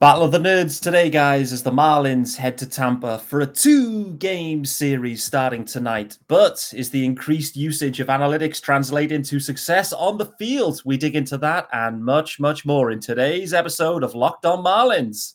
Battle 0.00 0.22
of 0.22 0.30
the 0.30 0.38
Nerds 0.38 0.80
today, 0.80 1.10
guys, 1.10 1.52
as 1.52 1.64
the 1.64 1.72
Marlins 1.72 2.36
head 2.36 2.56
to 2.58 2.66
Tampa 2.66 3.18
for 3.18 3.40
a 3.40 3.46
two 3.46 4.12
game 4.12 4.64
series 4.64 5.24
starting 5.24 5.64
tonight. 5.64 6.18
But 6.28 6.72
is 6.72 6.90
the 6.90 7.04
increased 7.04 7.56
usage 7.56 7.98
of 7.98 8.06
analytics 8.06 8.62
translate 8.62 9.10
into 9.10 9.40
success 9.40 9.92
on 9.92 10.16
the 10.16 10.26
field? 10.38 10.82
We 10.84 10.98
dig 10.98 11.16
into 11.16 11.36
that 11.38 11.66
and 11.72 12.04
much, 12.04 12.38
much 12.38 12.64
more 12.64 12.92
in 12.92 13.00
today's 13.00 13.52
episode 13.52 14.04
of 14.04 14.14
Locked 14.14 14.46
On 14.46 14.62
Marlins. 14.64 15.34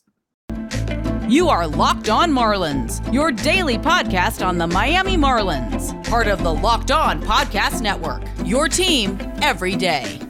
You 1.30 1.50
are 1.50 1.66
Locked 1.66 2.08
On 2.08 2.30
Marlins, 2.30 3.12
your 3.12 3.32
daily 3.32 3.76
podcast 3.76 4.42
on 4.42 4.56
the 4.56 4.66
Miami 4.66 5.18
Marlins, 5.18 5.92
part 6.08 6.26
of 6.26 6.42
the 6.42 6.54
Locked 6.54 6.90
On 6.90 7.20
Podcast 7.20 7.82
Network, 7.82 8.22
your 8.46 8.70
team 8.70 9.18
every 9.42 9.76
day. 9.76 10.23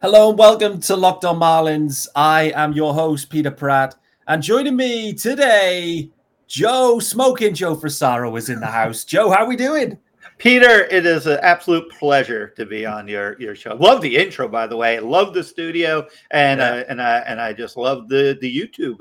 Hello 0.00 0.30
and 0.30 0.38
welcome 0.38 0.80
to 0.82 0.94
Locked 0.94 1.24
On 1.24 1.40
Marlins. 1.40 2.06
I 2.14 2.52
am 2.54 2.72
your 2.72 2.94
host, 2.94 3.30
Peter 3.30 3.50
Pratt. 3.50 3.96
And 4.28 4.40
joining 4.40 4.76
me 4.76 5.12
today, 5.12 6.08
Joe 6.46 7.00
Smoking 7.00 7.52
Joe 7.52 7.74
Frisaro 7.74 8.38
is 8.38 8.48
in 8.48 8.60
the 8.60 8.66
house. 8.66 9.02
Joe, 9.02 9.28
how 9.28 9.38
are 9.38 9.48
we 9.48 9.56
doing? 9.56 9.98
Peter, 10.38 10.84
it 10.84 11.04
is 11.04 11.26
an 11.26 11.40
absolute 11.42 11.90
pleasure 11.90 12.50
to 12.50 12.64
be 12.64 12.86
on 12.86 13.08
your 13.08 13.36
your 13.40 13.56
show. 13.56 13.74
Love 13.74 14.00
the 14.00 14.16
intro, 14.16 14.46
by 14.46 14.68
the 14.68 14.76
way. 14.76 15.00
Love 15.00 15.34
the 15.34 15.42
studio, 15.42 16.06
and 16.30 16.60
yeah. 16.60 16.70
uh, 16.70 16.84
and 16.88 17.02
I 17.02 17.18
and 17.26 17.40
I 17.40 17.52
just 17.52 17.76
love 17.76 18.08
the 18.08 18.38
the 18.40 18.56
YouTube 18.56 19.00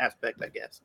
aspect, 0.00 0.42
I 0.42 0.48
guess. 0.48 0.80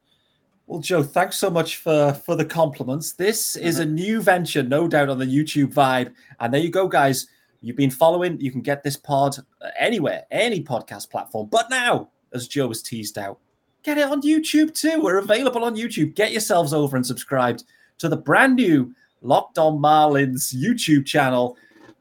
Well, 0.67 0.81
Joe, 0.81 1.03
thanks 1.03 1.37
so 1.37 1.49
much 1.49 1.77
for 1.77 2.11
for 2.25 2.35
the 2.35 2.43
compliments. 2.43 3.13
This 3.13 3.55
is 3.55 3.79
a 3.79 3.85
new 3.85 4.21
venture, 4.21 4.61
no 4.61 4.89
doubt, 4.89 5.07
on 5.07 5.19
the 5.19 5.25
YouTube 5.25 5.73
vibe. 5.73 6.13
And 6.41 6.53
there 6.53 6.59
you 6.59 6.69
go, 6.69 6.89
guys. 6.89 7.27
You've 7.63 7.77
been 7.77 7.89
following, 7.89 8.41
you 8.41 8.51
can 8.51 8.59
get 8.59 8.83
this 8.83 8.97
pod 8.97 9.37
anywhere, 9.79 10.23
any 10.31 10.61
podcast 10.61 11.09
platform. 11.09 11.47
But 11.49 11.69
now, 11.69 12.09
as 12.33 12.49
Joe 12.49 12.67
has 12.67 12.81
teased 12.81 13.17
out, 13.17 13.39
get 13.83 13.97
it 13.97 14.03
on 14.03 14.21
YouTube 14.21 14.73
too. 14.73 14.99
We're 15.01 15.19
available 15.19 15.63
on 15.63 15.77
YouTube. 15.77 16.13
Get 16.13 16.33
yourselves 16.33 16.73
over 16.73 16.97
and 16.97 17.05
subscribed 17.05 17.63
to 17.99 18.09
the 18.09 18.17
brand 18.17 18.57
new 18.57 18.93
Locked 19.21 19.57
On 19.59 19.81
Marlins 19.81 20.53
YouTube 20.53 21.05
channel. 21.05 21.55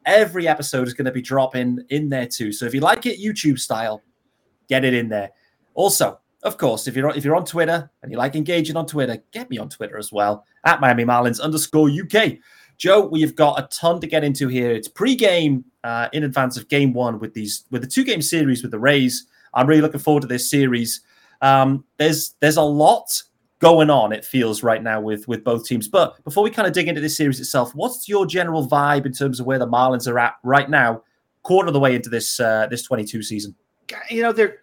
Every 0.05 0.49
episode 0.49 0.85
is 0.85 0.93
going 0.93 1.05
to 1.05 1.13
be 1.13 1.21
dropping 1.21 1.79
in 1.89 2.09
there 2.09 2.27
too. 2.27 2.51
So 2.51 2.65
if 2.65 2.73
you 2.73 2.81
like 2.81 3.05
it 3.05 3.21
YouTube 3.21 3.57
style, 3.57 4.03
get 4.67 4.83
it 4.83 4.93
in 4.93 5.07
there. 5.07 5.29
Also, 5.75 6.19
of 6.43 6.57
course, 6.57 6.89
if 6.89 6.95
you're 6.97 7.09
if 7.15 7.23
you're 7.23 7.37
on 7.37 7.45
Twitter 7.45 7.89
and 8.01 8.11
you 8.11 8.17
like 8.17 8.35
engaging 8.35 8.75
on 8.75 8.85
Twitter, 8.85 9.23
get 9.31 9.49
me 9.49 9.57
on 9.59 9.69
Twitter 9.69 9.97
as 9.97 10.11
well 10.11 10.43
at 10.65 10.81
Miami 10.81 11.05
Marlins 11.05 11.39
underscore 11.39 11.89
UK. 11.89 12.33
Joe, 12.77 13.05
we've 13.05 13.35
got 13.35 13.59
a 13.59 13.67
ton 13.67 13.99
to 14.01 14.07
get 14.07 14.23
into 14.23 14.47
here. 14.47 14.71
It's 14.71 14.87
pre-game 14.87 15.65
uh, 15.83 16.09
in 16.13 16.23
advance 16.23 16.57
of 16.57 16.67
Game 16.67 16.93
One 16.93 17.19
with 17.19 17.33
these 17.33 17.65
with 17.71 17.81
the 17.81 17.87
two-game 17.87 18.21
series 18.21 18.61
with 18.61 18.71
the 18.71 18.79
Rays. 18.79 19.27
I'm 19.53 19.67
really 19.67 19.81
looking 19.81 19.99
forward 19.99 20.21
to 20.21 20.27
this 20.27 20.49
series. 20.49 21.01
Um, 21.41 21.85
there's 21.97 22.35
there's 22.39 22.57
a 22.57 22.63
lot 22.63 23.21
going 23.59 23.89
on. 23.89 24.11
It 24.11 24.25
feels 24.25 24.61
right 24.61 24.83
now 24.83 24.99
with 24.99 25.27
with 25.27 25.43
both 25.43 25.65
teams. 25.65 25.87
But 25.87 26.21
before 26.23 26.43
we 26.43 26.49
kind 26.49 26.67
of 26.67 26.73
dig 26.73 26.87
into 26.87 27.01
this 27.01 27.15
series 27.15 27.39
itself, 27.39 27.73
what's 27.73 28.09
your 28.09 28.25
general 28.25 28.67
vibe 28.67 29.05
in 29.05 29.13
terms 29.13 29.39
of 29.39 29.45
where 29.45 29.59
the 29.59 29.67
Marlins 29.67 30.07
are 30.07 30.19
at 30.19 30.35
right 30.43 30.69
now, 30.69 31.01
quarter 31.43 31.67
of 31.67 31.73
the 31.73 31.79
way 31.79 31.95
into 31.95 32.09
this 32.09 32.39
uh, 32.39 32.67
this 32.69 32.83
22 32.83 33.23
season? 33.23 33.55
You 34.09 34.21
know 34.21 34.31
they're 34.31 34.57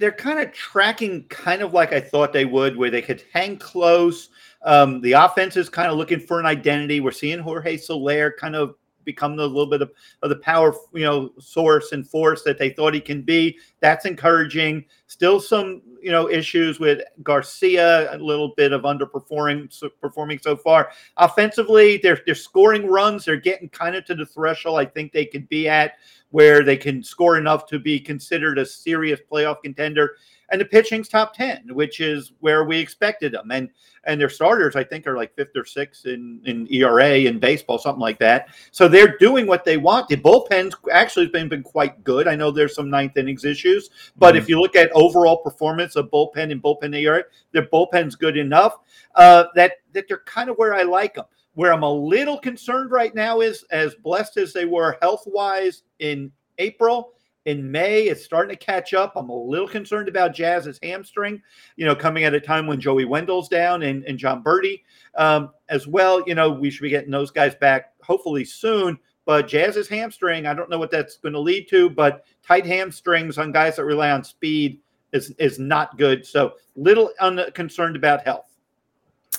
they're 0.00 0.12
kind 0.12 0.38
of 0.38 0.52
tracking 0.52 1.24
kind 1.28 1.62
of 1.62 1.72
like 1.72 1.92
I 1.92 2.00
thought 2.00 2.32
they 2.32 2.44
would, 2.44 2.76
where 2.76 2.90
they 2.90 3.02
could 3.02 3.22
hang 3.32 3.56
close 3.58 4.28
um, 4.64 5.00
the 5.00 5.12
offense 5.12 5.56
is 5.56 5.68
kind 5.68 5.90
of 5.90 5.98
looking 5.98 6.20
for 6.20 6.40
an 6.40 6.46
identity. 6.46 7.00
We're 7.00 7.10
seeing 7.10 7.38
Jorge 7.38 7.76
Soler 7.76 8.32
kind 8.38 8.54
of 8.54 8.76
become 9.04 9.32
a 9.32 9.44
little 9.44 9.66
bit 9.66 9.82
of, 9.82 9.90
of 10.22 10.30
the 10.30 10.36
power, 10.36 10.74
you 10.92 11.04
know, 11.04 11.32
source 11.38 11.92
and 11.92 12.08
force 12.08 12.42
that 12.44 12.58
they 12.58 12.70
thought 12.70 12.94
he 12.94 13.00
can 13.00 13.22
be. 13.22 13.58
That's 13.80 14.04
encouraging. 14.04 14.84
Still 15.06 15.40
some, 15.40 15.82
you 16.00 16.10
know, 16.10 16.28
issues 16.30 16.78
with 16.78 17.00
Garcia, 17.22 18.14
a 18.14 18.18
little 18.18 18.54
bit 18.56 18.72
of 18.72 18.82
underperforming 18.82 19.72
so, 19.72 19.88
performing 20.00 20.38
so 20.38 20.56
far. 20.56 20.90
Offensively, 21.16 21.98
they're 21.98 22.20
they're 22.26 22.34
scoring 22.34 22.86
runs. 22.86 23.24
They're 23.24 23.36
getting 23.36 23.68
kind 23.68 23.96
of 23.96 24.04
to 24.06 24.14
the 24.14 24.26
threshold 24.26 24.78
I 24.78 24.84
think 24.84 25.12
they 25.12 25.26
could 25.26 25.48
be 25.48 25.68
at 25.68 25.94
where 26.30 26.62
they 26.62 26.76
can 26.76 27.02
score 27.02 27.36
enough 27.36 27.66
to 27.66 27.78
be 27.78 28.00
considered 28.00 28.58
a 28.58 28.64
serious 28.64 29.20
playoff 29.30 29.62
contender 29.62 30.16
and 30.52 30.60
the 30.60 30.64
pitching's 30.64 31.08
top 31.08 31.34
10 31.34 31.70
which 31.72 32.00
is 32.00 32.32
where 32.40 32.64
we 32.64 32.78
expected 32.78 33.32
them. 33.32 33.50
And 33.50 33.68
and 34.04 34.20
their 34.20 34.28
starters 34.28 34.74
i 34.74 34.82
think 34.82 35.06
are 35.06 35.16
like 35.16 35.34
fifth 35.36 35.56
or 35.56 35.64
sixth 35.64 36.06
in 36.06 36.40
in 36.44 36.66
era 36.70 37.10
in 37.10 37.38
baseball 37.38 37.78
something 37.78 38.00
like 38.00 38.18
that. 38.20 38.48
So 38.70 38.86
they're 38.86 39.16
doing 39.18 39.46
what 39.46 39.64
they 39.64 39.76
want. 39.76 40.08
The 40.08 40.16
bullpen's 40.16 40.74
actually 40.92 41.28
been, 41.28 41.48
been 41.48 41.62
quite 41.62 42.04
good. 42.04 42.28
I 42.28 42.36
know 42.36 42.50
there's 42.50 42.74
some 42.74 42.90
ninth 42.90 43.16
innings 43.16 43.44
issues 43.44 43.90
but 44.16 44.34
mm-hmm. 44.34 44.42
if 44.42 44.48
you 44.48 44.60
look 44.60 44.76
at 44.76 44.90
overall 44.92 45.38
performance 45.38 45.96
of 45.96 46.10
bullpen 46.10 46.52
and 46.52 46.62
bullpen 46.62 46.94
era 46.94 47.24
their 47.52 47.66
bullpen's 47.66 48.14
good 48.16 48.36
enough 48.36 48.78
uh, 49.14 49.44
that 49.54 49.72
that 49.92 50.06
they're 50.08 50.22
kind 50.26 50.50
of 50.50 50.56
where 50.56 50.74
i 50.74 50.82
like 50.82 51.14
them 51.14 51.24
where 51.54 51.72
i'm 51.72 51.82
a 51.82 51.92
little 51.92 52.38
concerned 52.38 52.90
right 52.90 53.14
now 53.14 53.40
is 53.40 53.64
as 53.70 53.94
blessed 53.96 54.36
as 54.36 54.52
they 54.52 54.64
were 54.64 54.98
health 55.00 55.24
wise 55.26 55.82
in 55.98 56.30
april 56.58 57.12
in 57.44 57.70
May. 57.70 58.04
It's 58.04 58.24
starting 58.24 58.56
to 58.56 58.64
catch 58.64 58.94
up. 58.94 59.14
I'm 59.16 59.28
a 59.28 59.36
little 59.36 59.68
concerned 59.68 60.08
about 60.08 60.34
Jazz's 60.34 60.78
hamstring, 60.82 61.42
you 61.76 61.84
know, 61.84 61.94
coming 61.94 62.24
at 62.24 62.34
a 62.34 62.40
time 62.40 62.66
when 62.66 62.80
Joey 62.80 63.04
Wendle's 63.04 63.48
down 63.48 63.82
and, 63.82 64.04
and 64.04 64.18
Jon 64.18 64.42
Berti 64.42 64.82
um, 65.16 65.50
as 65.68 65.86
well. 65.86 66.22
You 66.26 66.34
know, 66.34 66.50
we 66.50 66.70
should 66.70 66.82
be 66.82 66.90
getting 66.90 67.10
those 67.10 67.30
guys 67.30 67.54
back 67.54 67.92
hopefully 68.02 68.44
soon. 68.44 68.98
But 69.24 69.46
Jazz's 69.46 69.88
hamstring, 69.88 70.46
I 70.46 70.54
don't 70.54 70.68
know 70.68 70.78
what 70.78 70.90
that's 70.90 71.16
going 71.16 71.34
to 71.34 71.40
lead 71.40 71.68
to, 71.70 71.88
but 71.88 72.24
tight 72.44 72.66
hamstrings 72.66 73.38
on 73.38 73.52
guys 73.52 73.76
that 73.76 73.84
rely 73.84 74.10
on 74.10 74.24
speed 74.24 74.80
is 75.12 75.30
is 75.38 75.58
not 75.58 75.96
good. 75.96 76.26
So 76.26 76.54
little 76.74 77.10
unconcerned 77.20 77.96
about 77.96 78.24
health. 78.24 78.46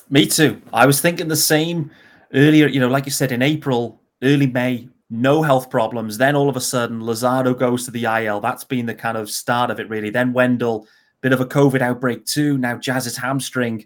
Me 0.09 0.25
too. 0.25 0.61
I 0.71 0.85
was 0.85 1.01
thinking 1.01 1.27
the 1.27 1.35
same 1.35 1.91
earlier. 2.33 2.67
You 2.67 2.79
know, 2.79 2.87
like 2.87 3.05
you 3.05 3.11
said 3.11 3.31
in 3.31 3.41
April, 3.41 3.99
early 4.21 4.47
May, 4.47 4.87
no 5.13 5.43
health 5.43 5.69
problems. 5.69 6.17
Then 6.17 6.35
all 6.35 6.49
of 6.49 6.57
a 6.57 6.61
sudden, 6.61 7.01
Luzardo 7.01 7.57
goes 7.57 7.85
to 7.85 7.91
the 7.91 8.05
IL. 8.05 8.41
That's 8.41 8.63
been 8.63 8.87
the 8.87 8.95
kind 8.95 9.15
of 9.15 9.29
start 9.29 9.69
of 9.69 9.79
it, 9.79 9.87
really. 9.87 10.09
Then 10.09 10.33
Wendle, 10.33 10.87
bit 11.21 11.31
of 11.31 11.39
a 11.39 11.45
COVID 11.45 11.81
outbreak 11.81 12.25
too. 12.25 12.57
Now 12.57 12.77
Jazz's 12.77 13.15
hamstring. 13.15 13.85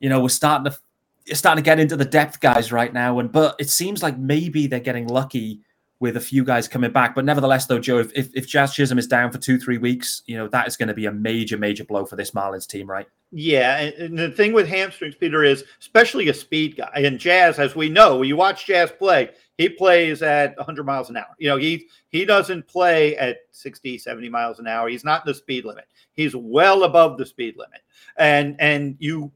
You 0.00 0.08
know, 0.08 0.20
we're 0.20 0.28
starting 0.28 0.72
to 0.72 1.36
starting 1.36 1.62
to 1.62 1.64
get 1.64 1.78
into 1.78 1.96
the 1.96 2.04
depth 2.04 2.40
guys 2.40 2.72
right 2.72 2.92
now, 2.92 3.20
and 3.20 3.30
but 3.30 3.54
it 3.60 3.70
seems 3.70 4.02
like 4.02 4.18
maybe 4.18 4.66
they're 4.66 4.80
getting 4.80 5.06
lucky 5.06 5.60
with 6.02 6.16
a 6.16 6.20
few 6.20 6.44
guys 6.44 6.66
coming 6.66 6.90
back. 6.90 7.14
But 7.14 7.24
nevertheless, 7.24 7.66
though, 7.66 7.78
Joe, 7.78 7.98
if, 7.98 8.12
if, 8.34 8.48
Jazz 8.48 8.74
Chisholm 8.74 8.98
is 8.98 9.06
down 9.06 9.30
for 9.30 9.38
two, 9.38 9.56
three 9.56 9.78
weeks, 9.78 10.24
you 10.26 10.36
know, 10.36 10.48
that 10.48 10.66
is 10.66 10.76
going 10.76 10.88
to 10.88 10.94
be 10.94 11.06
a 11.06 11.12
major, 11.12 11.56
major 11.56 11.84
blow 11.84 12.04
for 12.04 12.16
this 12.16 12.32
Marlins 12.32 12.66
team, 12.66 12.90
right? 12.90 13.06
Yeah. 13.30 13.78
And, 13.78 13.94
and 13.94 14.18
the 14.18 14.32
thing 14.32 14.52
with 14.52 14.66
hamstrings, 14.66 15.14
Peter, 15.14 15.44
is 15.44 15.62
especially 15.80 16.28
a 16.28 16.34
speed 16.34 16.76
guy. 16.76 16.90
And 16.96 17.20
Jazz, 17.20 17.60
as 17.60 17.76
we 17.76 17.88
know, 17.88 18.22
you 18.22 18.34
watch 18.34 18.66
Jazz 18.66 18.90
play, 18.90 19.30
he 19.58 19.68
plays 19.68 20.22
at 20.22 20.56
100 20.56 20.84
miles 20.84 21.10
an 21.10 21.16
hour. 21.16 21.34
You 21.38 21.48
know, 21.48 21.56
he 21.56 21.88
he 22.08 22.24
doesn't 22.24 22.66
play 22.66 23.16
at 23.16 23.38
60, 23.50 23.98
70 23.98 24.28
miles 24.28 24.58
an 24.58 24.66
hour. 24.66 24.88
He's 24.88 25.04
not 25.04 25.26
in 25.26 25.30
the 25.30 25.34
speed 25.34 25.64
limit. 25.64 25.86
He's 26.12 26.34
well 26.34 26.84
above 26.84 27.18
the 27.18 27.26
speed 27.26 27.56
limit. 27.56 27.80
And 28.16 28.56
and 28.58 28.96
you 28.98 29.32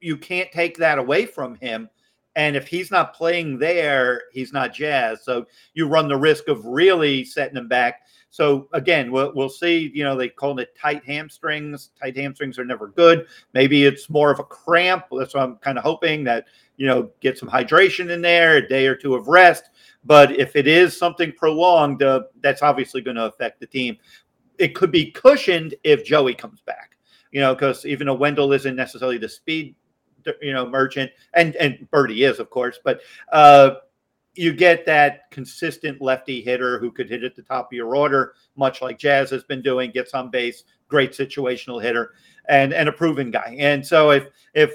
you 0.00 0.16
can't 0.16 0.50
take 0.52 0.76
that 0.78 0.98
away 0.98 1.26
from 1.26 1.54
him. 1.56 1.88
And 2.34 2.56
if 2.56 2.66
he's 2.66 2.90
not 2.90 3.14
playing 3.14 3.58
there, 3.58 4.22
he's 4.32 4.54
not 4.54 4.72
jazz. 4.72 5.22
So 5.22 5.46
you 5.74 5.86
run 5.86 6.08
the 6.08 6.16
risk 6.16 6.48
of 6.48 6.64
really 6.64 7.24
setting 7.24 7.56
him 7.56 7.68
back. 7.68 8.02
So 8.32 8.66
again, 8.72 9.12
we'll, 9.12 9.32
we'll 9.34 9.50
see. 9.50 9.92
You 9.94 10.02
know, 10.02 10.16
they 10.16 10.28
call 10.28 10.58
it 10.58 10.74
tight 10.74 11.04
hamstrings. 11.04 11.90
Tight 12.00 12.16
hamstrings 12.16 12.58
are 12.58 12.64
never 12.64 12.88
good. 12.88 13.26
Maybe 13.52 13.84
it's 13.84 14.10
more 14.10 14.32
of 14.32 14.40
a 14.40 14.44
cramp. 14.44 15.04
That's 15.12 15.34
what 15.34 15.44
I'm 15.44 15.56
kind 15.56 15.78
of 15.78 15.84
hoping 15.84 16.24
that 16.24 16.46
you 16.76 16.86
know, 16.88 17.10
get 17.20 17.38
some 17.38 17.48
hydration 17.48 18.10
in 18.10 18.22
there, 18.22 18.56
a 18.56 18.68
day 18.68 18.86
or 18.86 18.96
two 18.96 19.14
of 19.14 19.28
rest. 19.28 19.70
But 20.04 20.32
if 20.32 20.56
it 20.56 20.66
is 20.66 20.96
something 20.96 21.32
prolonged, 21.32 22.02
uh, 22.02 22.22
that's 22.40 22.62
obviously 22.62 23.02
going 23.02 23.16
to 23.16 23.26
affect 23.26 23.60
the 23.60 23.66
team. 23.66 23.98
It 24.58 24.74
could 24.74 24.90
be 24.90 25.12
cushioned 25.12 25.74
if 25.84 26.04
Joey 26.04 26.34
comes 26.34 26.60
back, 26.60 26.96
you 27.30 27.40
know, 27.40 27.54
because 27.54 27.86
even 27.86 28.06
though 28.06 28.14
Wendle 28.14 28.52
isn't 28.52 28.74
necessarily 28.74 29.18
the 29.18 29.28
speed, 29.28 29.74
you 30.40 30.52
know, 30.52 30.68
merchant, 30.68 31.10
and 31.34 31.54
and 31.56 31.86
Berti 31.92 32.28
is, 32.28 32.38
of 32.38 32.50
course, 32.50 32.78
but 32.82 33.00
uh, 33.32 33.76
you 34.34 34.52
get 34.52 34.86
that 34.86 35.30
consistent 35.30 36.00
lefty 36.00 36.40
hitter 36.42 36.78
who 36.78 36.90
could 36.90 37.08
hit 37.10 37.22
at 37.24 37.36
the 37.36 37.42
top 37.42 37.66
of 37.66 37.72
your 37.72 37.94
order, 37.94 38.34
much 38.56 38.80
like 38.80 38.98
Jazz 38.98 39.30
has 39.30 39.44
been 39.44 39.60
doing, 39.62 39.90
gets 39.90 40.14
on 40.14 40.30
base, 40.30 40.64
great 40.88 41.12
situational 41.12 41.82
hitter, 41.82 42.12
and 42.48 42.72
and 42.72 42.88
a 42.88 42.92
proven 42.92 43.30
guy. 43.30 43.56
And 43.58 43.86
so 43.86 44.10
if 44.10 44.28
if 44.54 44.72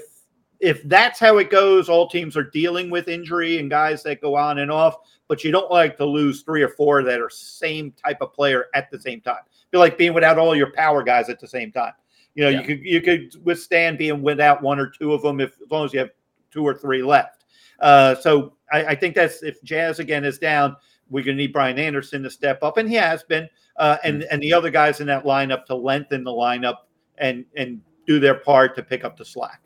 if 0.60 0.82
that's 0.84 1.18
how 1.20 1.38
it 1.38 1.50
goes, 1.50 1.88
all 1.88 2.08
teams 2.08 2.36
are 2.36 2.42
dealing 2.44 2.90
with 2.90 3.08
injury 3.08 3.58
and 3.58 3.70
guys 3.70 4.02
that 4.02 4.20
go 4.20 4.34
on 4.36 4.58
and 4.58 4.70
off, 4.70 4.96
but 5.28 5.44
you 5.44 5.52
don't 5.52 5.70
like 5.70 5.96
to 5.98 6.04
lose 6.04 6.42
three 6.42 6.62
or 6.62 6.68
four 6.68 7.02
that 7.04 7.20
are 7.20 7.30
same 7.30 7.92
type 7.92 8.18
of 8.20 8.32
player 8.32 8.66
at 8.74 8.90
the 8.90 8.98
same 9.00 9.20
time. 9.20 9.42
feel 9.70 9.80
like 9.80 9.98
being 9.98 10.14
without 10.14 10.38
all 10.38 10.56
your 10.56 10.72
power 10.72 11.02
guys 11.02 11.28
at 11.28 11.38
the 11.38 11.46
same 11.46 11.70
time. 11.70 11.92
You 12.34 12.44
know, 12.44 12.50
Yeah. 12.50 12.60
you 12.60 12.66
could 12.66 12.84
you 12.84 13.00
could 13.00 13.44
withstand 13.44 13.98
being 13.98 14.22
without 14.22 14.62
one 14.62 14.78
or 14.78 14.88
two 14.88 15.12
of 15.12 15.22
them 15.22 15.40
if 15.40 15.60
as 15.60 15.70
long 15.70 15.84
as 15.84 15.92
you 15.92 15.98
have 15.98 16.10
two 16.50 16.64
or 16.66 16.74
three 16.74 17.02
left. 17.02 17.37
Uh, 17.78 18.14
so 18.16 18.54
I, 18.72 18.86
I 18.86 18.94
think 18.94 19.14
that's 19.14 19.42
if 19.42 19.62
Jazz 19.62 19.98
again 19.98 20.24
is 20.24 20.38
down, 20.38 20.76
we're 21.10 21.24
going 21.24 21.36
to 21.36 21.42
need 21.42 21.52
Brian 21.52 21.78
Anderson 21.78 22.22
to 22.22 22.30
step 22.30 22.62
up, 22.62 22.76
and 22.76 22.88
he 22.88 22.96
has 22.96 23.22
been, 23.22 23.48
uh, 23.76 23.96
and 24.04 24.24
and 24.24 24.42
the 24.42 24.52
other 24.52 24.70
guys 24.70 25.00
in 25.00 25.06
that 25.06 25.24
lineup 25.24 25.64
to 25.66 25.74
lengthen 25.74 26.24
the 26.24 26.30
lineup 26.30 26.76
and 27.18 27.44
and 27.56 27.80
do 28.06 28.20
their 28.20 28.34
part 28.34 28.74
to 28.76 28.82
pick 28.82 29.04
up 29.04 29.16
the 29.16 29.24
slack. 29.24 29.62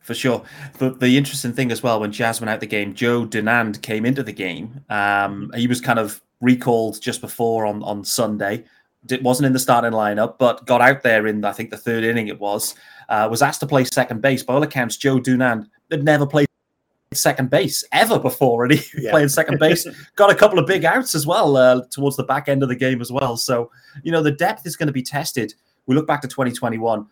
For 0.00 0.14
sure. 0.14 0.42
The, 0.78 0.90
the 0.90 1.16
interesting 1.18 1.52
thing 1.52 1.70
as 1.70 1.82
well, 1.82 2.00
when 2.00 2.10
Jazz 2.10 2.40
went 2.40 2.50
out 2.50 2.60
the 2.60 2.66
game, 2.66 2.94
Joe 2.94 3.26
Dunand 3.26 3.82
came 3.82 4.06
into 4.06 4.22
the 4.22 4.32
game. 4.32 4.82
Um, 4.88 5.52
he 5.54 5.66
was 5.66 5.80
kind 5.80 5.98
of 5.98 6.22
recalled 6.40 7.00
just 7.00 7.20
before 7.20 7.66
on, 7.66 7.82
on 7.82 8.04
Sunday. 8.04 8.64
It 9.08 9.22
wasn't 9.22 9.46
in 9.46 9.52
the 9.52 9.58
starting 9.58 9.92
lineup, 9.92 10.38
but 10.38 10.66
got 10.66 10.80
out 10.80 11.02
there 11.02 11.26
in, 11.26 11.44
I 11.44 11.52
think, 11.52 11.70
the 11.70 11.76
third 11.76 12.02
inning 12.02 12.28
it 12.28 12.40
was. 12.40 12.74
Uh, 13.08 13.28
was 13.30 13.42
asked 13.42 13.60
to 13.60 13.66
play 13.66 13.84
second 13.84 14.22
base. 14.22 14.42
By 14.42 14.54
all 14.54 14.62
accounts, 14.62 14.96
Joe 14.96 15.18
Dunand 15.18 15.68
had 15.90 16.02
never 16.02 16.26
played 16.26 16.48
second 17.12 17.50
base 17.50 17.82
ever 17.92 18.18
before, 18.18 18.64
and 18.64 18.74
he 18.74 18.84
Yeah. 19.02 19.10
playing 19.10 19.28
second 19.28 19.58
base. 19.58 19.86
Got 20.16 20.30
a 20.30 20.34
couple 20.34 20.58
of 20.58 20.66
big 20.66 20.84
outs 20.84 21.14
as 21.14 21.26
well 21.26 21.56
uh, 21.56 21.82
towards 21.90 22.16
the 22.16 22.22
back 22.22 22.48
end 22.48 22.62
of 22.62 22.68
the 22.68 22.76
game 22.76 23.00
as 23.00 23.10
well. 23.10 23.36
So, 23.36 23.70
you 24.04 24.12
know, 24.12 24.22
the 24.22 24.30
depth 24.30 24.64
is 24.66 24.76
going 24.76 24.86
to 24.86 24.92
be 24.92 25.02
tested. 25.02 25.54
We 25.86 25.94
look 25.96 26.06
back 26.06 26.20
to 26.22 26.28
2021 26.28 27.06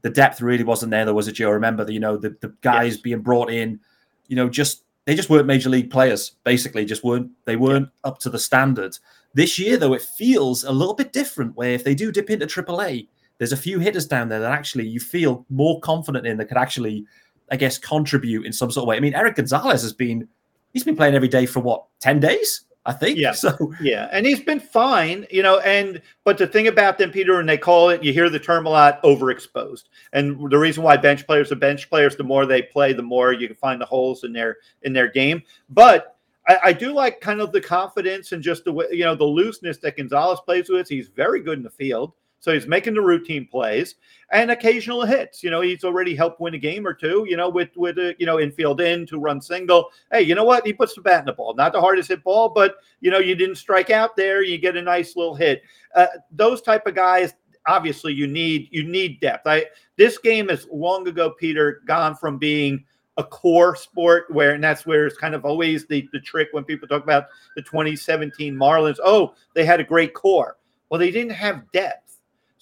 the 0.00 0.10
depth 0.10 0.40
really 0.40 0.64
wasn't 0.64 0.90
there. 0.90 1.04
There 1.04 1.14
was 1.14 1.28
a 1.28 1.32
Joe. 1.32 1.50
Remember, 1.50 1.84
the, 1.84 1.92
you 1.92 2.00
know, 2.00 2.16
the, 2.16 2.30
the 2.40 2.52
guys 2.60 2.94
Yes. 2.94 3.02
being 3.02 3.20
brought 3.20 3.52
in, 3.52 3.78
you 4.26 4.34
know, 4.34 4.48
just 4.48 4.82
they 5.04 5.14
just 5.14 5.30
weren't 5.30 5.46
major 5.46 5.70
league 5.70 5.90
players. 5.92 6.32
Basically, 6.42 6.84
just 6.84 7.04
weren't 7.04 7.30
they 7.44 7.54
weren't 7.54 7.88
up 8.02 8.18
to 8.20 8.28
the 8.30 8.38
standard. 8.38 8.98
This 9.34 9.60
year, 9.60 9.76
though, 9.76 9.92
it 9.92 10.02
feels 10.02 10.64
a 10.64 10.72
little 10.72 10.94
bit 10.94 11.12
different. 11.12 11.54
Where 11.56 11.70
if 11.70 11.84
they 11.84 11.94
do 11.94 12.10
dip 12.10 12.30
into 12.30 12.46
AAA, 12.46 13.06
there's 13.38 13.52
a 13.52 13.56
few 13.56 13.78
hitters 13.78 14.06
down 14.06 14.28
there 14.28 14.40
that 14.40 14.50
actually 14.50 14.88
you 14.88 14.98
feel 14.98 15.46
more 15.50 15.78
confident 15.82 16.26
in 16.26 16.36
that 16.38 16.46
could 16.46 16.56
actually, 16.58 17.04
I 17.52 17.56
guess, 17.56 17.76
contribute 17.76 18.46
in 18.46 18.52
some 18.52 18.70
sort 18.70 18.84
of 18.84 18.88
way. 18.88 18.96
I 18.96 19.00
mean, 19.00 19.14
Erik 19.14 19.36
Gonzalez 19.36 19.82
has 19.82 19.92
been 19.92 20.26
he's 20.72 20.84
been 20.84 20.96
playing 20.96 21.14
every 21.14 21.28
day 21.28 21.44
for 21.44 21.60
what 21.60 21.84
ten 22.00 22.18
days, 22.18 22.62
I 22.86 22.94
think. 22.94 23.18
Yeah. 23.18 23.32
So 23.36 23.74
Yeah, 23.78 24.08
and 24.10 24.24
he's 24.24 24.40
been 24.40 24.58
fine, 24.58 25.26
you 25.30 25.42
know. 25.42 25.58
And 25.60 26.00
but 26.24 26.38
the 26.38 26.46
thing 26.46 26.66
about 26.66 26.96
them, 26.96 27.10
Peter, 27.10 27.38
and 27.38 27.48
they 27.48 27.58
call 27.58 27.90
it, 27.90 28.02
you 28.02 28.10
hear 28.10 28.30
the 28.30 28.38
term 28.38 28.66
a 28.66 28.70
lot, 28.70 29.02
overexposed. 29.02 29.84
And 30.14 30.50
the 30.50 30.58
reason 30.58 30.82
why 30.82 30.96
bench 30.96 31.26
players 31.26 31.52
are 31.52 31.56
bench 31.56 31.90
players, 31.90 32.16
the 32.16 32.24
more 32.24 32.46
they 32.46 32.62
play, 32.62 32.94
the 32.94 33.02
more 33.02 33.34
you 33.34 33.46
can 33.46 33.56
find 33.56 33.78
the 33.78 33.86
holes 33.86 34.24
in 34.24 34.32
their 34.32 34.56
in 34.80 34.94
their 34.94 35.08
game. 35.08 35.42
But 35.68 36.16
I, 36.48 36.58
I 36.64 36.72
do 36.72 36.94
like 36.94 37.20
kind 37.20 37.42
of 37.42 37.52
the 37.52 37.60
confidence 37.60 38.32
and 38.32 38.42
just 38.42 38.64
the 38.64 38.72
way, 38.72 38.86
you 38.90 39.04
know, 39.04 39.14
the 39.14 39.24
looseness 39.24 39.76
that 39.78 39.98
Gonzalez 39.98 40.40
plays 40.40 40.70
with. 40.70 40.88
He's 40.88 41.08
very 41.08 41.42
good 41.42 41.58
in 41.58 41.64
the 41.64 41.70
field. 41.70 42.14
So 42.42 42.52
he's 42.52 42.66
making 42.66 42.94
the 42.94 43.00
routine 43.00 43.46
plays 43.46 43.94
and 44.32 44.50
occasional 44.50 45.04
hits. 45.04 45.44
You 45.44 45.50
know, 45.50 45.60
he's 45.60 45.84
already 45.84 46.16
helped 46.16 46.40
win 46.40 46.54
a 46.54 46.58
game 46.58 46.84
or 46.84 46.92
two. 46.92 47.24
You 47.28 47.36
know, 47.36 47.48
with 47.48 47.70
with 47.76 47.98
a 47.98 48.16
you 48.18 48.26
know 48.26 48.40
infield 48.40 48.80
in 48.80 49.06
to 49.06 49.18
run 49.18 49.40
single. 49.40 49.90
Hey, 50.10 50.22
you 50.22 50.34
know 50.34 50.42
what? 50.42 50.66
He 50.66 50.72
puts 50.72 50.92
the 50.96 51.02
bat 51.02 51.20
in 51.20 51.26
the 51.26 51.34
ball. 51.34 51.54
Not 51.54 51.72
the 51.72 51.80
hardest 51.80 52.08
hit 52.08 52.24
ball, 52.24 52.48
but 52.48 52.78
you 53.00 53.12
know 53.12 53.20
you 53.20 53.36
didn't 53.36 53.54
strike 53.54 53.90
out 53.90 54.16
there. 54.16 54.42
You 54.42 54.58
get 54.58 54.76
a 54.76 54.82
nice 54.82 55.14
little 55.14 55.36
hit. 55.36 55.62
Uh, 55.94 56.08
those 56.32 56.60
type 56.60 56.84
of 56.88 56.96
guys. 56.96 57.32
Obviously, 57.68 58.12
you 58.12 58.26
need 58.26 58.66
you 58.72 58.82
need 58.82 59.20
depth. 59.20 59.46
I 59.46 59.66
this 59.96 60.18
game 60.18 60.50
is 60.50 60.66
long 60.72 61.06
ago, 61.06 61.30
Peter, 61.30 61.80
gone 61.86 62.16
from 62.16 62.38
being 62.38 62.84
a 63.18 63.22
core 63.22 63.76
sport 63.76 64.24
where 64.30 64.54
and 64.54 64.64
that's 64.64 64.84
where 64.84 65.06
it's 65.06 65.16
kind 65.16 65.36
of 65.36 65.44
always 65.44 65.86
the, 65.86 66.08
the 66.12 66.18
trick 66.18 66.48
when 66.50 66.64
people 66.64 66.88
talk 66.88 67.04
about 67.04 67.26
the 67.54 67.62
2017 67.62 68.52
Marlins. 68.52 68.98
Oh, 69.04 69.34
they 69.54 69.64
had 69.64 69.78
a 69.78 69.84
great 69.84 70.12
core. 70.12 70.56
Well, 70.90 70.98
they 70.98 71.12
didn't 71.12 71.34
have 71.34 71.70
depth. 71.70 72.11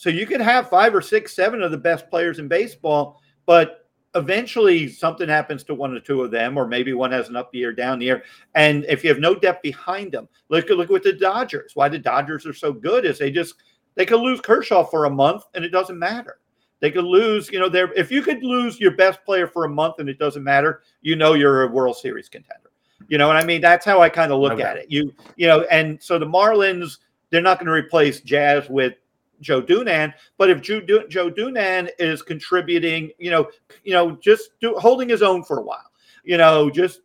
So 0.00 0.08
you 0.08 0.24
could 0.24 0.40
have 0.40 0.70
five 0.70 0.94
or 0.94 1.02
six, 1.02 1.36
seven 1.36 1.62
of 1.62 1.72
the 1.72 1.76
best 1.76 2.08
players 2.08 2.38
in 2.38 2.48
baseball, 2.48 3.20
but 3.44 3.86
eventually 4.14 4.88
something 4.88 5.28
happens 5.28 5.62
to 5.64 5.74
one 5.74 5.94
or 5.94 6.00
two 6.00 6.22
of 6.22 6.30
them, 6.30 6.56
or 6.56 6.66
maybe 6.66 6.94
one 6.94 7.12
has 7.12 7.28
an 7.28 7.36
up 7.36 7.54
year, 7.54 7.70
down 7.70 8.00
year. 8.00 8.22
And 8.54 8.86
if 8.88 9.04
you 9.04 9.10
have 9.10 9.18
no 9.18 9.34
depth 9.34 9.60
behind 9.60 10.12
them, 10.12 10.26
look 10.48 10.70
at 10.70 10.78
look 10.78 10.88
with 10.88 11.02
the 11.02 11.12
Dodgers. 11.12 11.72
Why 11.74 11.90
the 11.90 11.98
Dodgers 11.98 12.46
are 12.46 12.54
so 12.54 12.72
good 12.72 13.04
is 13.04 13.18
they 13.18 13.30
just 13.30 13.56
they 13.94 14.06
could 14.06 14.22
lose 14.22 14.40
Kershaw 14.40 14.84
for 14.84 15.04
a 15.04 15.10
month 15.10 15.42
and 15.54 15.66
it 15.66 15.68
doesn't 15.68 15.98
matter. 15.98 16.38
They 16.80 16.90
could 16.90 17.04
lose, 17.04 17.50
you 17.50 17.58
know, 17.58 17.68
there 17.68 17.92
if 17.92 18.10
you 18.10 18.22
could 18.22 18.42
lose 18.42 18.80
your 18.80 18.92
best 18.92 19.22
player 19.26 19.46
for 19.46 19.66
a 19.66 19.68
month 19.68 19.96
and 19.98 20.08
it 20.08 20.18
doesn't 20.18 20.42
matter, 20.42 20.80
you 21.02 21.14
know 21.14 21.34
you're 21.34 21.64
a 21.64 21.70
World 21.70 21.98
Series 21.98 22.30
contender. 22.30 22.70
You 23.08 23.18
know 23.18 23.26
what 23.26 23.36
I 23.36 23.44
mean? 23.44 23.60
That's 23.60 23.84
how 23.84 24.00
I 24.00 24.08
kind 24.08 24.32
of 24.32 24.40
look 24.40 24.56
No 24.56 24.64
at 24.64 24.78
it. 24.78 24.86
You 24.88 25.12
you 25.36 25.46
know, 25.46 25.66
and 25.70 26.02
so 26.02 26.18
the 26.18 26.24
Marlins, 26.24 26.96
they're 27.28 27.42
not 27.42 27.58
going 27.58 27.66
to 27.66 27.72
replace 27.72 28.22
Jazz 28.22 28.66
with 28.70 28.94
Joe 29.40 29.62
Dunand, 29.62 30.14
but 30.38 30.50
if 30.50 30.60
Joe, 30.60 30.80
Du- 30.80 31.08
Joe 31.08 31.30
Dunand 31.30 31.90
is 31.98 32.22
contributing, 32.22 33.10
you 33.18 33.30
know, 33.30 33.48
you 33.84 33.92
know, 33.92 34.12
just 34.16 34.50
do, 34.60 34.74
holding 34.74 35.08
his 35.08 35.22
own 35.22 35.42
for 35.42 35.58
a 35.58 35.62
while, 35.62 35.90
you 36.24 36.36
know, 36.36 36.70
just 36.70 37.00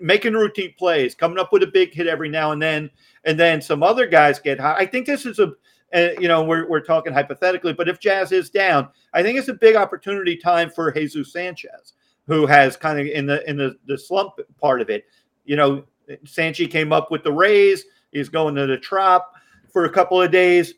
making 0.00 0.34
routine 0.34 0.74
plays, 0.78 1.14
coming 1.14 1.38
up 1.38 1.52
with 1.52 1.62
a 1.62 1.66
big 1.66 1.92
hit 1.92 2.06
every 2.06 2.28
now 2.28 2.52
and 2.52 2.62
then, 2.62 2.90
and 3.24 3.38
then 3.38 3.60
some 3.60 3.82
other 3.82 4.06
guys 4.06 4.38
get 4.38 4.60
hot. 4.60 4.80
I 4.80 4.86
think 4.86 5.06
this 5.06 5.26
is 5.26 5.38
a, 5.38 5.52
you 6.20 6.28
know, 6.28 6.42
we're, 6.42 6.68
we're 6.68 6.80
talking 6.80 7.12
hypothetically, 7.12 7.72
but 7.72 7.88
if 7.88 8.00
Jazz 8.00 8.32
is 8.32 8.48
down, 8.48 8.88
I 9.12 9.22
think 9.22 9.38
it's 9.38 9.48
a 9.48 9.54
big 9.54 9.76
opportunity 9.76 10.36
time 10.36 10.70
for 10.70 10.90
Jesus 10.90 11.32
Sanchez, 11.32 11.94
who 12.26 12.46
has 12.46 12.76
kind 12.76 12.98
of 12.98 13.06
in 13.06 13.26
the 13.26 13.48
in 13.50 13.56
the, 13.56 13.76
the 13.86 13.98
slump 13.98 14.34
part 14.60 14.80
of 14.80 14.88
it. 14.88 15.04
You 15.44 15.56
know, 15.56 15.84
Sanchi 16.24 16.70
came 16.70 16.92
up 16.92 17.10
with 17.10 17.24
the 17.24 17.32
Rays. 17.32 17.84
He's 18.12 18.28
going 18.28 18.54
to 18.54 18.66
the 18.66 18.78
Trop 18.78 19.34
for 19.72 19.84
a 19.84 19.90
couple 19.90 20.20
of 20.20 20.30
days. 20.30 20.74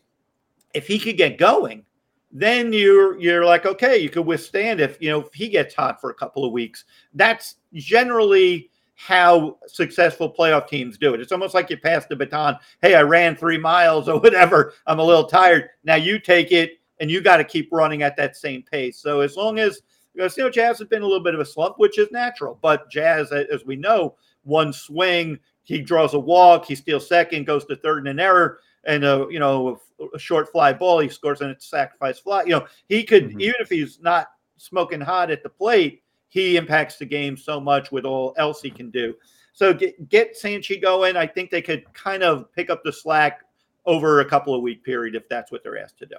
If 0.75 0.87
he 0.87 0.99
could 0.99 1.17
get 1.17 1.37
going, 1.37 1.85
then 2.31 2.73
you're 2.73 3.17
you're 3.19 3.45
like 3.45 3.65
okay, 3.65 3.97
you 3.97 4.09
could 4.09 4.25
withstand 4.25 4.81
if 4.81 4.97
you 5.01 5.09
know 5.09 5.21
if 5.21 5.33
he 5.33 5.47
gets 5.47 5.73
hot 5.73 6.01
for 6.01 6.09
a 6.09 6.13
couple 6.13 6.45
of 6.45 6.51
weeks. 6.51 6.85
That's 7.13 7.55
generally 7.73 8.69
how 8.95 9.57
successful 9.67 10.33
playoff 10.33 10.67
teams 10.67 10.97
do 10.97 11.13
it. 11.13 11.19
It's 11.19 11.31
almost 11.31 11.53
like 11.53 11.69
you 11.69 11.77
pass 11.77 12.05
the 12.05 12.15
baton. 12.15 12.57
Hey, 12.81 12.95
I 12.95 13.01
ran 13.01 13.35
three 13.35 13.57
miles 13.57 14.07
or 14.09 14.19
whatever. 14.19 14.73
I'm 14.87 14.99
a 14.99 15.03
little 15.03 15.25
tired. 15.25 15.69
Now 15.83 15.95
you 15.95 16.19
take 16.19 16.51
it 16.51 16.79
and 16.99 17.11
you 17.11 17.21
got 17.21 17.37
to 17.37 17.43
keep 17.43 17.69
running 17.71 18.03
at 18.03 18.15
that 18.17 18.35
same 18.35 18.63
pace. 18.63 18.97
So 18.97 19.19
as 19.19 19.35
long 19.35 19.59
as 19.59 19.81
because 20.13 20.37
you 20.37 20.43
know 20.43 20.49
Jazz 20.49 20.79
has 20.79 20.87
been 20.87 21.01
a 21.01 21.05
little 21.05 21.23
bit 21.23 21.33
of 21.33 21.41
a 21.41 21.45
slump, 21.45 21.77
which 21.77 21.99
is 21.99 22.11
natural. 22.11 22.57
But 22.61 22.89
Jazz, 22.89 23.31
as 23.31 23.65
we 23.65 23.75
know, 23.75 24.15
one 24.43 24.71
swing, 24.71 25.39
he 25.63 25.81
draws 25.81 26.13
a 26.13 26.19
walk, 26.19 26.65
he 26.65 26.75
steals 26.75 27.07
second, 27.07 27.45
goes 27.45 27.65
to 27.65 27.75
third 27.75 27.99
in 27.99 28.07
an 28.07 28.19
error, 28.19 28.59
and 28.85 29.03
a 29.03 29.27
you 29.29 29.39
know 29.39 29.79
a 30.13 30.19
short 30.19 30.51
fly 30.51 30.73
ball, 30.73 30.99
he 30.99 31.09
scores 31.09 31.41
on 31.41 31.49
a 31.51 31.59
sacrifice 31.59 32.19
fly. 32.19 32.43
You 32.43 32.51
know 32.51 32.67
he 32.87 33.03
could 33.03 33.31
Mhm. 33.31 33.41
even 33.41 33.55
if 33.59 33.69
he's 33.69 33.99
not 34.01 34.27
smoking 34.57 35.01
hot 35.01 35.31
at 35.31 35.43
the 35.43 35.49
plate, 35.49 36.03
he 36.27 36.57
impacts 36.57 36.97
the 36.97 37.05
game 37.05 37.37
so 37.37 37.59
much 37.59 37.91
with 37.91 38.05
all 38.05 38.33
else 38.37 38.61
he 38.61 38.69
can 38.69 38.89
do. 38.89 39.15
So 39.53 39.73
get 39.73 40.09
get 40.09 40.35
Sanchi 40.35 40.81
going. 40.81 41.15
I 41.15 41.25
think 41.27 41.49
they 41.49 41.61
could 41.61 41.85
kind 41.93 42.23
of 42.23 42.51
pick 42.53 42.69
up 42.69 42.83
the 42.83 42.91
slack 42.91 43.41
over 43.85 44.19
a 44.19 44.25
couple 44.25 44.53
of 44.53 44.61
week 44.61 44.83
period 44.83 45.15
if 45.15 45.29
that's 45.29 45.51
what 45.51 45.63
they're 45.63 45.77
asked 45.77 45.99
to 45.99 46.05
do. 46.05 46.15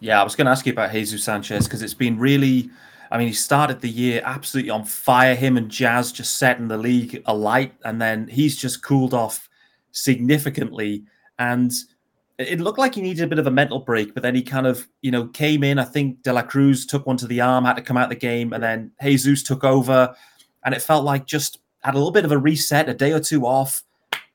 Yeah, 0.00 0.20
I 0.20 0.24
was 0.24 0.36
going 0.36 0.44
to 0.44 0.50
ask 0.50 0.66
you 0.66 0.72
about 0.72 0.92
Jesus 0.92 1.24
Sanchez 1.24 1.64
because 1.64 1.82
it's 1.82 1.94
been 1.94 2.18
really. 2.18 2.70
I 3.10 3.16
mean, 3.16 3.28
he 3.28 3.32
started 3.32 3.80
the 3.80 3.88
year 3.88 4.20
absolutely 4.22 4.68
on 4.68 4.84
fire. 4.84 5.34
Him 5.34 5.56
and 5.56 5.70
Jazz 5.70 6.12
just 6.12 6.36
setting 6.36 6.68
the 6.68 6.76
league 6.76 7.22
alight, 7.24 7.72
and 7.84 8.02
then 8.02 8.28
he's 8.28 8.54
just 8.54 8.82
cooled 8.82 9.14
off 9.14 9.48
significantly. 9.92 11.04
And 11.38 11.72
it 12.38 12.60
looked 12.60 12.78
like 12.78 12.94
he 12.94 13.02
needed 13.02 13.24
a 13.24 13.26
bit 13.26 13.38
of 13.38 13.46
a 13.46 13.50
mental 13.50 13.80
break, 13.80 14.14
but 14.14 14.22
then 14.22 14.34
he 14.34 14.42
kind 14.42 14.66
of, 14.66 14.86
you 15.02 15.10
know, 15.10 15.26
came 15.28 15.64
in. 15.64 15.78
I 15.78 15.84
think 15.84 16.22
De 16.22 16.32
La 16.32 16.42
Cruz 16.42 16.86
took 16.86 17.06
one 17.06 17.16
to 17.16 17.26
the 17.26 17.40
arm, 17.40 17.64
had 17.64 17.74
to 17.76 17.82
come 17.82 17.96
out 17.96 18.04
of 18.04 18.10
the 18.10 18.16
game, 18.16 18.52
and 18.52 18.62
then 18.62 18.92
Jesus 19.02 19.42
took 19.42 19.64
over, 19.64 20.14
and 20.64 20.74
it 20.74 20.82
felt 20.82 21.04
like 21.04 21.26
just 21.26 21.58
had 21.82 21.94
a 21.94 21.98
little 21.98 22.12
bit 22.12 22.24
of 22.24 22.32
a 22.32 22.38
reset, 22.38 22.88
a 22.88 22.94
day 22.94 23.12
or 23.12 23.20
two 23.20 23.44
off, 23.46 23.82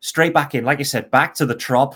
straight 0.01 0.33
back 0.33 0.53
in. 0.55 0.65
Like 0.65 0.79
I 0.79 0.83
said, 0.83 1.12
back 1.12 1.33
to 1.36 1.45
the 1.45 1.55
trop. 1.55 1.95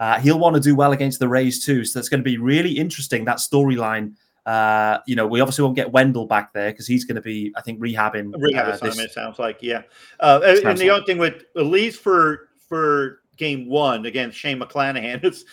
Uh, 0.00 0.18
he'll 0.18 0.40
want 0.40 0.54
to 0.56 0.60
do 0.60 0.74
well 0.74 0.90
against 0.92 1.20
the 1.20 1.28
Rays 1.28 1.64
too, 1.64 1.84
so 1.84 1.98
that's 1.98 2.08
going 2.08 2.20
to 2.20 2.24
be 2.24 2.36
really 2.36 2.72
interesting. 2.72 3.24
That 3.24 3.36
storyline. 3.38 4.14
Uh, 4.44 4.98
you 5.06 5.16
know, 5.16 5.26
we 5.26 5.40
obviously 5.40 5.62
won't 5.64 5.76
get 5.76 5.90
Wendle 5.92 6.26
back 6.26 6.52
there 6.52 6.70
because 6.70 6.86
he's 6.86 7.04
going 7.06 7.14
to 7.14 7.22
be, 7.22 7.50
I 7.56 7.62
think, 7.62 7.80
rehabbing. 7.80 8.34
rehab 8.36 8.66
uh, 8.66 8.70
assignment. 8.72 8.96
this- 8.96 9.04
It 9.06 9.12
sounds 9.12 9.38
like, 9.38 9.58
yeah. 9.62 9.82
Uh, 10.20 10.40
and- 10.64 10.76
the 10.78 10.90
other 10.90 11.04
thing 11.06 11.16
with 11.18 11.44
at 11.56 11.64
least 11.66 12.00
for 12.02 12.48
for 12.68 13.20
game 13.36 13.68
one 13.68 14.06
against 14.06 14.36
Shane 14.38 14.58
McClanahan, 14.60 15.22
it's 15.24 15.44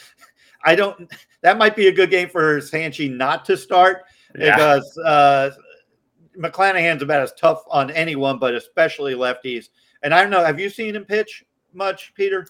I 0.64 0.76
don't. 0.76 1.12
That 1.42 1.58
might 1.58 1.76
be 1.76 1.88
a 1.88 1.92
good 1.92 2.12
game 2.12 2.30
for 2.30 2.60
Sanchi 2.60 3.12
not 3.12 3.46
to 3.46 3.58
start 3.58 4.04
Yeah. 4.38 4.56
because 4.56 4.98
uh, 5.00 5.50
McClanahan's 6.38 7.02
about 7.02 7.22
as 7.22 7.34
tough 7.34 7.64
on 7.70 7.92
anyone, 7.92 8.38
but 8.40 8.54
especially 8.54 9.14
lefties. 9.16 9.70
And 10.04 10.14
I 10.14 10.22
don't 10.22 10.30
know. 10.32 10.44
Have 10.44 10.60
you 10.60 10.70
seen 10.70 10.96
him 10.96 11.06
pitch 11.06 11.44
much, 11.74 12.14
Peter? 12.16 12.46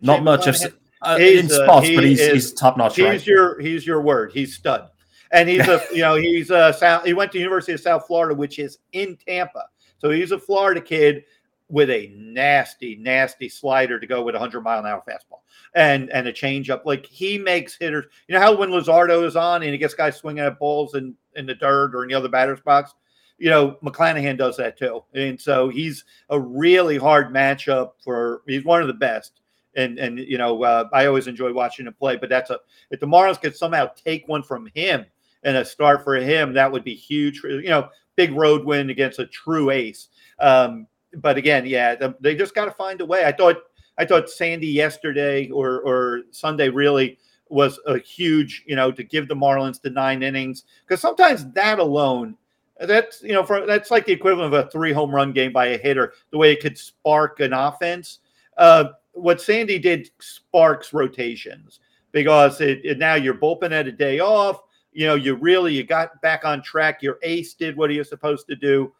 Not 0.00 0.16
Shane 0.16 0.24
much. 0.24 0.46
I've 0.48 0.54
McClanahan? 0.54 0.58
se- 0.58 0.72
uh, 1.02 1.18
He's, 1.18 1.52
in 1.58 1.68
uh, 1.68 1.80
he 1.80 1.94
but 1.94 2.04
he's, 2.04 2.20
is- 2.20 2.32
he's 2.32 2.52
top 2.54 2.76
notch. 2.76 2.96
He's 2.96 3.04
Right? 3.04 3.26
your 3.26 3.60
he's 3.60 3.86
your 3.86 4.00
word. 4.02 4.32
He's 4.32 4.54
stud, 4.56 4.88
and 5.30 5.48
he's 5.48 5.66
a 5.68 5.80
you 5.92 5.98
know 6.00 6.16
he's 6.16 6.50
a 6.50 6.72
South. 6.72 7.04
He 7.04 7.12
went 7.12 7.30
to 7.32 7.38
University 7.38 7.72
of 7.72 7.80
South 7.80 8.06
Florida, 8.06 8.34
which 8.34 8.58
is 8.58 8.78
in 8.92 9.16
Tampa. 9.16 9.64
So 9.98 10.10
he's 10.10 10.32
a 10.32 10.38
Florida 10.38 10.80
kid 10.80 11.24
with 11.68 11.90
a 11.90 12.12
nasty, 12.16 12.96
nasty 12.96 13.48
slider 13.48 14.00
to 14.00 14.06
go 14.06 14.22
with 14.22 14.34
a 14.34 14.38
hundred 14.38 14.62
mile 14.62 14.80
an 14.80 14.86
hour 14.86 15.02
fastball 15.08 15.40
and 15.74 16.10
and 16.10 16.26
a 16.26 16.32
changeup. 16.32 16.84
Like 16.84 17.06
he 17.06 17.38
makes 17.38 17.76
hitters. 17.76 18.06
You 18.26 18.34
know 18.34 18.40
how 18.40 18.56
when 18.56 18.70
Luzardo 18.70 19.24
is 19.24 19.36
on 19.36 19.62
and 19.62 19.72
he 19.72 19.78
gets 19.78 19.94
guys 19.94 20.16
swinging 20.16 20.44
at 20.44 20.58
balls 20.58 20.94
in 20.94 21.14
in 21.36 21.46
the 21.46 21.54
dirt 21.54 21.94
or 21.94 22.02
in 22.02 22.08
the 22.08 22.14
other 22.14 22.28
batter's 22.28 22.60
box, 22.60 22.94
you 23.38 23.50
know, 23.50 23.76
McClanahan 23.82 24.36
does 24.36 24.56
that 24.56 24.78
too. 24.78 25.04
And 25.14 25.40
so 25.40 25.68
he's 25.68 26.04
a 26.30 26.40
really 26.40 26.96
hard 26.96 27.32
matchup 27.32 27.92
for 28.02 28.42
he's 28.46 28.64
one 28.64 28.82
of 28.82 28.88
the 28.88 28.94
best. 28.94 29.40
And 29.76 29.98
and 29.98 30.18
you 30.18 30.38
know, 30.38 30.62
uh, 30.64 30.88
I 30.92 31.06
always 31.06 31.26
enjoy 31.26 31.52
watching 31.52 31.86
him 31.86 31.94
play, 31.94 32.16
but 32.16 32.28
that's 32.28 32.50
a 32.50 32.58
if 32.90 33.00
the 33.00 33.06
Marlins 33.06 33.40
could 33.40 33.56
somehow 33.56 33.90
take 33.94 34.26
one 34.26 34.42
from 34.42 34.68
him 34.74 35.04
and 35.44 35.56
a 35.56 35.64
start 35.64 36.02
for 36.02 36.16
him, 36.16 36.52
that 36.54 36.72
would 36.72 36.82
be 36.82 36.94
huge. 36.94 37.42
You 37.44 37.68
know, 37.68 37.88
big 38.16 38.32
road 38.32 38.64
win 38.64 38.90
against 38.90 39.20
a 39.20 39.26
true 39.26 39.70
ace. 39.70 40.08
Um, 40.40 40.86
but 41.16 41.36
again, 41.36 41.66
yeah, 41.66 42.10
they 42.20 42.34
just 42.34 42.54
got 42.54 42.66
to 42.66 42.70
find 42.70 43.00
a 43.00 43.06
way. 43.06 43.24
I 43.24 43.32
thought 43.32 43.56
I 43.96 44.04
thought 44.04 44.30
Sandy 44.30 44.68
yesterday 44.68 45.50
or 45.50 45.80
or 45.80 46.22
Sunday 46.30 46.68
really 46.68 47.18
was 47.48 47.80
a 47.86 47.98
huge, 47.98 48.62
you 48.66 48.76
know, 48.76 48.92
to 48.92 49.02
give 49.02 49.26
the 49.26 49.34
Marlins 49.34 49.80
the 49.80 49.90
nine 49.90 50.22
innings 50.22 50.64
because 50.86 51.00
sometimes 51.00 51.50
that 51.52 51.78
alone 51.78 52.36
that's 52.80 53.22
you 53.22 53.32
know 53.32 53.42
for 53.42 53.66
that's 53.66 53.90
like 53.90 54.06
the 54.06 54.12
equivalent 54.12 54.54
of 54.54 54.66
a 54.66 54.70
three 54.70 54.92
home 54.92 55.10
run 55.10 55.32
game 55.32 55.52
by 55.52 55.66
a 55.66 55.78
hitter 55.78 56.12
the 56.30 56.38
way 56.38 56.52
it 56.52 56.60
could 56.60 56.78
spark 56.78 57.40
an 57.40 57.52
offense 57.52 58.20
uh, 58.56 58.84
what 59.12 59.40
sandy 59.40 59.78
did 59.78 60.10
sparks 60.20 60.92
rotations 60.92 61.80
because 62.12 62.60
it, 62.60 62.80
it, 62.84 62.98
now 62.98 63.14
your 63.14 63.34
bullpen 63.34 63.72
had 63.72 63.88
a 63.88 63.92
day 63.92 64.20
off 64.20 64.62
you 64.92 65.06
know 65.06 65.16
you 65.16 65.34
really 65.34 65.74
you 65.74 65.82
got 65.82 66.20
back 66.22 66.44
on 66.44 66.62
track 66.62 67.02
your 67.02 67.18
ace 67.22 67.54
did 67.54 67.76
what 67.76 67.90
he 67.90 67.98
was 67.98 68.08
supposed 68.08 68.46
to 68.46 68.54
do 68.54 68.92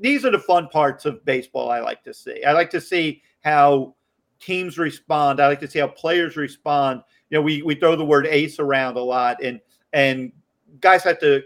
these 0.00 0.24
are 0.24 0.30
the 0.30 0.38
fun 0.38 0.68
parts 0.68 1.04
of 1.04 1.24
baseball 1.24 1.70
i 1.70 1.80
like 1.80 2.02
to 2.02 2.14
see 2.14 2.42
i 2.44 2.52
like 2.52 2.70
to 2.70 2.80
see 2.80 3.22
how 3.40 3.94
teams 4.40 4.78
respond 4.78 5.40
i 5.40 5.46
like 5.46 5.60
to 5.60 5.68
see 5.68 5.78
how 5.78 5.88
players 5.88 6.36
respond 6.36 7.02
you 7.30 7.38
know 7.38 7.42
we, 7.42 7.62
we 7.62 7.74
throw 7.74 7.96
the 7.96 8.04
word 8.04 8.26
ace 8.26 8.58
around 8.58 8.96
a 8.96 9.02
lot 9.02 9.42
and 9.42 9.60
and 9.92 10.32
guys 10.80 11.02
have 11.02 11.18
to 11.18 11.42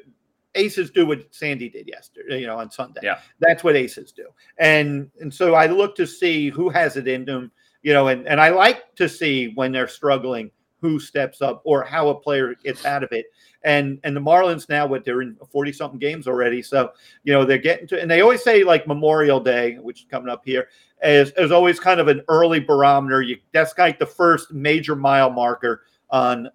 aces 0.54 0.90
do 0.90 1.06
what 1.06 1.34
Sandy 1.34 1.68
did 1.68 1.88
yesterday, 1.88 2.40
you 2.40 2.46
know, 2.46 2.58
on 2.58 2.70
Sunday. 2.70 3.00
Yeah. 3.02 3.18
That's 3.40 3.64
what 3.64 3.76
aces 3.76 4.12
do. 4.12 4.26
And 4.58 5.10
and 5.20 5.32
so 5.32 5.54
I 5.54 5.66
look 5.66 5.94
to 5.96 6.06
see 6.06 6.50
who 6.50 6.68
has 6.70 6.96
it 6.96 7.08
in 7.08 7.24
them, 7.24 7.50
you 7.82 7.92
know, 7.92 8.08
and, 8.08 8.26
and 8.26 8.40
I 8.40 8.50
like 8.50 8.94
to 8.96 9.08
see 9.08 9.52
when 9.54 9.72
they're 9.72 9.88
struggling 9.88 10.50
who 10.82 11.00
steps 11.00 11.40
up 11.40 11.62
or 11.64 11.82
how 11.82 12.10
a 12.10 12.14
player 12.14 12.54
gets 12.62 12.84
out 12.84 13.02
of 13.02 13.10
it. 13.12 13.26
And 13.64 13.98
and 14.04 14.14
the 14.14 14.20
Marlins 14.20 14.68
now 14.68 14.86
what 14.86 15.04
they're 15.04 15.22
in 15.22 15.36
40 15.50 15.72
something 15.72 15.98
games 15.98 16.28
already. 16.28 16.60
So, 16.60 16.92
you 17.24 17.32
know, 17.32 17.46
they're 17.46 17.56
getting 17.56 17.86
to 17.88 18.00
and 18.02 18.10
they 18.10 18.20
always 18.20 18.42
say 18.42 18.64
like 18.64 18.86
Memorial 18.86 19.40
Day, 19.40 19.76
which 19.80 20.00
is 20.00 20.06
coming 20.10 20.28
up 20.28 20.42
here, 20.44 20.68
is, 21.02 21.32
is 21.38 21.52
always 21.52 21.80
kind 21.80 22.00
of 22.00 22.08
an 22.08 22.22
early 22.28 22.60
barometer. 22.60 23.22
You 23.22 23.38
that's 23.52 23.72
like 23.78 23.98
the 23.98 24.04
first 24.04 24.52
major 24.52 24.94
mile 24.94 25.30
marker 25.30 25.84
on 26.10 26.50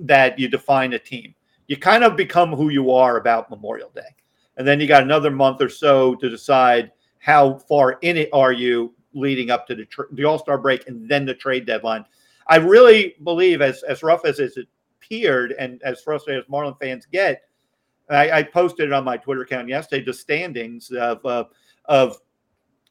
that 0.00 0.38
you 0.38 0.48
define 0.48 0.94
a 0.94 0.98
team 0.98 1.36
you 1.68 1.76
kind 1.76 2.04
of 2.04 2.16
become 2.16 2.52
who 2.52 2.68
you 2.68 2.90
are 2.90 3.16
about 3.16 3.50
Memorial 3.50 3.90
Day. 3.94 4.14
And 4.56 4.66
then 4.66 4.80
you 4.80 4.86
got 4.86 5.02
another 5.02 5.30
month 5.30 5.60
or 5.60 5.68
so 5.68 6.14
to 6.16 6.30
decide 6.30 6.92
how 7.18 7.58
far 7.58 7.98
in 8.02 8.16
it 8.16 8.30
are 8.32 8.52
you 8.52 8.94
leading 9.12 9.50
up 9.50 9.66
to 9.66 9.74
the, 9.74 9.86
the 10.12 10.24
All 10.24 10.38
Star 10.38 10.58
break 10.58 10.86
and 10.88 11.08
then 11.08 11.24
the 11.24 11.34
trade 11.34 11.66
deadline. 11.66 12.04
I 12.48 12.56
really 12.56 13.16
believe, 13.24 13.60
as, 13.60 13.82
as 13.82 14.02
rough 14.02 14.24
as 14.24 14.38
it 14.38 14.54
appeared 15.00 15.52
and 15.52 15.82
as 15.82 16.00
frustrated 16.02 16.44
as 16.44 16.48
Marlin 16.48 16.74
fans 16.80 17.06
get, 17.10 17.42
I, 18.08 18.30
I 18.30 18.42
posted 18.42 18.86
it 18.86 18.92
on 18.92 19.04
my 19.04 19.16
Twitter 19.16 19.42
account 19.42 19.68
yesterday 19.68 20.04
the 20.04 20.14
standings 20.14 20.90
of, 20.92 21.24
uh, 21.24 21.44
of 21.86 22.18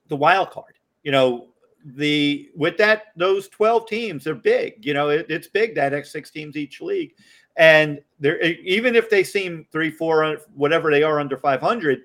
the 0.08 0.16
wild 0.16 0.52
card. 0.52 0.74
You 1.04 1.12
know, 1.12 1.48
the 1.84 2.50
with 2.56 2.78
that 2.78 3.04
those 3.16 3.48
12 3.50 3.88
teams 3.88 4.24
they're 4.24 4.34
big 4.34 4.84
you 4.84 4.96
know 4.96 5.10
it, 5.10 5.28
it's 5.30 5.48
big 5.48 5.76
that 5.76 5.94
x 5.94 6.12
six 6.12 6.32
teams 6.32 6.58
each 6.58 6.82
league 6.82 7.14
and 7.58 8.02
they're 8.20 8.42
even 8.42 8.96
if 8.96 9.10
they 9.10 9.24
seem 9.24 9.66
three, 9.72 9.92
four, 9.92 10.38
whatever 10.54 10.92
they 10.92 11.04
are 11.04 11.20
under 11.20 11.38
500, 11.38 12.02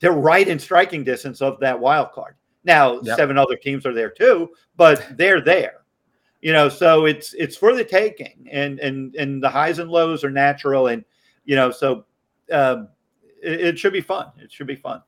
they're 0.00 0.12
right 0.12 0.46
in 0.46 0.58
striking 0.58 1.04
distance 1.04 1.40
of 1.40 1.58
that 1.60 1.78
wild 1.78 2.12
card. 2.12 2.36
Now, 2.64 3.00
yep. 3.00 3.16
seven 3.16 3.36
other 3.36 3.56
teams 3.56 3.86
are 3.86 3.92
there 3.92 4.10
too, 4.10 4.50
but 4.76 5.06
they're 5.16 5.40
there. 5.40 5.83
You 6.44 6.52
know, 6.52 6.68
so 6.68 7.06
it's 7.06 7.32
it's 7.32 7.56
for 7.56 7.74
the 7.74 7.84
taking, 7.84 8.46
and 8.52 8.78
and 8.78 9.14
and 9.14 9.42
the 9.42 9.48
highs 9.48 9.78
and 9.78 9.90
lows 9.90 10.22
are 10.24 10.30
natural, 10.30 10.88
and 10.88 11.02
you 11.46 11.56
know, 11.56 11.70
so 11.70 12.04
um, 12.52 12.88
it, 13.42 13.60
it 13.60 13.78
should 13.78 13.94
be 13.94 14.02
fun. 14.02 14.26
It 14.36 14.52
should 14.52 14.66
be 14.66 14.76
fun. 14.76 15.00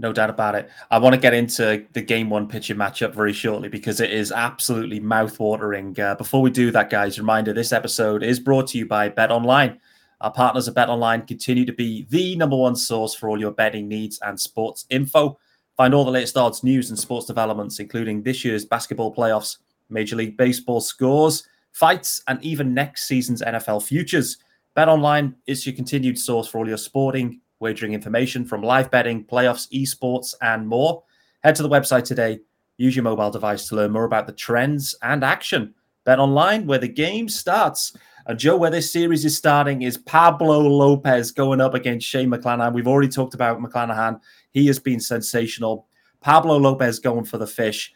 No 0.00 0.12
doubt 0.12 0.30
about 0.30 0.56
it. 0.56 0.68
I 0.90 0.98
want 0.98 1.14
to 1.14 1.20
get 1.20 1.34
into 1.34 1.86
the 1.92 2.02
game 2.02 2.30
one 2.30 2.48
pitching 2.48 2.76
matchup 2.76 3.14
very 3.14 3.32
shortly 3.32 3.68
because 3.68 4.00
it 4.00 4.10
is 4.10 4.32
absolutely 4.32 4.98
mouth-watering. 4.98 6.00
Uh, 6.00 6.16
before 6.16 6.42
we 6.42 6.50
do 6.50 6.72
that, 6.72 6.90
guys, 6.90 7.16
reminder 7.16 7.52
this 7.52 7.72
episode 7.72 8.24
is 8.24 8.40
brought 8.40 8.66
to 8.68 8.78
you 8.78 8.84
by 8.84 9.08
Bet 9.08 9.30
Online. 9.30 9.78
Our 10.20 10.32
partners 10.32 10.66
at 10.66 10.74
Bet 10.74 10.88
Online 10.88 11.24
continue 11.24 11.64
to 11.64 11.72
be 11.72 12.08
the 12.10 12.34
number 12.34 12.56
one 12.56 12.74
source 12.74 13.14
for 13.14 13.28
all 13.28 13.38
your 13.38 13.52
betting 13.52 13.86
needs 13.86 14.18
and 14.22 14.40
sports 14.40 14.84
info. 14.90 15.38
Find 15.76 15.94
all 15.94 16.04
the 16.04 16.10
latest 16.10 16.36
odds, 16.36 16.64
news, 16.64 16.90
and 16.90 16.98
sports 16.98 17.26
developments, 17.26 17.78
including 17.78 18.24
this 18.24 18.44
year's 18.44 18.64
basketball 18.64 19.14
playoffs, 19.14 19.58
Major 19.92 20.16
League 20.16 20.36
Baseball 20.36 20.80
scores, 20.80 21.46
fights, 21.72 22.22
and 22.28 22.42
even 22.42 22.74
next 22.74 23.04
season's 23.04 23.42
NFL 23.42 23.82
futures. 23.84 24.38
BetOnline 24.76 25.34
is 25.46 25.66
your 25.66 25.74
continued 25.74 26.18
source 26.18 26.48
for 26.48 26.58
all 26.58 26.68
your 26.68 26.78
sporting, 26.78 27.40
wagering 27.60 27.92
information 27.92 28.44
from 28.44 28.62
live 28.62 28.90
betting, 28.90 29.24
playoffs, 29.24 29.70
esports, 29.72 30.34
and 30.40 30.66
more. 30.66 31.02
Head 31.42 31.54
to 31.56 31.62
the 31.62 31.68
website 31.68 32.04
today. 32.04 32.40
Use 32.78 32.96
your 32.96 33.04
mobile 33.04 33.30
device 33.30 33.68
to 33.68 33.76
learn 33.76 33.92
more 33.92 34.04
about 34.04 34.26
the 34.26 34.32
trends 34.32 34.94
and 35.02 35.22
action. 35.22 35.74
Bet 36.04 36.18
online 36.18 36.66
where 36.66 36.78
the 36.78 36.88
game 36.88 37.28
starts. 37.28 37.92
And 38.26 38.38
Joe, 38.38 38.56
where 38.56 38.70
this 38.70 38.90
series 38.90 39.24
is 39.24 39.36
starting 39.36 39.82
is 39.82 39.98
Pablo 39.98 40.60
Lopez 40.60 41.30
going 41.32 41.60
up 41.60 41.74
against 41.74 42.06
Shane 42.06 42.30
McClanahan. 42.30 42.72
We've 42.72 42.88
already 42.88 43.08
talked 43.08 43.34
about 43.34 43.60
McClanahan. 43.60 44.20
He 44.52 44.66
has 44.68 44.78
been 44.78 45.00
sensational. 45.00 45.86
Pablo 46.20 46.56
Lopez 46.56 46.98
going 46.98 47.24
for 47.24 47.38
the 47.38 47.46
fish. 47.46 47.92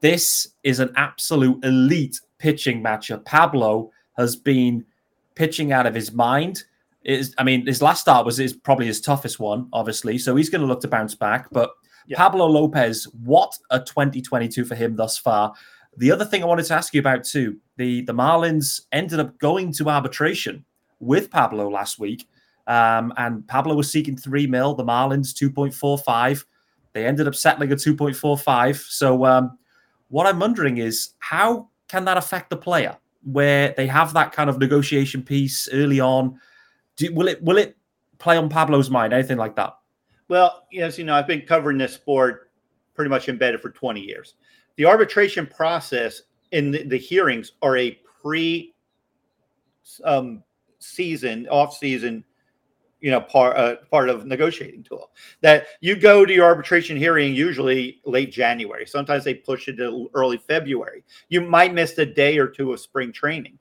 This 0.00 0.48
is 0.62 0.80
an 0.80 0.92
absolute 0.96 1.64
elite 1.64 2.20
pitching 2.38 2.82
matchup. 2.82 3.24
Pablo 3.24 3.90
has 4.16 4.36
been 4.36 4.84
pitching 5.34 5.72
out 5.72 5.86
of 5.86 5.94
his 5.94 6.12
mind 6.12 6.64
is 7.04 7.34
I 7.38 7.44
mean, 7.44 7.66
his 7.66 7.82
last 7.82 8.02
start 8.02 8.26
was 8.26 8.38
is 8.38 8.52
probably 8.52 8.86
his 8.86 9.00
toughest 9.00 9.40
one, 9.40 9.68
obviously. 9.72 10.18
So 10.18 10.36
he's 10.36 10.50
going 10.50 10.60
to 10.60 10.66
look 10.66 10.80
to 10.82 10.88
bounce 10.88 11.14
back. 11.14 11.48
But 11.50 11.70
yeah. 12.06 12.18
Pablo 12.18 12.46
Lopez, 12.46 13.04
what 13.24 13.52
a 13.70 13.80
2022 13.80 14.64
for 14.64 14.74
him 14.74 14.94
thus 14.94 15.18
far. 15.18 15.54
The 15.96 16.12
other 16.12 16.24
thing 16.24 16.42
I 16.42 16.46
wanted 16.46 16.66
to 16.66 16.74
ask 16.74 16.92
you 16.94 17.00
about 17.00 17.24
too, 17.24 17.58
the 17.76 18.02
the 18.02 18.12
Marlins 18.12 18.82
ended 18.92 19.20
up 19.20 19.38
going 19.38 19.72
to 19.74 19.88
arbitration 19.88 20.64
with 21.00 21.30
Pablo 21.30 21.70
last 21.70 21.98
week, 21.98 22.28
um, 22.66 23.12
and 23.16 23.46
Pablo 23.48 23.74
was 23.74 23.90
seeking 23.90 24.16
three 24.16 24.46
mil. 24.46 24.74
The 24.74 24.84
Marlins 24.84 25.32
2.45. 25.32 26.44
They 26.92 27.06
ended 27.06 27.26
up 27.26 27.34
settling 27.34 27.70
at 27.70 27.78
2.45. 27.78 28.76
So 28.76 29.24
um, 29.24 29.58
what 30.08 30.26
I'm 30.26 30.38
wondering 30.38 30.78
is 30.78 31.10
how 31.18 31.68
can 31.88 32.04
that 32.04 32.16
affect 32.16 32.50
the 32.50 32.56
player 32.56 32.96
where 33.24 33.74
they 33.76 33.86
have 33.86 34.12
that 34.14 34.32
kind 34.32 34.48
of 34.48 34.58
negotiation 34.58 35.22
piece 35.22 35.68
early 35.72 36.00
on? 36.00 36.38
Do, 36.96 37.12
will 37.14 37.28
it 37.28 37.42
will 37.42 37.58
it 37.58 37.76
play 38.18 38.36
on 38.36 38.48
Pablo's 38.48 38.90
mind? 38.90 39.12
Anything 39.12 39.38
like 39.38 39.56
that? 39.56 39.74
Well, 40.28 40.66
yes, 40.70 40.98
you 40.98 41.04
know, 41.04 41.14
I've 41.14 41.26
been 41.26 41.42
covering 41.42 41.78
this 41.78 41.94
sport 41.94 42.50
pretty 42.94 43.08
much 43.08 43.28
embedded 43.28 43.60
for 43.60 43.70
20 43.70 44.00
years. 44.00 44.34
The 44.76 44.84
arbitration 44.84 45.46
process 45.46 46.22
in 46.52 46.70
the, 46.70 46.82
the 46.84 46.98
hearings 46.98 47.52
are 47.62 47.76
a 47.76 47.98
pre 48.20 48.74
um, 50.04 50.42
season, 50.78 51.48
off 51.48 51.76
season, 51.76 52.24
you 53.00 53.10
know, 53.10 53.20
part 53.20 53.56
uh, 53.56 53.76
part 53.90 54.08
of 54.08 54.26
negotiating 54.26 54.82
tool. 54.82 55.10
That 55.40 55.66
you 55.80 55.96
go 55.96 56.24
to 56.24 56.32
your 56.32 56.46
arbitration 56.46 56.96
hearing 56.96 57.34
usually 57.34 58.00
late 58.04 58.32
January. 58.32 58.86
Sometimes 58.86 59.24
they 59.24 59.34
push 59.34 59.68
it 59.68 59.76
to 59.76 60.10
early 60.14 60.38
February. 60.38 61.04
You 61.28 61.40
might 61.40 61.74
miss 61.74 61.96
a 61.98 62.06
day 62.06 62.38
or 62.38 62.48
two 62.48 62.72
of 62.72 62.80
spring 62.80 63.12
training 63.12 63.58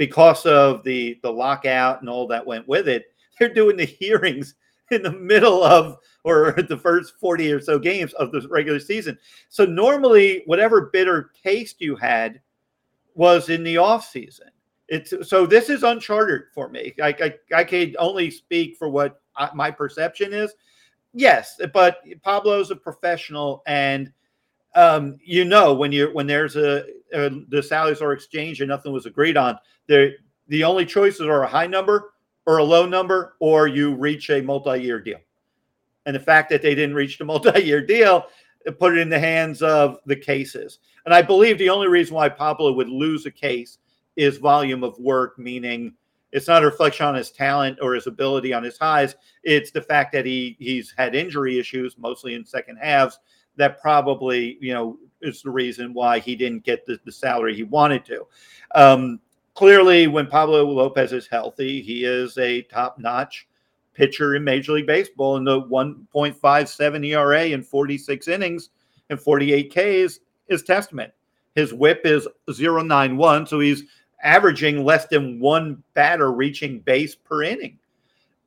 because 0.00 0.46
of 0.46 0.82
the 0.82 1.20
the 1.22 1.30
lockout 1.30 2.00
and 2.00 2.08
all 2.08 2.26
that 2.26 2.46
went 2.46 2.66
with 2.66 2.88
it, 2.88 3.14
they're 3.38 3.52
doing 3.52 3.76
the 3.76 3.84
hearings 4.00 4.54
in 4.90 5.02
the 5.02 5.12
middle 5.12 5.62
of 5.62 5.98
or 6.24 6.52
the 6.68 6.76
first 6.76 7.20
40 7.20 7.52
or 7.52 7.60
so 7.60 7.78
games 7.78 8.14
of 8.14 8.32
the 8.32 8.46
regular 8.48 8.80
season. 8.80 9.18
So 9.50 9.66
normally 9.66 10.42
whatever 10.46 10.88
bitter 10.90 11.32
taste 11.44 11.82
you 11.82 11.96
had 11.96 12.40
was 13.14 13.50
in 13.50 13.62
the 13.62 13.76
off 13.76 14.08
season. 14.08 14.48
It's 14.90 15.14
so 15.28 15.46
this 15.46 15.70
is 15.70 15.84
uncharted 15.84 16.42
for 16.52 16.68
me. 16.68 16.92
I, 17.00 17.08
I, 17.08 17.34
I 17.54 17.64
can 17.64 17.94
only 17.98 18.30
speak 18.30 18.76
for 18.76 18.88
what 18.88 19.20
I, 19.36 19.48
my 19.54 19.70
perception 19.70 20.32
is. 20.34 20.52
Yes, 21.14 21.60
but 21.72 21.98
Pablo's 22.22 22.70
a 22.70 22.76
professional 22.76 23.62
and 23.66 24.12
um, 24.74 25.16
you 25.24 25.44
know 25.44 25.74
when 25.74 25.92
you 25.92 26.10
when 26.12 26.26
there's 26.26 26.56
a, 26.56 26.84
a, 27.12 27.30
the 27.48 27.62
salaries 27.62 28.02
are 28.02 28.12
exchanged 28.12 28.60
and 28.60 28.68
nothing 28.68 28.92
was 28.92 29.06
agreed 29.06 29.36
on, 29.36 29.58
the 29.86 30.14
the 30.48 30.64
only 30.64 30.84
choices 30.84 31.22
are 31.22 31.44
a 31.44 31.48
high 31.48 31.66
number 31.66 32.12
or 32.46 32.58
a 32.58 32.64
low 32.64 32.84
number, 32.84 33.36
or 33.38 33.68
you 33.68 33.94
reach 33.94 34.28
a 34.30 34.42
multi-year 34.42 34.98
deal. 35.00 35.20
And 36.06 36.16
the 36.16 36.20
fact 36.20 36.50
that 36.50 36.62
they 36.62 36.74
didn't 36.74 36.96
reach 36.96 37.18
the 37.18 37.24
multi-year 37.32 37.84
deal 37.84 38.26
put 38.78 38.96
it 38.96 39.00
in 39.00 39.08
the 39.08 39.18
hands 39.18 39.62
of 39.62 39.98
the 40.06 40.16
cases. 40.16 40.80
And 41.04 41.14
I 41.14 41.22
believe 41.22 41.58
the 41.58 41.70
only 41.70 41.88
reason 41.88 42.14
why 42.14 42.28
Pablo 42.28 42.72
would 42.72 42.88
lose 42.88 43.24
a 43.24 43.30
case 43.30 43.78
is 44.20 44.36
volume 44.36 44.84
of 44.84 44.98
work, 44.98 45.38
meaning 45.38 45.94
it's 46.32 46.46
not 46.46 46.62
a 46.62 46.66
reflection 46.66 47.06
on 47.06 47.14
his 47.14 47.30
talent 47.30 47.78
or 47.80 47.94
his 47.94 48.06
ability 48.06 48.52
on 48.52 48.62
his 48.62 48.76
highs. 48.76 49.16
It's 49.42 49.70
the 49.70 49.80
fact 49.80 50.12
that 50.12 50.26
he 50.26 50.56
he's 50.58 50.94
had 50.96 51.14
injury 51.14 51.58
issues, 51.58 51.96
mostly 51.96 52.34
in 52.34 52.44
second 52.44 52.76
halves, 52.76 53.18
that 53.56 53.80
probably 53.80 54.58
you 54.60 54.74
know 54.74 54.98
is 55.22 55.42
the 55.42 55.50
reason 55.50 55.94
why 55.94 56.18
he 56.18 56.36
didn't 56.36 56.64
get 56.64 56.84
the, 56.86 57.00
the 57.04 57.12
salary 57.12 57.54
he 57.54 57.62
wanted 57.62 58.04
to. 58.04 58.26
Um, 58.74 59.20
clearly, 59.54 60.06
when 60.06 60.26
Pablo 60.26 60.64
Lopez 60.64 61.12
is 61.12 61.26
healthy, 61.26 61.80
he 61.80 62.04
is 62.04 62.36
a 62.38 62.62
top 62.62 62.98
notch 62.98 63.48
pitcher 63.94 64.34
in 64.34 64.44
Major 64.44 64.72
League 64.72 64.86
Baseball. 64.86 65.36
And 65.36 65.46
the 65.46 65.62
1.57 65.62 67.06
ERA 67.06 67.44
in 67.46 67.62
46 67.62 68.28
innings 68.28 68.70
and 69.10 69.20
48 69.20 69.70
Ks 69.70 70.20
is 70.48 70.62
testament. 70.62 71.12
His 71.54 71.74
whip 71.74 72.02
is 72.04 72.28
091, 72.48 73.46
so 73.46 73.58
he's 73.60 73.84
averaging 74.22 74.84
less 74.84 75.06
than 75.06 75.40
one 75.40 75.82
batter 75.94 76.32
reaching 76.32 76.80
base 76.80 77.14
per 77.14 77.42
inning. 77.42 77.78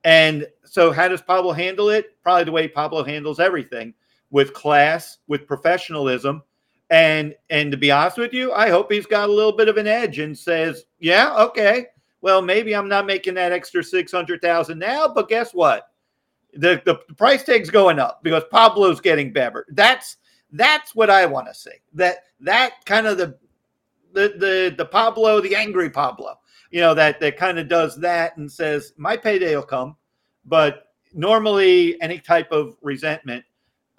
And 0.04 0.48
so, 0.66 0.92
how 0.92 1.08
does 1.08 1.22
Pablo 1.22 1.54
handle 1.54 1.90
it? 1.90 2.22
Probably 2.24 2.44
the 2.44 2.52
way 2.52 2.68
Pablo 2.68 3.04
handles 3.04 3.40
everything 3.40 3.94
with 4.32 4.54
class, 4.54 5.20
with 5.28 5.48
professionalism, 5.48 6.44
and 6.90 7.36
and 7.50 7.72
to 7.72 7.78
be 7.78 7.92
honest 7.92 8.18
with 8.18 8.34
you, 8.34 8.52
I 8.54 8.70
hope 8.70 8.92
he's 8.92 9.06
got 9.06 9.30
a 9.30 9.34
little 9.34 9.52
bit 9.52 9.70
of 9.70 9.78
an 9.78 9.88
edge 9.88 10.20
and 10.20 10.38
says, 10.38 10.86
"Yeah, 11.00 11.36
okay, 11.46 11.88
well, 12.22 12.42
maybe 12.42 12.74
I'm 12.74 12.88
not 12.88 13.06
making 13.06 13.34
that 13.36 13.52
extra 13.52 13.84
six 13.84 14.12
hundred 14.12 14.42
thousand 14.42 14.80
now, 14.80 15.08
but 15.08 15.30
guess 15.30 15.54
what? 15.54 15.90
The, 16.54 16.82
the 16.86 17.00
the 17.08 17.16
price 17.16 17.44
tag's 17.44 17.70
going 17.70 18.00
up 18.00 18.24
because 18.24 18.44
Pablo's 18.52 19.02
getting 19.02 19.34
better. 19.34 19.66
That's 19.70 20.18
that's 20.54 20.96
what 20.96 21.10
I 21.10 21.26
want 21.26 21.48
to 21.48 21.54
see. 21.54 21.72
That 21.94 22.18
that 22.40 22.86
kind 22.86 23.08
of 23.08 23.18
the 23.18 23.38
the 24.14 24.34
the 24.38 24.74
the 24.78 24.86
Pablo, 24.86 25.42
the 25.42 25.56
angry 25.56 25.90
Pablo, 25.90 26.40
you 26.72 26.82
know, 26.82 26.94
that 26.94 27.20
that 27.20 27.38
kind 27.38 27.60
of 27.60 27.68
does 27.68 27.96
that 27.98 28.38
and 28.38 28.52
says, 28.52 28.94
"My 28.98 29.18
payday 29.18 29.56
will 29.56 29.64
come," 29.64 29.96
but 30.46 30.88
normally 31.14 32.02
any 32.02 32.20
type 32.20 32.52
of 32.52 32.76
resentment. 32.82 33.44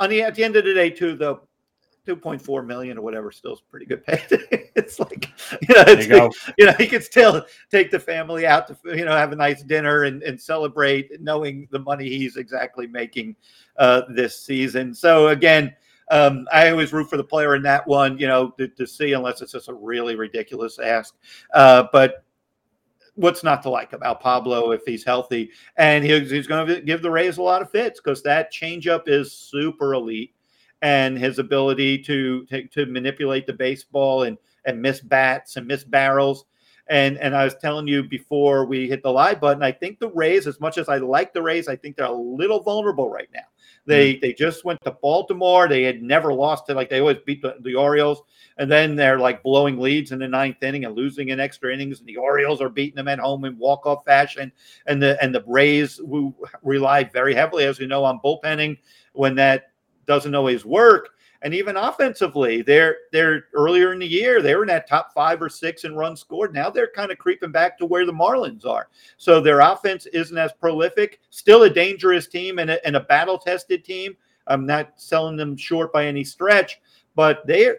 On 0.00 0.10
the 0.10 0.22
at 0.22 0.34
the 0.34 0.44
end 0.44 0.56
of 0.56 0.64
the 0.64 0.74
day, 0.74 0.90
too, 0.90 1.16
the 1.16 1.40
2.4 2.06 2.66
million 2.66 2.98
or 2.98 3.02
whatever 3.02 3.30
still 3.30 3.54
is 3.54 3.60
pretty 3.60 3.86
good 3.86 4.04
pay. 4.04 4.20
it's 4.76 4.98
like 4.98 5.32
you 5.62 5.74
know, 5.74 5.84
it's, 5.86 6.06
you, 6.06 6.30
you, 6.58 6.66
know, 6.66 6.74
he 6.78 6.86
can 6.86 7.00
still 7.00 7.44
take 7.70 7.90
the 7.90 7.98
family 7.98 8.46
out 8.46 8.66
to 8.68 8.76
you 8.96 9.04
know 9.04 9.12
have 9.12 9.32
a 9.32 9.36
nice 9.36 9.62
dinner 9.62 10.04
and, 10.04 10.22
and 10.22 10.40
celebrate, 10.40 11.20
knowing 11.20 11.68
the 11.70 11.78
money 11.78 12.08
he's 12.08 12.36
exactly 12.36 12.86
making 12.86 13.34
uh, 13.78 14.02
this 14.10 14.38
season. 14.38 14.94
So 14.94 15.28
again, 15.28 15.74
um, 16.10 16.46
I 16.52 16.70
always 16.70 16.92
root 16.92 17.08
for 17.08 17.16
the 17.16 17.24
player 17.24 17.54
in 17.54 17.62
that 17.62 17.86
one, 17.86 18.18
you 18.18 18.26
know, 18.26 18.50
to, 18.58 18.68
to 18.68 18.86
see 18.86 19.12
unless 19.12 19.40
it's 19.40 19.52
just 19.52 19.68
a 19.68 19.74
really 19.74 20.16
ridiculous 20.16 20.78
ask. 20.78 21.14
Uh, 21.52 21.84
but 21.92 22.24
what's 23.14 23.44
not 23.44 23.62
to 23.62 23.70
like 23.70 23.92
about 23.92 24.20
Pablo 24.20 24.72
if 24.72 24.82
he's 24.84 25.04
healthy? 25.04 25.50
And 25.76 26.04
he's, 26.04 26.30
he's 26.30 26.46
going 26.46 26.66
to 26.66 26.80
give 26.80 27.02
the 27.02 27.10
Rays 27.10 27.38
a 27.38 27.42
lot 27.42 27.62
of 27.62 27.70
fits 27.70 28.00
because 28.00 28.22
that 28.22 28.52
changeup 28.52 29.04
is 29.06 29.32
super 29.32 29.94
elite, 29.94 30.34
and 30.82 31.16
his 31.16 31.38
ability 31.38 31.98
to, 32.02 32.44
to 32.46 32.66
to 32.68 32.86
manipulate 32.86 33.46
the 33.46 33.52
baseball 33.52 34.24
and 34.24 34.36
and 34.66 34.80
miss 34.80 35.00
bats 35.00 35.56
and 35.56 35.66
miss 35.66 35.84
barrels. 35.84 36.44
And 36.88 37.16
and 37.18 37.34
I 37.34 37.44
was 37.44 37.54
telling 37.54 37.88
you 37.88 38.02
before 38.02 38.66
we 38.66 38.88
hit 38.88 39.02
the 39.02 39.10
live 39.10 39.40
button, 39.40 39.62
I 39.62 39.72
think 39.72 39.98
the 39.98 40.10
Rays, 40.10 40.46
as 40.46 40.60
much 40.60 40.76
as 40.76 40.90
I 40.90 40.98
like 40.98 41.32
the 41.32 41.40
Rays, 41.40 41.68
I 41.68 41.76
think 41.76 41.96
they're 41.96 42.06
a 42.06 42.12
little 42.12 42.60
vulnerable 42.60 43.08
right 43.08 43.28
now. 43.32 43.40
They 43.86 44.14
mm. 44.14 44.20
they 44.20 44.32
just 44.32 44.64
went 44.64 44.82
to 44.84 44.92
Baltimore. 44.92 45.68
They 45.68 45.82
had 45.82 46.02
never 46.02 46.32
lost 46.32 46.70
it. 46.70 46.74
Like 46.74 46.88
they 46.88 47.00
always 47.00 47.18
beat 47.24 47.42
the, 47.42 47.56
the, 47.60 47.74
Orioles, 47.74 48.22
and 48.56 48.70
then 48.70 48.96
they're 48.96 49.18
like 49.18 49.42
blowing 49.42 49.78
leads 49.78 50.12
in 50.12 50.18
the 50.18 50.28
ninth 50.28 50.62
inning 50.62 50.84
and 50.84 50.96
losing 50.96 51.28
in 51.28 51.40
extra 51.40 51.72
innings. 51.72 52.00
And 52.00 52.08
the 52.08 52.16
Orioles 52.16 52.60
are 52.60 52.68
beating 52.68 52.96
them 52.96 53.08
at 53.08 53.18
home 53.18 53.44
in 53.44 53.58
walk 53.58 53.86
off 53.86 54.04
fashion. 54.04 54.50
And 54.86 55.02
the 55.02 55.22
and 55.22 55.34
the 55.34 55.44
Rays 55.46 55.96
who 55.96 56.34
rely 56.62 57.04
very 57.04 57.34
heavily, 57.34 57.64
as 57.64 57.78
we 57.78 57.86
know, 57.86 58.04
on 58.04 58.20
bullpenning 58.24 58.78
when 59.12 59.34
that 59.36 59.72
doesn't 60.06 60.34
always 60.34 60.64
work. 60.64 61.10
And 61.44 61.52
even 61.52 61.76
offensively, 61.76 62.62
they're 62.62 62.96
they're 63.12 63.44
earlier 63.52 63.92
in 63.92 63.98
the 63.98 64.06
year, 64.06 64.40
they 64.40 64.54
were 64.54 64.62
in 64.62 64.68
that 64.68 64.88
top 64.88 65.12
five 65.12 65.42
or 65.42 65.50
six 65.50 65.84
in 65.84 65.94
runs 65.94 66.20
scored. 66.20 66.54
Now 66.54 66.70
they're 66.70 66.90
kind 66.90 67.12
of 67.12 67.18
creeping 67.18 67.52
back 67.52 67.76
to 67.78 67.86
where 67.86 68.06
the 68.06 68.12
Marlins 68.12 68.64
are. 68.64 68.88
So 69.18 69.40
their 69.40 69.60
offense 69.60 70.06
isn't 70.06 70.38
as 70.38 70.54
prolific. 70.54 71.20
Still 71.28 71.64
a 71.64 71.70
dangerous 71.70 72.28
team 72.28 72.58
and 72.58 72.70
a, 72.70 72.84
and 72.86 72.96
a 72.96 73.00
battle 73.00 73.38
tested 73.38 73.84
team. 73.84 74.16
I'm 74.46 74.64
not 74.64 74.92
selling 74.96 75.36
them 75.36 75.54
short 75.54 75.92
by 75.92 76.06
any 76.06 76.24
stretch, 76.24 76.80
but 77.14 77.46
they 77.46 77.74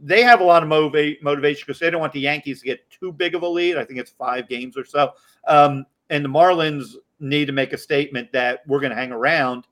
they 0.00 0.22
have 0.22 0.40
a 0.40 0.44
lot 0.44 0.62
of 0.62 0.68
motiva- 0.68 1.20
motivation 1.20 1.64
because 1.66 1.80
they 1.80 1.90
don't 1.90 2.00
want 2.00 2.12
the 2.12 2.20
Yankees 2.20 2.60
to 2.60 2.66
get 2.66 2.88
too 2.90 3.12
big 3.12 3.34
of 3.34 3.42
a 3.42 3.48
lead. 3.48 3.76
I 3.76 3.84
think 3.84 3.98
it's 3.98 4.12
five 4.12 4.48
games 4.48 4.76
or 4.76 4.84
so. 4.84 5.14
Um, 5.48 5.84
and 6.10 6.24
the 6.24 6.28
Marlins 6.28 6.94
need 7.18 7.46
to 7.46 7.52
make 7.52 7.72
a 7.72 7.78
statement 7.78 8.30
that 8.32 8.62
we're 8.68 8.80
going 8.80 8.90
to 8.90 8.96
hang 8.96 9.10
around 9.10 9.66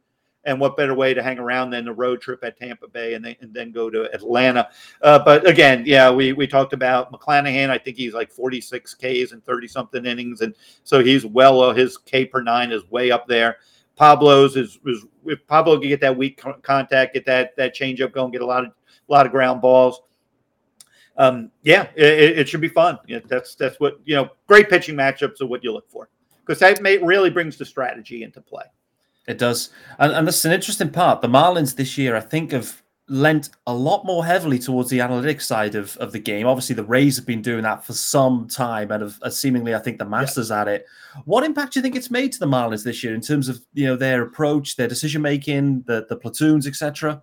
and 0.48 0.58
what 0.58 0.76
better 0.76 0.94
way 0.94 1.12
to 1.12 1.22
hang 1.22 1.38
around 1.38 1.70
than 1.70 1.84
the 1.84 1.92
road 1.92 2.22
trip 2.22 2.42
at 2.42 2.58
Tampa 2.58 2.88
Bay 2.88 3.14
and 3.14 3.24
then, 3.24 3.36
and 3.40 3.52
then 3.52 3.70
go 3.70 3.90
to 3.90 4.12
Atlanta. 4.14 4.68
Uh, 5.02 5.18
but 5.18 5.46
again, 5.46 5.82
yeah, 5.86 6.10
we 6.10 6.32
we 6.32 6.46
talked 6.46 6.72
about 6.72 7.12
McClanahan. 7.12 7.68
I 7.68 7.76
think 7.76 7.98
he's 7.98 8.14
like 8.14 8.32
46 8.32 8.94
Ks 8.94 9.32
and 9.32 9.44
30 9.44 9.68
something 9.68 10.06
innings, 10.06 10.40
and 10.40 10.54
so 10.84 11.04
he's 11.04 11.26
well. 11.26 11.60
Uh, 11.60 11.74
his 11.74 11.98
K 11.98 12.24
per 12.24 12.42
nine 12.42 12.72
is 12.72 12.90
way 12.90 13.10
up 13.10 13.28
there. 13.28 13.58
Pablo's 13.96 14.56
is, 14.56 14.78
if 15.26 15.46
Pablo 15.46 15.78
can 15.78 15.88
get 15.88 16.00
that 16.00 16.16
weak 16.16 16.42
contact, 16.62 17.14
get 17.14 17.26
that 17.26 17.54
that 17.56 17.76
changeup 17.76 18.12
going, 18.12 18.32
get 18.32 18.42
a 18.42 18.46
lot 18.46 18.64
of 18.64 18.70
a 18.70 19.12
lot 19.12 19.26
of 19.26 19.32
ground 19.32 19.60
balls. 19.60 20.00
Um, 21.18 21.50
yeah, 21.62 21.88
it, 21.96 22.38
it, 22.38 22.48
should 22.48 22.60
be 22.60 22.68
fun. 22.68 22.96
That's 23.26 23.56
that's 23.56 23.78
what 23.80 24.00
you 24.04 24.14
know. 24.14 24.30
Great 24.46 24.70
pitching 24.70 24.94
matchups 24.94 25.40
are 25.40 25.46
what 25.46 25.64
you 25.64 25.72
look 25.72 25.90
for 25.90 26.08
because 26.46 26.60
that 26.60 26.80
may, 26.80 26.96
really 26.98 27.28
brings 27.28 27.58
the 27.58 27.64
strategy 27.64 28.22
into 28.22 28.40
play. 28.40 28.64
It 29.28 29.38
does. 29.38 29.68
And, 29.98 30.12
and 30.12 30.26
this 30.26 30.38
is 30.38 30.44
an 30.46 30.52
interesting 30.52 30.90
part. 30.90 31.20
The 31.20 31.28
Marlins 31.28 31.76
this 31.76 31.98
year, 31.98 32.16
I 32.16 32.20
think, 32.20 32.50
have 32.52 32.82
lent 33.08 33.50
a 33.66 33.74
lot 33.74 34.04
more 34.04 34.24
heavily 34.24 34.58
towards 34.58 34.90
the 34.90 34.98
analytics 34.98 35.42
side 35.42 35.74
of, 35.74 35.96
of 35.98 36.12
the 36.12 36.18
game. 36.18 36.46
Obviously, 36.46 36.74
the 36.74 36.84
Rays 36.84 37.16
have 37.16 37.26
been 37.26 37.42
doing 37.42 37.62
that 37.62 37.84
for 37.84 37.92
some 37.92 38.48
time 38.48 38.90
and 38.90 39.02
have 39.02 39.18
uh, 39.22 39.30
seemingly, 39.30 39.74
I 39.74 39.78
think, 39.78 39.98
the 39.98 40.06
Masters 40.06 40.48
yeah. 40.48 40.62
at 40.62 40.68
it. 40.68 40.86
What 41.26 41.44
impact 41.44 41.74
do 41.74 41.78
you 41.78 41.82
think 41.82 41.94
it's 41.94 42.10
made 42.10 42.32
to 42.32 42.38
the 42.38 42.46
Marlins 42.46 42.84
this 42.84 43.04
year 43.04 43.14
in 43.14 43.20
terms 43.20 43.48
of 43.48 43.60
you 43.74 43.86
know 43.86 43.96
their 43.96 44.22
approach, 44.22 44.76
their 44.76 44.88
decision 44.88 45.20
making, 45.20 45.82
the 45.82 46.06
the 46.08 46.16
platoons, 46.16 46.66
etc.? 46.66 47.22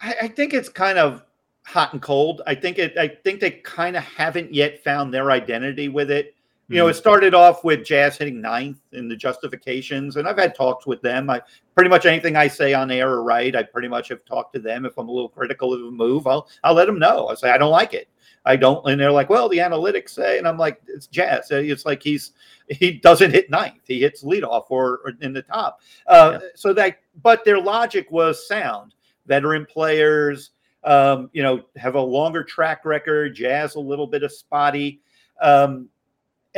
I, 0.00 0.14
I 0.22 0.28
think 0.28 0.54
it's 0.54 0.68
kind 0.70 0.98
of 0.98 1.22
hot 1.66 1.92
and 1.92 2.00
cold. 2.00 2.40
I 2.46 2.54
think 2.54 2.78
it. 2.78 2.96
I 2.96 3.08
think 3.08 3.40
they 3.40 3.50
kind 3.50 3.96
of 3.96 4.02
haven't 4.02 4.54
yet 4.54 4.82
found 4.82 5.12
their 5.12 5.30
identity 5.30 5.88
with 5.88 6.10
it. 6.10 6.34
You 6.70 6.76
know, 6.76 6.88
it 6.88 6.92
mm-hmm. 6.92 6.98
started 6.98 7.34
off 7.34 7.64
with 7.64 7.82
Jazz 7.82 8.18
hitting 8.18 8.42
ninth 8.42 8.80
in 8.92 9.08
the 9.08 9.16
justifications, 9.16 10.16
and 10.16 10.28
I've 10.28 10.36
had 10.36 10.54
talks 10.54 10.86
with 10.86 11.00
them. 11.00 11.30
I 11.30 11.40
pretty 11.74 11.88
much 11.88 12.04
anything 12.04 12.36
I 12.36 12.46
say 12.46 12.74
on 12.74 12.90
air 12.90 13.10
or 13.10 13.22
right, 13.22 13.56
I 13.56 13.62
pretty 13.62 13.88
much 13.88 14.08
have 14.08 14.22
talked 14.26 14.52
to 14.52 14.60
them. 14.60 14.84
If 14.84 14.98
I'm 14.98 15.08
a 15.08 15.12
little 15.12 15.30
critical 15.30 15.72
of 15.72 15.80
a 15.80 15.90
move, 15.90 16.26
I'll 16.26 16.46
I'll 16.62 16.74
let 16.74 16.86
them 16.86 16.98
know. 16.98 17.28
I 17.28 17.34
say 17.36 17.50
I 17.50 17.56
don't 17.56 17.70
like 17.70 17.94
it. 17.94 18.08
I 18.44 18.56
don't, 18.56 18.86
and 18.88 19.00
they're 19.00 19.12
like, 19.12 19.30
well, 19.30 19.48
the 19.48 19.58
analytics 19.58 20.10
say, 20.10 20.38
and 20.38 20.46
I'm 20.46 20.58
like, 20.58 20.80
it's 20.86 21.06
Jazz. 21.06 21.50
It's 21.50 21.86
like 21.86 22.02
he's 22.02 22.32
he 22.68 22.92
doesn't 22.92 23.30
hit 23.30 23.50
ninth, 23.50 23.82
he 23.86 24.00
hits 24.00 24.22
leadoff 24.22 24.66
or, 24.68 25.00
or 25.04 25.12
in 25.20 25.32
the 25.32 25.42
top. 25.42 25.80
Uh, 26.06 26.38
yeah. 26.40 26.48
So 26.54 26.74
that, 26.74 26.98
but 27.22 27.44
their 27.44 27.60
logic 27.60 28.10
was 28.10 28.46
sound. 28.46 28.94
Veteran 29.26 29.66
players, 29.66 30.50
um, 30.84 31.30
you 31.32 31.42
know, 31.42 31.62
have 31.76 31.94
a 31.94 32.00
longer 32.00 32.42
track 32.42 32.84
record. 32.84 33.34
Jazz 33.34 33.74
a 33.74 33.80
little 33.80 34.06
bit 34.06 34.22
of 34.22 34.32
spotty. 34.32 35.00
Um, 35.40 35.88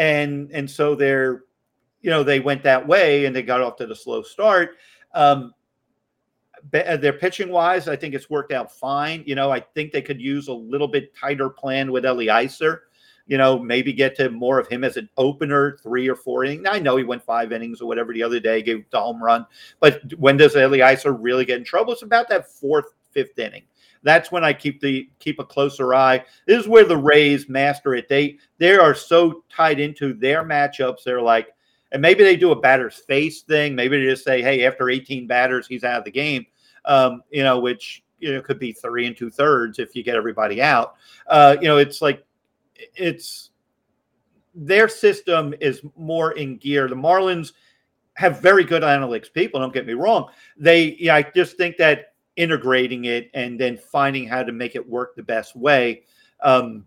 and 0.01 0.51
and 0.53 0.69
so 0.69 0.95
they're 0.97 1.45
you 2.01 2.11
know 2.11 2.25
they 2.25 2.41
went 2.41 2.63
that 2.65 2.85
way 2.85 3.27
and 3.27 3.37
they 3.37 3.43
got 3.43 3.61
off 3.61 3.77
to 3.77 3.87
the 3.87 3.95
slow 3.95 4.23
start. 4.23 4.77
Um 5.15 5.55
uh, 6.75 6.99
their 6.99 7.15
pitching 7.15 7.49
wise 7.49 7.89
i 7.89 7.97
think 7.97 8.15
it's 8.15 8.29
worked 8.29 8.53
out 8.53 8.71
fine. 8.71 9.23
You 9.27 9.35
know 9.35 9.51
i 9.51 9.61
think 9.61 9.93
they 9.93 10.03
could 10.03 10.21
use 10.21 10.49
a 10.49 10.53
little 10.53 10.89
bit 10.89 11.15
tighter 11.17 11.49
plan 11.49 11.91
with 11.91 12.05
Elieser 12.05 12.81
you 13.27 13.39
know 13.39 13.59
maybe 13.59 13.95
get 13.95 14.15
to 14.17 14.29
more 14.29 14.59
of 14.59 14.69
him 14.69 14.85
as 14.85 14.99
an 14.99 15.09
opener 15.17 15.79
three 15.83 16.07
or 16.07 16.15
four 16.17 16.45
innings. 16.45 16.67
I 16.69 16.79
know 16.79 16.97
he 16.97 17.05
went 17.05 17.23
five 17.23 17.53
innings 17.53 17.81
or 17.81 17.87
whatever 17.87 18.13
the 18.13 18.23
other 18.23 18.41
day 18.41 18.61
gave 18.61 18.85
the 18.91 19.01
home 19.01 19.23
run 19.23 19.47
but 19.81 20.03
when 20.19 20.37
does 20.37 20.55
Elieser 20.55 21.17
really 21.19 21.47
get 21.47 21.59
in 21.59 21.65
trouble? 21.65 21.95
It's 21.95 22.03
about 22.03 22.29
that 22.29 22.51
fourth 22.51 22.93
fifth 23.11 23.39
inning 23.39 23.63
that's 24.03 24.33
when 24.33 24.45
I 24.45 24.53
keep 24.53 24.81
the 24.81 25.09
keep 25.19 25.39
a 25.39 25.45
closer 25.45 25.95
eye. 25.95 26.25
This 26.47 26.63
is 26.63 26.69
where 26.69 26.85
the 26.85 26.97
Rays 26.97 27.49
master 27.49 27.95
it. 27.95 28.09
They 28.09 28.39
they 28.59 28.75
are 28.77 28.95
so 28.95 29.45
tied 29.51 29.81
into 29.81 30.15
their 30.15 30.45
matchups. 30.45 31.05
They're 31.05 31.21
like, 31.21 31.49
and 31.93 32.01
maybe 32.01 32.25
they 32.25 32.37
do 32.37 32.53
a 32.53 32.61
batter's 32.61 32.97
face 32.97 33.43
thing. 33.43 33.75
Maybe 33.75 33.99
they 33.99 34.11
just 34.11 34.25
say, 34.25 34.43
hey, 34.43 34.67
after 34.67 34.89
18 34.89 35.27
batters, 35.27 35.67
he's 35.67 35.85
out 35.85 35.99
of 35.99 36.05
the 36.05 36.11
game. 36.11 36.47
Um, 36.85 37.23
you 37.31 37.43
know, 37.43 37.61
which 37.61 38.03
you 38.19 38.33
know 38.33 38.43
could 38.43 38.59
be 38.59 38.73
three 38.73 39.07
and 39.07 39.17
two 39.17 39.31
thirds 39.31 39.79
if 39.79 39.95
you 39.95 40.03
get 40.03 40.17
everybody 40.17 40.63
out. 40.63 40.95
Uh, 41.27 41.57
you 41.61 41.69
know, 41.69 41.77
it's 41.77 42.01
like 42.01 42.25
it's 42.97 43.51
their 44.55 44.89
system 44.89 45.55
is 45.61 45.83
more 45.97 46.33
in 46.33 46.57
gear. 46.57 46.89
The 46.89 46.95
Marlins 46.95 47.53
have 48.15 48.41
very 48.41 48.65
good 48.65 48.83
analytics 48.83 49.33
people. 49.33 49.61
Don't 49.61 49.73
get 49.73 49.87
me 49.87 49.95
wrong. 49.95 50.31
They, 50.57 50.97
yeah, 50.99 51.17
I 51.17 51.23
just 51.23 51.57
think 51.57 51.77
that 51.79 52.10
integrating 52.41 53.05
it 53.05 53.31
and 53.35 53.61
then 53.61 53.77
finding 53.77 54.27
how 54.27 54.43
to 54.43 54.51
make 54.53 54.75
it 54.75 54.89
work 54.89 55.15
the 55.15 55.23
best 55.23 55.55
way 55.55 56.03
um, 56.43 56.87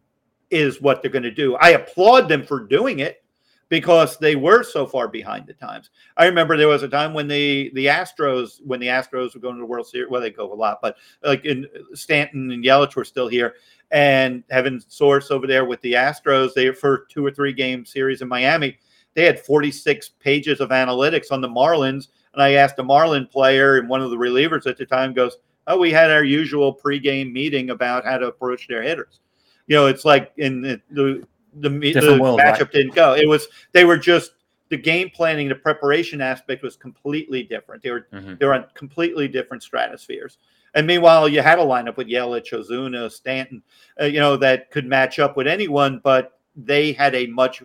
is 0.49 0.81
what 0.81 1.01
they're 1.01 1.11
going 1.11 1.23
to 1.23 1.31
do. 1.31 1.55
I 1.57 1.69
applaud 1.69 2.27
them 2.27 2.43
for 2.43 2.65
doing 2.65 2.99
it 2.99 3.23
because 3.69 4.17
they 4.17 4.35
were 4.35 4.63
so 4.63 4.85
far 4.85 5.07
behind 5.07 5.47
the 5.47 5.53
times. 5.53 5.89
I 6.17 6.25
remember 6.25 6.57
there 6.57 6.67
was 6.67 6.83
a 6.83 6.87
time 6.87 7.13
when 7.13 7.27
the 7.27 7.71
the 7.73 7.85
Astros, 7.85 8.59
when 8.65 8.79
the 8.79 8.87
Astros 8.87 9.33
were 9.33 9.41
going 9.41 9.55
to 9.55 9.61
the 9.61 9.65
World 9.65 9.87
Series, 9.87 10.09
well, 10.09 10.21
they 10.21 10.31
go 10.31 10.51
a 10.51 10.53
lot, 10.53 10.79
but 10.81 10.97
like 11.23 11.45
in 11.45 11.67
Stanton 11.93 12.51
and 12.51 12.63
Yelich 12.63 12.95
were 12.95 13.05
still 13.05 13.27
here, 13.27 13.55
and 13.91 14.43
having 14.49 14.81
source 14.87 15.31
over 15.31 15.47
there 15.47 15.65
with 15.65 15.81
the 15.81 15.93
Astros, 15.93 16.53
they 16.53 16.71
for 16.71 17.05
two 17.09 17.25
or 17.25 17.31
three 17.31 17.53
game 17.53 17.85
series 17.85 18.21
in 18.21 18.27
Miami, 18.27 18.77
they 19.13 19.25
had 19.25 19.39
46 19.39 20.09
pages 20.19 20.59
of 20.59 20.69
analytics 20.69 21.31
on 21.31 21.41
the 21.41 21.49
Marlins. 21.49 22.09
And 22.33 22.41
I 22.41 22.53
asked 22.53 22.79
a 22.79 22.83
Marlin 22.83 23.27
player, 23.27 23.77
and 23.77 23.87
one 23.87 24.01
of 24.01 24.09
the 24.09 24.17
relievers 24.17 24.65
at 24.67 24.77
the 24.77 24.85
time 24.85 25.13
goes, 25.13 25.37
"Oh, 25.67 25.77
we 25.77 25.91
had 25.91 26.11
our 26.11 26.23
usual 26.23 26.75
pregame 26.75 27.31
meeting 27.31 27.69
about 27.69 28.05
how 28.05 28.17
to 28.17 28.27
approach 28.27 28.67
their 28.67 28.81
hitters." 28.81 29.19
You 29.67 29.75
know, 29.75 29.85
it's 29.87 30.05
like 30.05 30.31
in 30.37 30.61
the 30.61 30.81
the, 30.91 31.27
the, 31.55 31.69
the 31.69 32.17
world, 32.19 32.39
matchup 32.39 32.59
right? 32.59 32.71
didn't 32.71 32.95
go. 32.95 33.13
It 33.13 33.27
was 33.27 33.47
they 33.71 33.85
were 33.85 33.97
just 33.97 34.33
the 34.69 34.77
game 34.77 35.11
planning, 35.13 35.47
the 35.47 35.55
preparation 35.55 36.19
aspect 36.19 36.63
was 36.63 36.75
completely 36.75 37.43
different. 37.43 37.83
They 37.83 37.91
were 37.91 38.07
mm-hmm. 38.11 38.35
they 38.39 38.45
were 38.45 38.55
on 38.55 38.65
completely 38.73 39.27
different 39.27 39.61
stratospheres. 39.61 40.37
And 40.73 40.87
meanwhile, 40.87 41.29
you 41.29 41.43
had 41.43 41.59
a 41.59 41.63
lineup 41.63 41.97
with 41.97 42.07
Yelich, 42.07 42.51
Ozuna, 42.51 43.11
Stanton, 43.11 43.61
uh, 44.01 44.05
you 44.05 44.19
know, 44.19 44.35
that 44.37 44.71
could 44.71 44.87
match 44.87 45.19
up 45.19 45.37
with 45.37 45.45
anyone, 45.45 46.01
but 46.03 46.39
they 46.55 46.91
had 46.91 47.13
a 47.13 47.27
much 47.27 47.61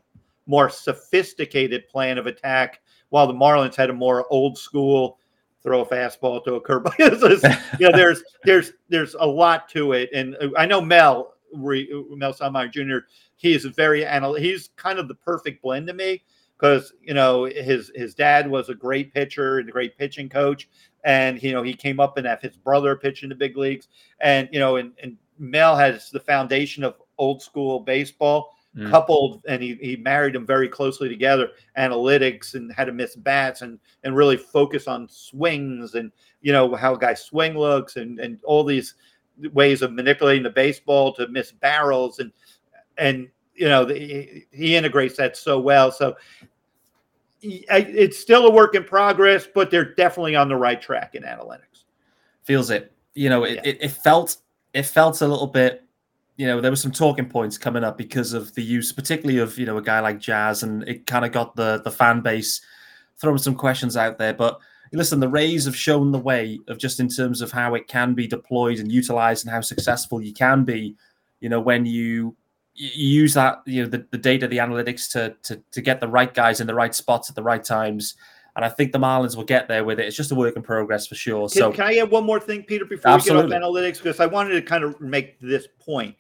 more 0.47 0.69
sophisticated 0.69 1.89
plan 1.89 2.19
of 2.19 2.27
attack, 2.27 2.81
while 3.11 3.27
the 3.27 3.33
Marlins 3.33 3.75
had 3.75 3.91
a 3.91 3.95
more 3.95 4.27
old 4.31 4.59
school 4.59 5.19
throw 5.63 5.81
a 5.81 5.87
fastball 5.87 6.43
to 6.45 6.55
a 6.55 6.61
curveball. 6.61 6.99
you 7.81 7.89
know, 7.89 7.97
there's 7.97 8.23
there's 8.45 8.73
there's 8.89 9.15
a 9.15 9.27
lot 9.27 9.69
to 9.71 9.93
it, 9.93 10.11
and 10.15 10.37
uh, 10.41 10.49
I 10.57 10.67
know 10.67 10.81
Mel 10.81 11.35
Mel 11.53 12.33
Stottlemyre 12.33 12.71
Jr. 12.71 13.07
He 13.37 13.55
is 13.55 13.65
very 13.65 14.05
anal. 14.05 14.35
He's 14.35 14.71
kind 14.77 14.99
of 14.99 15.09
the 15.09 15.15
perfect 15.15 15.63
blend 15.63 15.87
to 15.89 15.95
me 15.95 16.23
because 16.59 16.93
you 17.03 17.15
know 17.15 17.45
his 17.45 17.91
his 17.95 18.15
dad 18.15 18.49
was 18.49 18.69
a 18.69 18.75
great 18.75 19.13
pitcher 19.13 19.59
and 19.59 19.69
a 19.69 19.73
great 19.73 19.97
pitching 19.97 20.29
coach, 20.29 20.69
and 21.05 21.43
you 21.43 21.53
know 21.53 21.63
he 21.63 21.75
came 21.75 22.01
up 22.01 22.17
and 22.17 22.27
have 22.27 22.41
his 22.41 22.57
brother 22.57 22.97
pitch 22.97 23.23
in 23.23 23.29
the 23.29 23.35
big 23.35 23.57
leagues, 23.57 23.89
and 24.21 24.49
you 24.53 24.59
know 24.59 24.77
and, 24.77 24.93
and 25.03 25.17
Mel 25.39 25.77
has 25.77 26.11
the 26.11 26.21
foundation 26.21 26.85
of 26.85 26.97
old 27.17 27.43
school 27.43 27.81
baseball 27.81 28.55
mm. 28.79 28.91
coupled, 28.91 29.43
and 29.49 29.63
he 29.63 29.75
he 29.81 29.97
married 29.97 30.35
them 30.35 30.47
very 30.47 30.69
closely 30.69 31.09
together, 31.09 31.51
analytics 31.77 32.55
and 32.55 32.73
how 32.73 32.85
to 32.85 32.93
miss 32.93 33.17
bats 33.17 33.63
and 33.63 33.79
and 34.05 34.17
really 34.17 34.37
focus 34.37 34.87
on 34.87 35.09
swings 35.09 35.95
and 35.95 36.13
you 36.41 36.53
know 36.53 36.75
how 36.75 36.95
a 36.95 36.99
guy's 36.99 37.25
swing 37.25 37.59
looks 37.59 37.97
and 37.97 38.21
and 38.21 38.39
all 38.45 38.65
these 38.65 38.95
ways 39.53 39.83
of 39.83 39.93
manipulating 39.93 40.43
the 40.43 40.51
baseball 40.51 41.13
to 41.13 41.29
miss 41.29 41.53
barrels 41.53 42.19
and 42.19 42.33
and 42.97 43.29
you 43.59 43.69
know, 43.69 43.85
the, 43.85 44.47
he 44.51 44.77
integrates 44.77 45.17
that 45.17 45.37
so 45.37 45.59
well. 45.59 45.91
So 45.91 46.17
it's 47.43 48.19
still 48.19 48.47
a 48.47 48.51
work 48.51 48.75
in 48.75 48.85
progress, 48.85 49.47
but 49.53 49.71
they're 49.71 49.95
definitely 49.95 50.37
on 50.37 50.49
the 50.49 50.57
right 50.57 50.81
track 50.81 51.15
in 51.15 51.25
analytics. 51.25 51.85
Feels 52.45 52.71
it. 52.71 52.93
You 53.15 53.29
know, 53.29 53.45
it, 53.45 53.57
yeah. 53.57 53.71
it, 53.71 53.79
it, 53.81 53.89
felt 53.91 54.37
it 54.73 54.85
felt 54.85 55.21
a 55.21 55.27
little 55.27 55.47
bit. 55.47 55.85
You 56.39 56.47
know, 56.47 56.61
there 56.61 56.71
were 56.71 56.77
some 56.77 56.93
talking 56.93 57.29
points 57.29 57.59
coming 57.59 57.85
up 57.85 57.99
because 57.99 58.33
of 58.33 58.55
the 58.55 58.63
use, 58.63 58.93
particularly 58.93 59.39
of 59.39 59.59
you 59.59 59.67
know 59.67 59.77
a 59.77 59.83
guy 59.83 60.01
like 60.01 60.19
Jazz, 60.19 60.63
and 60.63 60.83
it 60.89 61.07
kind 61.07 61.27
of 61.27 61.33
got 61.33 61.55
the 61.57 61.83
the 61.85 61.91
fan 61.91 62.23
base 62.23 62.63
throwing 63.21 63.39
some 63.39 63.55
questions 63.55 63.97
out 63.97 64.19
there. 64.19 64.33
But 64.33 64.59
listen, 64.93 65.21
the 65.21 65.29
Rays 65.29 65.67
have 65.67 65.77
shown 65.77 66.13
the 66.13 66.19
way 66.19 66.59
of 66.69 66.79
just 66.79 67.01
in 67.01 67.09
terms 67.09 67.43
of 67.43 67.53
how 67.53 67.75
it 67.75 67.89
can 67.89 68.15
be 68.15 68.27
deployed 68.27 68.79
and 68.79 68.91
utilized, 68.91 69.45
and 69.45 69.53
how 69.53 69.61
successful 69.61 70.23
you 70.23 70.33
can 70.33 70.65
be. 70.65 70.97
You 71.41 71.51
know, 71.51 71.61
when 71.61 71.85
you 71.85 72.37
you 72.79 73.09
use 73.21 73.35
that 73.35 73.61
you 73.67 73.83
know 73.83 73.89
the, 73.89 74.07
the 74.13 74.19
data 74.19 74.47
the 74.47 74.59
analytics 74.59 75.11
to, 75.13 75.35
to 75.43 75.61
to 75.73 75.81
get 75.81 76.01
the 76.01 76.09
right 76.09 76.33
guys 76.33 76.61
in 76.61 76.67
the 76.67 76.75
right 76.75 76.95
spots 76.95 77.29
at 77.29 77.35
the 77.35 77.43
right 77.43 77.65
times 77.65 78.15
and 78.59 78.65
I 78.65 78.69
think 78.71 78.91
the 78.91 78.99
Marlins 78.99 79.37
will 79.37 79.45
get 79.45 79.69
there 79.69 79.85
with 79.85 80.01
it. 80.01 80.07
It's 80.07 80.17
just 80.17 80.33
a 80.33 80.35
work 80.35 80.57
in 80.57 80.63
progress 80.63 81.07
for 81.07 81.15
sure. 81.15 81.49
Can, 81.49 81.59
so, 81.59 81.73
can 81.73 81.85
I 81.85 81.95
add 81.99 82.11
one 82.11 82.25
more 82.25 82.41
thing, 82.41 82.65
Peter, 82.65 82.85
before 82.85 83.13
absolutely. 83.13 83.45
we 83.45 83.51
get 83.53 83.63
off 83.63 83.71
analytics? 83.71 84.03
Because 84.03 84.19
I 84.19 84.27
wanted 84.27 84.55
to 84.55 84.63
kind 84.63 84.83
of 84.83 85.01
make 85.01 85.39
this 85.39 85.69
point. 85.79 86.17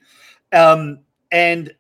Um, 0.53 1.01
and 1.33 1.75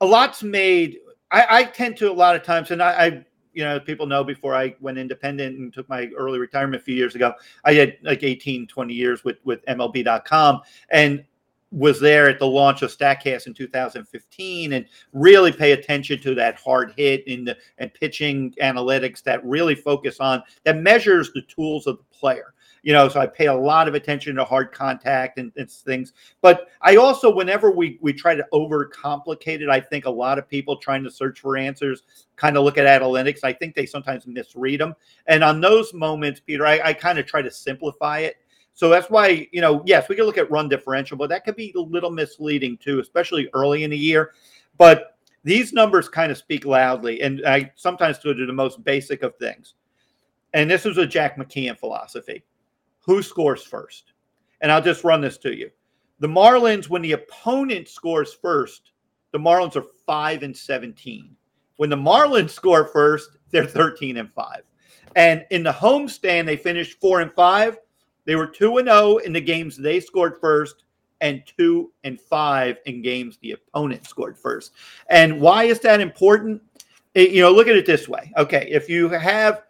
a 0.00 0.06
lot's 0.06 0.42
made. 0.42 0.98
I, 1.30 1.46
I, 1.48 1.62
tend 1.62 1.96
to 1.98 2.10
a 2.10 2.12
lot 2.12 2.34
of 2.34 2.42
times, 2.42 2.72
and 2.72 2.82
I, 2.82 2.90
I, 2.90 3.24
you 3.52 3.62
know, 3.62 3.78
people 3.78 4.06
know 4.06 4.24
before 4.24 4.56
I 4.56 4.74
went 4.80 4.98
independent 4.98 5.56
and 5.56 5.72
took 5.72 5.88
my 5.88 6.10
early 6.18 6.40
retirement 6.40 6.82
a 6.82 6.84
few 6.84 6.96
years 6.96 7.14
ago, 7.14 7.32
I 7.64 7.74
had 7.74 7.96
like 8.02 8.24
18, 8.24 8.66
20 8.66 8.92
years 8.92 9.22
with 9.22 9.36
with 9.44 9.64
MLB.com, 9.66 10.62
and 10.90 11.24
was 11.72 11.98
there 11.98 12.28
at 12.28 12.38
the 12.38 12.46
launch 12.46 12.82
of 12.82 12.96
Statcast 12.96 13.46
in 13.46 13.54
2015 13.54 14.74
and 14.74 14.86
really 15.12 15.50
pay 15.50 15.72
attention 15.72 16.20
to 16.20 16.34
that 16.34 16.56
hard 16.56 16.92
hit 16.96 17.26
in 17.26 17.44
the 17.44 17.56
and 17.78 17.92
pitching 17.94 18.54
analytics 18.62 19.22
that 19.22 19.44
really 19.44 19.74
focus 19.74 20.20
on 20.20 20.42
that 20.64 20.76
measures 20.76 21.32
the 21.32 21.42
tools 21.42 21.86
of 21.86 21.96
the 21.96 22.04
player. 22.16 22.54
You 22.82 22.92
know, 22.92 23.08
so 23.08 23.20
I 23.20 23.26
pay 23.26 23.46
a 23.46 23.54
lot 23.54 23.86
of 23.86 23.94
attention 23.94 24.34
to 24.36 24.44
hard 24.44 24.72
contact 24.72 25.38
and, 25.38 25.52
and 25.56 25.70
things. 25.70 26.12
But 26.40 26.68
I 26.80 26.96
also, 26.96 27.32
whenever 27.32 27.70
we 27.70 27.96
we 28.02 28.12
try 28.12 28.34
to 28.34 28.44
overcomplicate 28.52 29.60
it, 29.60 29.70
I 29.70 29.80
think 29.80 30.04
a 30.04 30.10
lot 30.10 30.36
of 30.36 30.48
people 30.48 30.76
trying 30.76 31.04
to 31.04 31.10
search 31.10 31.40
for 31.40 31.56
answers 31.56 32.02
kind 32.34 32.56
of 32.56 32.64
look 32.64 32.78
at 32.78 33.00
analytics. 33.00 33.44
I 33.44 33.52
think 33.52 33.76
they 33.76 33.86
sometimes 33.86 34.26
misread 34.26 34.80
them. 34.80 34.94
And 35.28 35.44
on 35.44 35.60
those 35.60 35.94
moments, 35.94 36.40
Peter, 36.40 36.66
I, 36.66 36.80
I 36.80 36.92
kind 36.92 37.20
of 37.20 37.26
try 37.26 37.40
to 37.40 37.50
simplify 37.52 38.18
it 38.20 38.36
so 38.74 38.88
that's 38.88 39.10
why, 39.10 39.48
you 39.52 39.60
know, 39.60 39.82
yes, 39.84 40.08
we 40.08 40.16
can 40.16 40.24
look 40.24 40.38
at 40.38 40.50
run 40.50 40.68
differential, 40.68 41.16
but 41.16 41.28
that 41.28 41.44
could 41.44 41.56
be 41.56 41.72
a 41.76 41.80
little 41.80 42.10
misleading 42.10 42.78
too, 42.78 43.00
especially 43.00 43.48
early 43.54 43.84
in 43.84 43.90
the 43.90 43.98
year. 43.98 44.32
But 44.78 45.18
these 45.44 45.72
numbers 45.72 46.08
kind 46.08 46.32
of 46.32 46.38
speak 46.38 46.64
loudly, 46.64 47.20
and 47.22 47.42
I 47.46 47.72
sometimes 47.74 48.18
do 48.18 48.34
the 48.34 48.52
most 48.52 48.82
basic 48.84 49.22
of 49.22 49.36
things. 49.36 49.74
And 50.54 50.70
this 50.70 50.86
is 50.86 50.98
a 50.98 51.06
Jack 51.06 51.36
McKeon 51.36 51.78
philosophy 51.78 52.44
who 53.04 53.22
scores 53.22 53.62
first? 53.62 54.12
And 54.60 54.70
I'll 54.70 54.82
just 54.82 55.04
run 55.04 55.20
this 55.20 55.38
to 55.38 55.56
you. 55.56 55.70
The 56.20 56.28
Marlins, 56.28 56.88
when 56.88 57.02
the 57.02 57.12
opponent 57.12 57.88
scores 57.88 58.32
first, 58.32 58.92
the 59.32 59.38
Marlins 59.38 59.76
are 59.76 59.84
5 60.06 60.42
and 60.44 60.56
17. 60.56 61.34
When 61.76 61.90
the 61.90 61.96
Marlins 61.96 62.50
score 62.50 62.84
first, 62.84 63.30
they're 63.50 63.66
13 63.66 64.18
and 64.18 64.32
5. 64.32 64.62
And 65.16 65.44
in 65.50 65.62
the 65.62 65.72
homestand, 65.72 66.46
they 66.46 66.56
finished 66.56 67.00
4 67.00 67.22
and 67.22 67.32
5. 67.32 67.78
They 68.24 68.36
were 68.36 68.46
2 68.46 68.78
and 68.78 68.88
0 68.88 69.18
in 69.18 69.32
the 69.32 69.40
games 69.40 69.76
they 69.76 70.00
scored 70.00 70.38
first 70.40 70.84
and 71.20 71.42
2 71.56 71.90
and 72.04 72.20
5 72.20 72.78
in 72.86 73.02
games 73.02 73.38
the 73.40 73.52
opponent 73.52 74.06
scored 74.06 74.38
first. 74.38 74.72
And 75.08 75.40
why 75.40 75.64
is 75.64 75.80
that 75.80 76.00
important? 76.00 76.60
It, 77.14 77.30
you 77.30 77.42
know, 77.42 77.50
look 77.50 77.68
at 77.68 77.76
it 77.76 77.86
this 77.86 78.08
way. 78.08 78.32
Okay, 78.36 78.68
if 78.70 78.88
you 78.88 79.08
have 79.08 79.62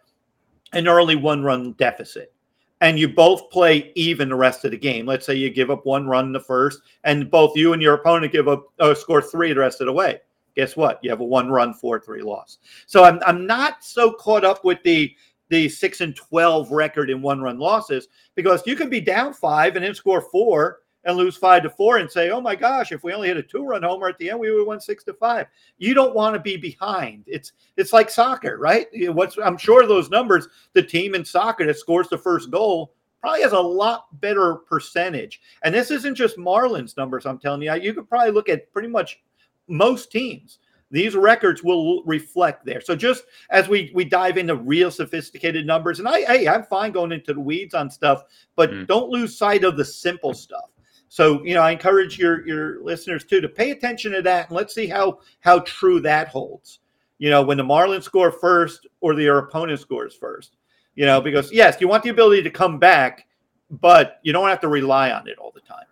an 0.73 0.87
early 0.87 1.15
one-run 1.15 1.73
deficit 1.73 2.33
and 2.81 2.97
you 2.97 3.07
both 3.07 3.49
play 3.51 3.91
even 3.95 4.29
the 4.29 4.35
rest 4.35 4.65
of 4.65 4.71
the 4.71 4.77
game, 4.77 5.05
let's 5.05 5.25
say 5.25 5.35
you 5.35 5.49
give 5.49 5.69
up 5.69 5.85
one 5.85 6.07
run 6.07 6.25
in 6.25 6.31
the 6.33 6.39
first 6.39 6.81
and 7.03 7.29
both 7.29 7.55
you 7.55 7.73
and 7.73 7.81
your 7.81 7.93
opponent 7.95 8.31
give 8.31 8.47
up 8.47 8.67
uh, 8.79 8.93
score 8.93 9.21
3 9.21 9.53
the 9.53 9.59
rest 9.59 9.81
of 9.81 9.87
the 9.87 9.93
way. 9.93 10.19
Guess 10.55 10.75
what? 10.75 10.99
You 11.01 11.09
have 11.09 11.21
a 11.21 11.25
one-run 11.25 11.73
4-3 11.73 12.23
loss. 12.23 12.59
So 12.85 13.03
I'm 13.03 13.19
I'm 13.25 13.47
not 13.47 13.83
so 13.83 14.11
caught 14.11 14.45
up 14.45 14.63
with 14.63 14.81
the 14.83 15.15
the 15.49 15.69
six 15.69 16.01
and 16.01 16.15
12 16.15 16.71
record 16.71 17.09
in 17.09 17.21
one 17.21 17.41
run 17.41 17.59
losses 17.59 18.07
because 18.35 18.65
you 18.65 18.75
can 18.75 18.89
be 18.89 19.01
down 19.01 19.33
five 19.33 19.75
and 19.75 19.85
then 19.85 19.93
score 19.93 20.21
four 20.21 20.79
and 21.05 21.17
lose 21.17 21.35
five 21.35 21.63
to 21.63 21.69
four 21.69 21.97
and 21.97 22.09
say, 22.09 22.29
oh 22.29 22.39
my 22.39 22.55
gosh, 22.55 22.91
if 22.91 23.03
we 23.03 23.13
only 23.13 23.27
hit 23.27 23.37
a 23.37 23.43
two 23.43 23.63
run 23.63 23.83
homer 23.83 24.07
at 24.07 24.17
the 24.17 24.29
end, 24.29 24.39
we 24.39 24.49
would 24.49 24.59
have 24.59 24.67
won 24.67 24.79
six 24.79 25.03
to 25.03 25.13
five. 25.13 25.47
You 25.77 25.93
don't 25.93 26.15
want 26.15 26.35
to 26.35 26.39
be 26.39 26.57
behind. 26.57 27.23
It's 27.27 27.51
it's 27.77 27.93
like 27.93 28.09
soccer, 28.09 28.57
right? 28.57 28.87
What's 28.93 29.37
I'm 29.37 29.57
sure 29.57 29.85
those 29.85 30.09
numbers, 30.09 30.47
the 30.73 30.83
team 30.83 31.15
in 31.15 31.25
soccer 31.25 31.65
that 31.65 31.77
scores 31.77 32.07
the 32.07 32.17
first 32.17 32.51
goal 32.51 32.93
probably 33.21 33.41
has 33.41 33.53
a 33.53 33.59
lot 33.59 34.19
better 34.19 34.55
percentage. 34.55 35.41
And 35.63 35.73
this 35.73 35.91
isn't 35.91 36.15
just 36.15 36.37
Marlins 36.37 36.97
numbers, 36.97 37.25
I'm 37.25 37.39
telling 37.39 37.61
you. 37.61 37.73
You 37.75 37.93
could 37.93 38.09
probably 38.09 38.31
look 38.31 38.49
at 38.49 38.71
pretty 38.73 38.89
much 38.89 39.21
most 39.67 40.11
teams 40.11 40.59
these 40.93 41.15
records 41.15 41.63
will 41.63 42.03
reflect 42.03 42.63
there. 42.65 42.79
So 42.79 42.95
just 42.95 43.23
as 43.49 43.67
we 43.67 43.91
we 43.95 44.05
dive 44.05 44.37
into 44.37 44.55
real 44.55 44.91
sophisticated 44.91 45.65
numbers, 45.65 45.97
and 45.97 46.07
I 46.07 46.21
hey, 46.21 46.47
I'm 46.47 46.63
fine 46.65 46.91
going 46.91 47.11
into 47.11 47.33
the 47.33 47.39
weeds 47.39 47.73
on 47.73 47.89
stuff, 47.89 48.21
but 48.55 48.69
mm. 48.69 48.85
don't 48.85 49.09
lose 49.09 49.35
sight 49.35 49.63
of 49.63 49.75
the 49.75 49.83
simple 49.83 50.35
stuff. 50.35 50.69
So 51.09 51.43
you 51.43 51.55
know, 51.55 51.61
I 51.61 51.71
encourage 51.71 52.19
your 52.19 52.45
your 52.45 52.83
listeners 52.83 53.25
too 53.25 53.41
to 53.41 53.49
pay 53.49 53.71
attention 53.71 54.11
to 54.11 54.21
that, 54.21 54.49
and 54.49 54.55
let's 54.55 54.75
see 54.75 54.85
how 54.85 55.19
how 55.39 55.61
true 55.61 55.99
that 56.01 56.27
holds. 56.27 56.79
You 57.17 57.31
know, 57.31 57.41
when 57.41 57.57
the 57.57 57.63
Marlins 57.63 58.03
score 58.03 58.31
first 58.31 58.87
or 59.01 59.15
their 59.15 59.39
opponent 59.39 59.79
scores 59.79 60.15
first. 60.15 60.57
You 60.93 61.07
know, 61.07 61.19
because 61.19 61.51
yes, 61.51 61.81
you 61.81 61.87
want 61.87 62.03
the 62.03 62.09
ability 62.09 62.43
to 62.43 62.51
come 62.51 62.77
back, 62.77 63.25
but 63.71 64.19
you 64.21 64.31
don't 64.31 64.47
have 64.47 64.61
to 64.61 64.67
rely 64.67 65.09
on 65.09 65.27
it 65.27 65.39
all 65.39 65.51
the 65.51 65.61
time. 65.61 65.85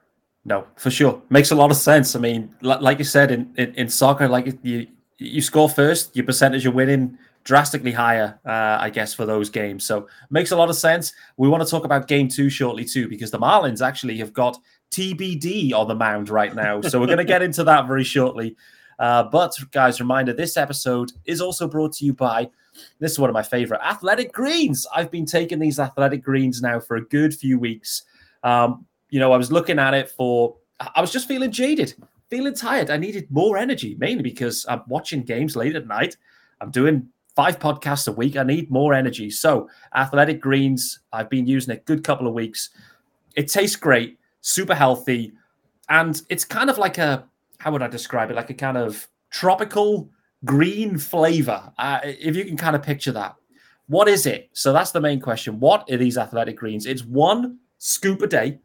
No, 0.43 0.65
for 0.75 0.89
sure. 0.89 1.21
Makes 1.29 1.51
a 1.51 1.55
lot 1.55 1.69
of 1.69 1.77
sense. 1.77 2.15
I 2.15 2.19
mean, 2.19 2.53
like 2.61 2.97
you 2.97 3.05
said 3.05 3.31
in, 3.31 3.53
in, 3.57 3.73
in 3.75 3.89
soccer, 3.89 4.27
like 4.27 4.57
you 4.63 4.87
you 5.17 5.41
score 5.41 5.69
first, 5.69 6.15
your 6.15 6.25
percentage 6.25 6.65
of 6.65 6.73
winning 6.73 7.17
drastically 7.43 7.91
higher, 7.91 8.39
uh, 8.45 8.77
I 8.79 8.89
guess, 8.89 9.13
for 9.13 9.25
those 9.25 9.49
games. 9.49 9.83
So 9.83 10.07
makes 10.29 10.51
a 10.51 10.55
lot 10.55 10.69
of 10.69 10.75
sense. 10.75 11.13
We 11.37 11.47
want 11.47 11.63
to 11.63 11.69
talk 11.69 11.85
about 11.85 12.07
game 12.07 12.27
two 12.27 12.49
shortly 12.49 12.85
too, 12.85 13.07
because 13.07 13.31
the 13.31 13.39
Marlins 13.39 13.85
actually 13.85 14.17
have 14.17 14.33
got 14.33 14.57
TBD 14.91 15.73
on 15.73 15.87
the 15.87 15.95
mound 15.95 16.29
right 16.29 16.53
now. 16.53 16.81
So 16.81 16.99
we're 16.99 17.05
going 17.05 17.17
to 17.19 17.23
get 17.23 17.41
into 17.41 17.63
that 17.63 17.87
very 17.87 18.03
shortly. 18.03 18.55
Uh, 18.99 19.23
but 19.23 19.53
guys, 19.71 19.99
reminder: 19.99 20.33
this 20.33 20.57
episode 20.57 21.11
is 21.25 21.41
also 21.41 21.67
brought 21.67 21.93
to 21.93 22.05
you 22.05 22.13
by. 22.13 22.49
This 22.99 23.11
is 23.11 23.19
one 23.19 23.29
of 23.29 23.33
my 23.33 23.43
favorite 23.43 23.81
athletic 23.83 24.31
greens. 24.31 24.87
I've 24.95 25.11
been 25.11 25.25
taking 25.25 25.59
these 25.59 25.79
athletic 25.79 26.23
greens 26.23 26.61
now 26.61 26.79
for 26.79 26.97
a 26.97 27.05
good 27.05 27.33
few 27.33 27.59
weeks. 27.59 28.03
Um, 28.43 28.85
you 29.11 29.19
know, 29.19 29.31
I 29.31 29.37
was 29.37 29.51
looking 29.51 29.77
at 29.77 29.93
it 29.93 30.09
for. 30.09 30.55
I 30.95 30.99
was 30.99 31.11
just 31.11 31.27
feeling 31.27 31.51
jaded, 31.51 31.93
feeling 32.31 32.55
tired. 32.55 32.89
I 32.89 32.97
needed 32.97 33.29
more 33.29 33.55
energy, 33.55 33.95
mainly 33.99 34.23
because 34.23 34.65
I'm 34.67 34.81
watching 34.87 35.21
games 35.21 35.55
late 35.55 35.75
at 35.75 35.85
night. 35.85 36.17
I'm 36.59 36.71
doing 36.71 37.07
five 37.35 37.59
podcasts 37.59 38.07
a 38.07 38.11
week. 38.11 38.35
I 38.35 38.41
need 38.41 38.71
more 38.71 38.95
energy. 38.95 39.29
So, 39.29 39.69
Athletic 39.93 40.41
Greens, 40.41 41.01
I've 41.13 41.29
been 41.29 41.45
using 41.45 41.75
it 41.75 41.81
a 41.81 41.83
good 41.83 42.03
couple 42.03 42.25
of 42.25 42.33
weeks. 42.33 42.71
It 43.35 43.47
tastes 43.47 43.75
great, 43.75 44.17
super 44.41 44.73
healthy, 44.73 45.33
and 45.89 46.19
it's 46.29 46.45
kind 46.45 46.71
of 46.71 46.79
like 46.79 46.97
a 46.97 47.25
how 47.59 47.71
would 47.71 47.83
I 47.83 47.87
describe 47.87 48.31
it? 48.31 48.35
Like 48.35 48.49
a 48.49 48.55
kind 48.55 48.77
of 48.77 49.07
tropical 49.29 50.09
green 50.45 50.97
flavor. 50.97 51.71
Uh, 51.77 51.99
if 52.03 52.35
you 52.35 52.43
can 52.43 52.57
kind 52.57 52.75
of 52.75 52.81
picture 52.81 53.11
that. 53.11 53.35
What 53.87 54.07
is 54.07 54.25
it? 54.25 54.49
So 54.53 54.73
that's 54.73 54.91
the 54.91 55.01
main 55.01 55.19
question. 55.19 55.59
What 55.59 55.87
are 55.91 55.97
these 55.97 56.17
athletic 56.17 56.57
greens? 56.57 56.85
It's 56.87 57.03
one 57.03 57.59
scoop 57.81 58.21
a 58.21 58.27
day. 58.27 58.59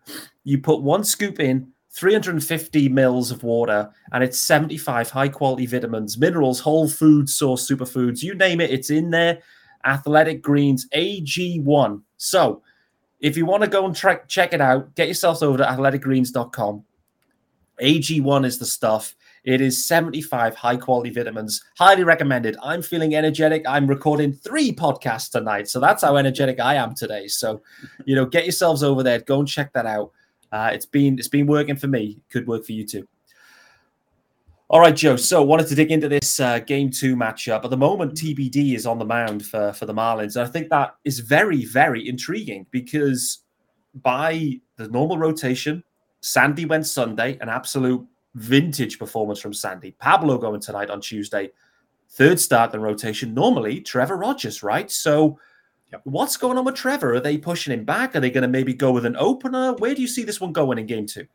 You 0.44 0.58
put 0.58 0.82
one 0.82 1.02
scoop 1.02 1.40
in, 1.40 1.72
350 1.92 2.90
mils 2.90 3.30
of 3.30 3.42
water, 3.42 3.90
and 4.12 4.22
it's 4.22 4.38
75 4.38 5.08
high 5.08 5.28
quality 5.28 5.64
vitamins, 5.64 6.18
minerals, 6.18 6.60
whole 6.60 6.88
food 6.88 7.28
source 7.28 7.68
superfoods, 7.68 8.22
you 8.22 8.34
name 8.34 8.60
it, 8.60 8.70
it's 8.70 8.90
in 8.90 9.10
there. 9.10 9.40
Athletic 9.86 10.42
Greens 10.42 10.86
AG1. 10.94 12.02
So 12.18 12.62
if 13.20 13.36
you 13.36 13.46
want 13.46 13.62
to 13.62 13.70
go 13.70 13.86
and 13.86 13.96
tra- 13.96 14.26
check 14.28 14.52
it 14.52 14.60
out, 14.60 14.94
get 14.94 15.08
yourself 15.08 15.42
over 15.42 15.58
to 15.58 15.64
athleticgreens.com. 15.64 16.84
AG1 17.80 18.44
is 18.44 18.58
the 18.58 18.66
stuff. 18.66 19.14
It 19.46 19.60
is 19.60 19.86
75 19.86 20.56
high 20.56 20.76
quality 20.76 21.10
vitamins. 21.10 21.62
Highly 21.78 22.02
recommended. 22.02 22.56
I'm 22.60 22.82
feeling 22.82 23.14
energetic. 23.14 23.62
I'm 23.66 23.86
recording 23.86 24.32
three 24.32 24.72
podcasts 24.72 25.30
tonight. 25.30 25.68
So 25.68 25.78
that's 25.78 26.02
how 26.02 26.16
energetic 26.16 26.58
I 26.58 26.74
am 26.74 26.96
today. 26.96 27.28
So, 27.28 27.62
you 28.04 28.16
know, 28.16 28.26
get 28.26 28.44
yourselves 28.44 28.82
over 28.82 29.04
there. 29.04 29.20
Go 29.20 29.38
and 29.38 29.46
check 29.46 29.72
that 29.72 29.86
out. 29.86 30.10
Uh, 30.50 30.70
it's 30.72 30.86
been 30.86 31.16
it's 31.18 31.28
been 31.28 31.46
working 31.46 31.76
for 31.76 31.86
me. 31.86 32.18
Could 32.28 32.48
work 32.48 32.64
for 32.64 32.72
you 32.72 32.84
too. 32.84 33.06
All 34.68 34.80
right, 34.80 34.96
Joe. 34.96 35.14
So 35.14 35.42
wanted 35.42 35.68
to 35.68 35.76
dig 35.76 35.92
into 35.92 36.08
this 36.08 36.40
uh, 36.40 36.58
game 36.58 36.90
two 36.90 37.14
matchup. 37.14 37.62
At 37.62 37.70
the 37.70 37.76
moment, 37.76 38.14
TBD 38.14 38.74
is 38.74 38.84
on 38.84 38.98
the 38.98 39.04
mound 39.04 39.46
for 39.46 39.72
for 39.74 39.86
the 39.86 39.94
Marlins, 39.94 40.34
and 40.34 40.44
I 40.44 40.50
think 40.50 40.70
that 40.70 40.96
is 41.04 41.20
very 41.20 41.64
very 41.64 42.08
intriguing 42.08 42.66
because 42.72 43.44
by 44.02 44.60
the 44.76 44.88
normal 44.88 45.18
rotation, 45.18 45.84
Sandy 46.20 46.64
went 46.64 46.86
Sunday, 46.86 47.38
an 47.40 47.48
absolute 47.48 48.04
vintage 48.36 48.98
performance 48.98 49.40
from 49.40 49.54
Sandy. 49.54 49.92
Pablo 49.92 50.36
going 50.38 50.60
tonight 50.60 50.90
on 50.90 51.00
Tuesday, 51.00 51.50
third 52.10 52.38
start 52.38 52.74
in 52.74 52.80
rotation. 52.80 53.34
Normally, 53.34 53.80
Trevor 53.80 54.16
Rogers, 54.16 54.62
right? 54.62 54.90
So, 54.90 55.38
yep. 55.90 56.02
what's 56.04 56.36
going 56.36 56.58
on 56.58 56.64
with 56.64 56.74
Trevor? 56.74 57.14
Are 57.14 57.20
they 57.20 57.38
pushing 57.38 57.72
him 57.72 57.84
back? 57.84 58.14
Are 58.14 58.20
they 58.20 58.30
going 58.30 58.42
to 58.42 58.48
maybe 58.48 58.74
go 58.74 58.92
with 58.92 59.06
an 59.06 59.16
opener? 59.18 59.72
Where 59.72 59.94
do 59.94 60.02
you 60.02 60.08
see 60.08 60.22
this 60.22 60.40
one 60.40 60.52
going 60.52 60.78
in 60.78 60.86
game 60.86 61.06
two? 61.06 61.26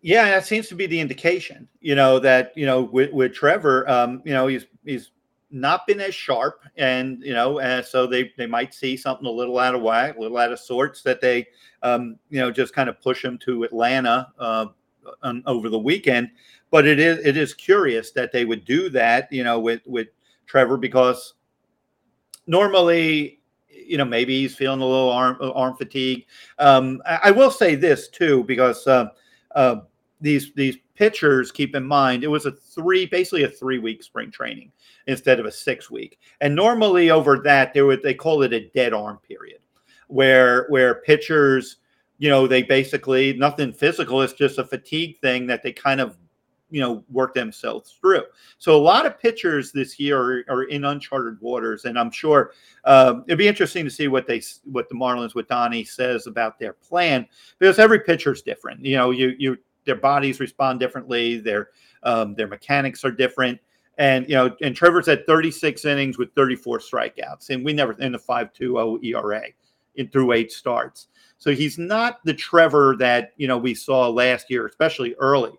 Yeah, 0.00 0.26
that 0.30 0.46
seems 0.46 0.68
to 0.68 0.76
be 0.76 0.86
the 0.86 1.00
indication. 1.00 1.66
You 1.80 1.96
know 1.96 2.20
that 2.20 2.52
you 2.56 2.66
know 2.66 2.82
with, 2.82 3.12
with 3.12 3.34
Trevor, 3.34 3.88
um, 3.90 4.22
you 4.24 4.32
know 4.32 4.46
he's 4.46 4.64
he's 4.84 5.10
not 5.50 5.88
been 5.88 6.00
as 6.00 6.14
sharp, 6.14 6.62
and 6.76 7.20
you 7.20 7.34
know, 7.34 7.58
and 7.58 7.84
so 7.84 8.06
they 8.06 8.32
they 8.38 8.46
might 8.46 8.72
see 8.72 8.96
something 8.96 9.26
a 9.26 9.30
little 9.30 9.58
out 9.58 9.74
of 9.74 9.82
whack, 9.82 10.16
a 10.16 10.20
little 10.20 10.38
out 10.38 10.52
of 10.52 10.60
sorts 10.60 11.02
that 11.02 11.20
they, 11.20 11.48
um, 11.82 12.16
you 12.30 12.38
know, 12.38 12.52
just 12.52 12.74
kind 12.74 12.88
of 12.88 13.00
push 13.00 13.24
him 13.24 13.38
to 13.38 13.64
Atlanta 13.64 14.32
uh, 14.38 14.66
on, 15.22 15.42
over 15.46 15.68
the 15.68 15.78
weekend. 15.78 16.30
But 16.70 16.86
it 16.86 16.98
is 16.98 17.24
it 17.24 17.36
is 17.36 17.54
curious 17.54 18.10
that 18.12 18.32
they 18.32 18.44
would 18.44 18.64
do 18.64 18.90
that, 18.90 19.32
you 19.32 19.44
know, 19.44 19.58
with 19.58 19.80
with 19.86 20.08
Trevor 20.46 20.76
because 20.76 21.34
normally, 22.46 23.40
you 23.68 23.96
know, 23.96 24.04
maybe 24.04 24.40
he's 24.40 24.54
feeling 24.54 24.80
a 24.80 24.86
little 24.86 25.10
arm 25.10 25.38
arm 25.40 25.76
fatigue. 25.76 26.26
Um, 26.58 27.00
I, 27.06 27.20
I 27.24 27.30
will 27.30 27.50
say 27.50 27.74
this 27.74 28.08
too 28.08 28.44
because 28.44 28.86
uh, 28.86 29.08
uh, 29.54 29.80
these 30.20 30.52
these 30.54 30.76
pitchers 30.94 31.52
keep 31.52 31.76
in 31.76 31.84
mind 31.84 32.24
it 32.24 32.28
was 32.28 32.44
a 32.44 32.50
three 32.50 33.06
basically 33.06 33.44
a 33.44 33.48
three 33.48 33.78
week 33.78 34.02
spring 34.02 34.32
training 34.32 34.72
instead 35.06 35.38
of 35.38 35.46
a 35.46 35.52
six 35.52 35.90
week 35.90 36.18
and 36.40 36.54
normally 36.54 37.10
over 37.10 37.38
that 37.38 37.72
they 37.72 37.82
would 37.82 38.02
they 38.02 38.14
call 38.14 38.42
it 38.42 38.52
a 38.52 38.68
dead 38.70 38.92
arm 38.92 39.16
period 39.18 39.60
where 40.08 40.66
where 40.70 40.96
pitchers 41.02 41.76
you 42.18 42.28
know 42.28 42.46
they 42.46 42.62
basically 42.62 43.32
nothing 43.34 43.72
physical 43.72 44.22
it's 44.22 44.32
just 44.32 44.58
a 44.58 44.64
fatigue 44.64 45.18
thing 45.20 45.46
that 45.46 45.62
they 45.62 45.72
kind 45.72 46.00
of 46.00 46.16
you 46.70 46.80
know 46.80 47.02
work 47.10 47.32
themselves 47.32 47.96
through 48.00 48.22
so 48.58 48.76
a 48.76 48.78
lot 48.78 49.06
of 49.06 49.18
pitchers 49.18 49.72
this 49.72 49.98
year 49.98 50.18
are, 50.18 50.44
are 50.48 50.62
in 50.64 50.84
uncharted 50.84 51.40
waters 51.40 51.86
and 51.86 51.98
i'm 51.98 52.10
sure 52.10 52.52
um, 52.84 53.24
it'd 53.26 53.38
be 53.38 53.48
interesting 53.48 53.84
to 53.84 53.90
see 53.90 54.08
what 54.08 54.26
they 54.26 54.42
what 54.64 54.88
the 54.88 54.94
marlins 54.94 55.34
what 55.34 55.48
donnie 55.48 55.84
says 55.84 56.26
about 56.26 56.58
their 56.58 56.74
plan 56.74 57.26
because 57.58 57.78
every 57.78 58.00
pitcher 58.00 58.32
is 58.32 58.42
different 58.42 58.84
you 58.84 58.96
know 58.96 59.10
you 59.10 59.34
you 59.38 59.56
their 59.88 59.96
bodies 59.96 60.38
respond 60.38 60.78
differently. 60.78 61.38
Their 61.38 61.70
um, 62.04 62.34
their 62.36 62.46
mechanics 62.46 63.04
are 63.04 63.10
different. 63.10 63.58
And 63.96 64.28
you 64.28 64.36
know, 64.36 64.54
and 64.62 64.76
Trevor's 64.76 65.08
at 65.08 65.26
36 65.26 65.84
innings 65.84 66.18
with 66.18 66.32
34 66.36 66.78
strikeouts, 66.78 67.50
and 67.50 67.64
we 67.64 67.72
never 67.72 67.92
in 67.94 68.12
the 68.12 68.18
5.20 68.18 69.04
ERA 69.04 69.42
in 69.98 70.08
through 70.08 70.32
eight 70.32 70.50
starts. 70.50 71.08
So 71.36 71.52
he's 71.52 71.78
not 71.78 72.24
the 72.24 72.34
Trevor 72.34 72.96
that 72.98 73.32
you 73.36 73.46
know 73.46 73.58
we 73.58 73.74
saw 73.74 74.08
last 74.08 74.50
year, 74.50 74.66
especially 74.66 75.14
early. 75.18 75.52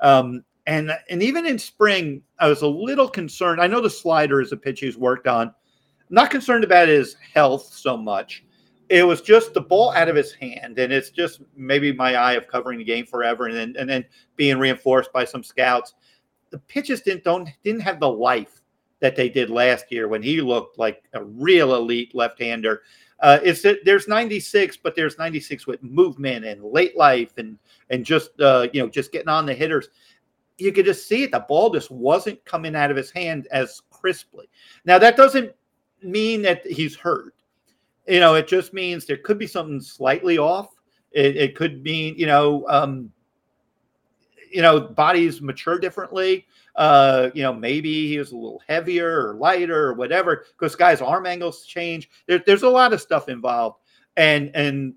Um, 0.00 0.44
and 0.66 0.92
and 1.10 1.22
even 1.22 1.46
in 1.46 1.58
spring, 1.58 2.22
I 2.38 2.48
was 2.48 2.62
a 2.62 2.68
little 2.68 3.08
concerned. 3.08 3.60
I 3.60 3.66
know 3.66 3.80
the 3.80 3.90
slider 3.90 4.40
is 4.40 4.52
a 4.52 4.56
pitch 4.56 4.80
he's 4.80 4.96
worked 4.96 5.26
on. 5.26 5.48
I'm 5.48 6.14
not 6.14 6.30
concerned 6.30 6.64
about 6.64 6.88
his 6.88 7.16
health 7.34 7.72
so 7.72 7.96
much 7.96 8.44
it 8.88 9.02
was 9.02 9.20
just 9.20 9.54
the 9.54 9.60
ball 9.60 9.92
out 9.92 10.08
of 10.08 10.16
his 10.16 10.32
hand, 10.32 10.78
and 10.78 10.92
it's 10.92 11.10
just 11.10 11.40
maybe 11.56 11.92
my 11.92 12.14
eye 12.14 12.34
of 12.34 12.46
covering 12.46 12.78
the 12.78 12.84
game 12.84 13.06
forever, 13.06 13.46
and 13.46 13.56
then 13.56 13.74
and 13.78 13.88
then 13.88 14.04
being 14.36 14.58
reinforced 14.58 15.12
by 15.12 15.24
some 15.24 15.42
scouts. 15.42 15.94
The 16.50 16.58
pitches 16.58 17.02
didn't 17.02 17.24
don't 17.24 17.48
didn't 17.64 17.80
have 17.80 18.00
the 18.00 18.08
life 18.08 18.62
that 19.06 19.16
they 19.16 19.28
did 19.28 19.50
last 19.50 19.90
year 19.90 20.08
when 20.08 20.22
he 20.22 20.40
looked 20.40 20.78
like 20.78 21.04
a 21.12 21.24
real 21.24 21.74
elite 21.74 22.14
left-hander. 22.14 22.82
Uh, 23.20 23.38
it's 23.42 23.62
that 23.62 23.78
there's 23.84 24.08
96, 24.08 24.76
but 24.78 24.94
there's 24.94 25.18
96 25.18 25.66
with 25.66 25.82
movement 25.82 26.44
and 26.44 26.62
late 26.62 26.96
life 26.96 27.38
and 27.38 27.58
and 27.88 28.04
just 28.04 28.38
uh, 28.40 28.68
you 28.72 28.82
know 28.82 28.88
just 28.88 29.12
getting 29.12 29.28
on 29.28 29.46
the 29.46 29.54
hitters. 29.54 29.88
You 30.58 30.72
could 30.72 30.86
just 30.86 31.08
see 31.08 31.22
it. 31.22 31.32
The 31.32 31.40
ball 31.40 31.70
just 31.70 31.90
wasn't 31.90 32.44
coming 32.44 32.74
out 32.74 32.90
of 32.90 32.96
his 32.96 33.10
hand 33.10 33.46
as 33.50 33.82
crisply. 33.90 34.48
Now 34.84 34.98
that 34.98 35.16
doesn't 35.16 35.52
mean 36.02 36.42
that 36.42 36.66
he's 36.66 36.96
hurt 36.96 37.36
you 38.06 38.20
know, 38.20 38.34
it 38.34 38.46
just 38.46 38.72
means 38.72 39.04
there 39.04 39.16
could 39.16 39.38
be 39.38 39.46
something 39.46 39.80
slightly 39.80 40.38
off. 40.38 40.68
It, 41.12 41.36
it 41.36 41.56
could 41.56 41.82
mean, 41.82 42.14
you 42.16 42.26
know, 42.26 42.64
um, 42.68 43.10
you 44.56 44.62
know, 44.62 44.80
bodies 44.80 45.42
mature 45.42 45.78
differently. 45.78 46.46
Uh, 46.76 47.28
you 47.34 47.42
know, 47.42 47.52
maybe 47.52 48.08
he 48.08 48.16
was 48.16 48.32
a 48.32 48.34
little 48.34 48.62
heavier 48.66 49.28
or 49.28 49.34
lighter 49.34 49.88
or 49.88 49.92
whatever, 49.92 50.46
because 50.52 50.74
guys' 50.74 51.02
arm 51.02 51.26
angles 51.26 51.66
change. 51.66 52.08
There, 52.26 52.42
there's 52.46 52.62
a 52.62 52.68
lot 52.70 52.94
of 52.94 53.02
stuff 53.02 53.28
involved. 53.28 53.80
And 54.16 54.50
and 54.54 54.94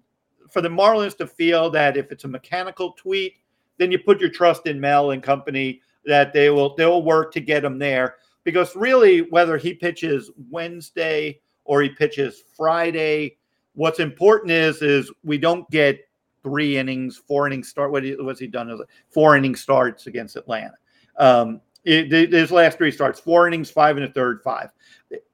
for 0.49 0.61
the 0.61 0.69
Marlins 0.69 1.17
to 1.17 1.27
feel 1.27 1.69
that 1.71 1.97
if 1.97 2.09
it's 2.09 2.23
a 2.23 2.29
mechanical 2.29 2.93
tweet, 2.93 3.33
then 3.77 3.91
you 3.91 3.99
put 3.99 4.21
your 4.21 4.29
trust 4.29 4.65
in 4.65 4.79
Mel 4.79 5.11
and 5.11 5.21
company 5.21 5.81
that 6.05 6.31
they 6.31 6.49
will 6.49 6.73
they'll 6.75 7.03
work 7.03 7.33
to 7.33 7.41
get 7.41 7.65
him 7.65 7.77
there. 7.77 8.15
Because 8.45 8.77
really, 8.77 9.23
whether 9.23 9.57
he 9.57 9.73
pitches 9.73 10.31
Wednesday 10.49 11.41
or 11.65 11.81
he 11.81 11.89
pitches 11.89 12.45
Friday. 12.55 13.35
What's 13.73 13.99
important 13.99 14.51
is 14.51 14.81
is 14.81 15.11
we 15.25 15.37
don't 15.37 15.69
get 15.69 16.08
three 16.43 16.77
innings, 16.77 17.17
four 17.17 17.47
innings 17.47 17.69
start. 17.69 17.91
What 17.91 18.03
was 18.19 18.39
he 18.39 18.47
done? 18.47 18.79
Four 19.09 19.37
inning 19.37 19.55
starts 19.55 20.07
against 20.07 20.35
Atlanta. 20.35 20.75
Um, 21.17 21.61
it, 21.85 22.31
his 22.31 22.51
last 22.51 22.77
three 22.77 22.91
starts, 22.91 23.19
four 23.19 23.47
innings, 23.47 23.71
five 23.71 23.97
and 23.97 24.05
a 24.05 24.11
third, 24.11 24.41
five. 24.43 24.69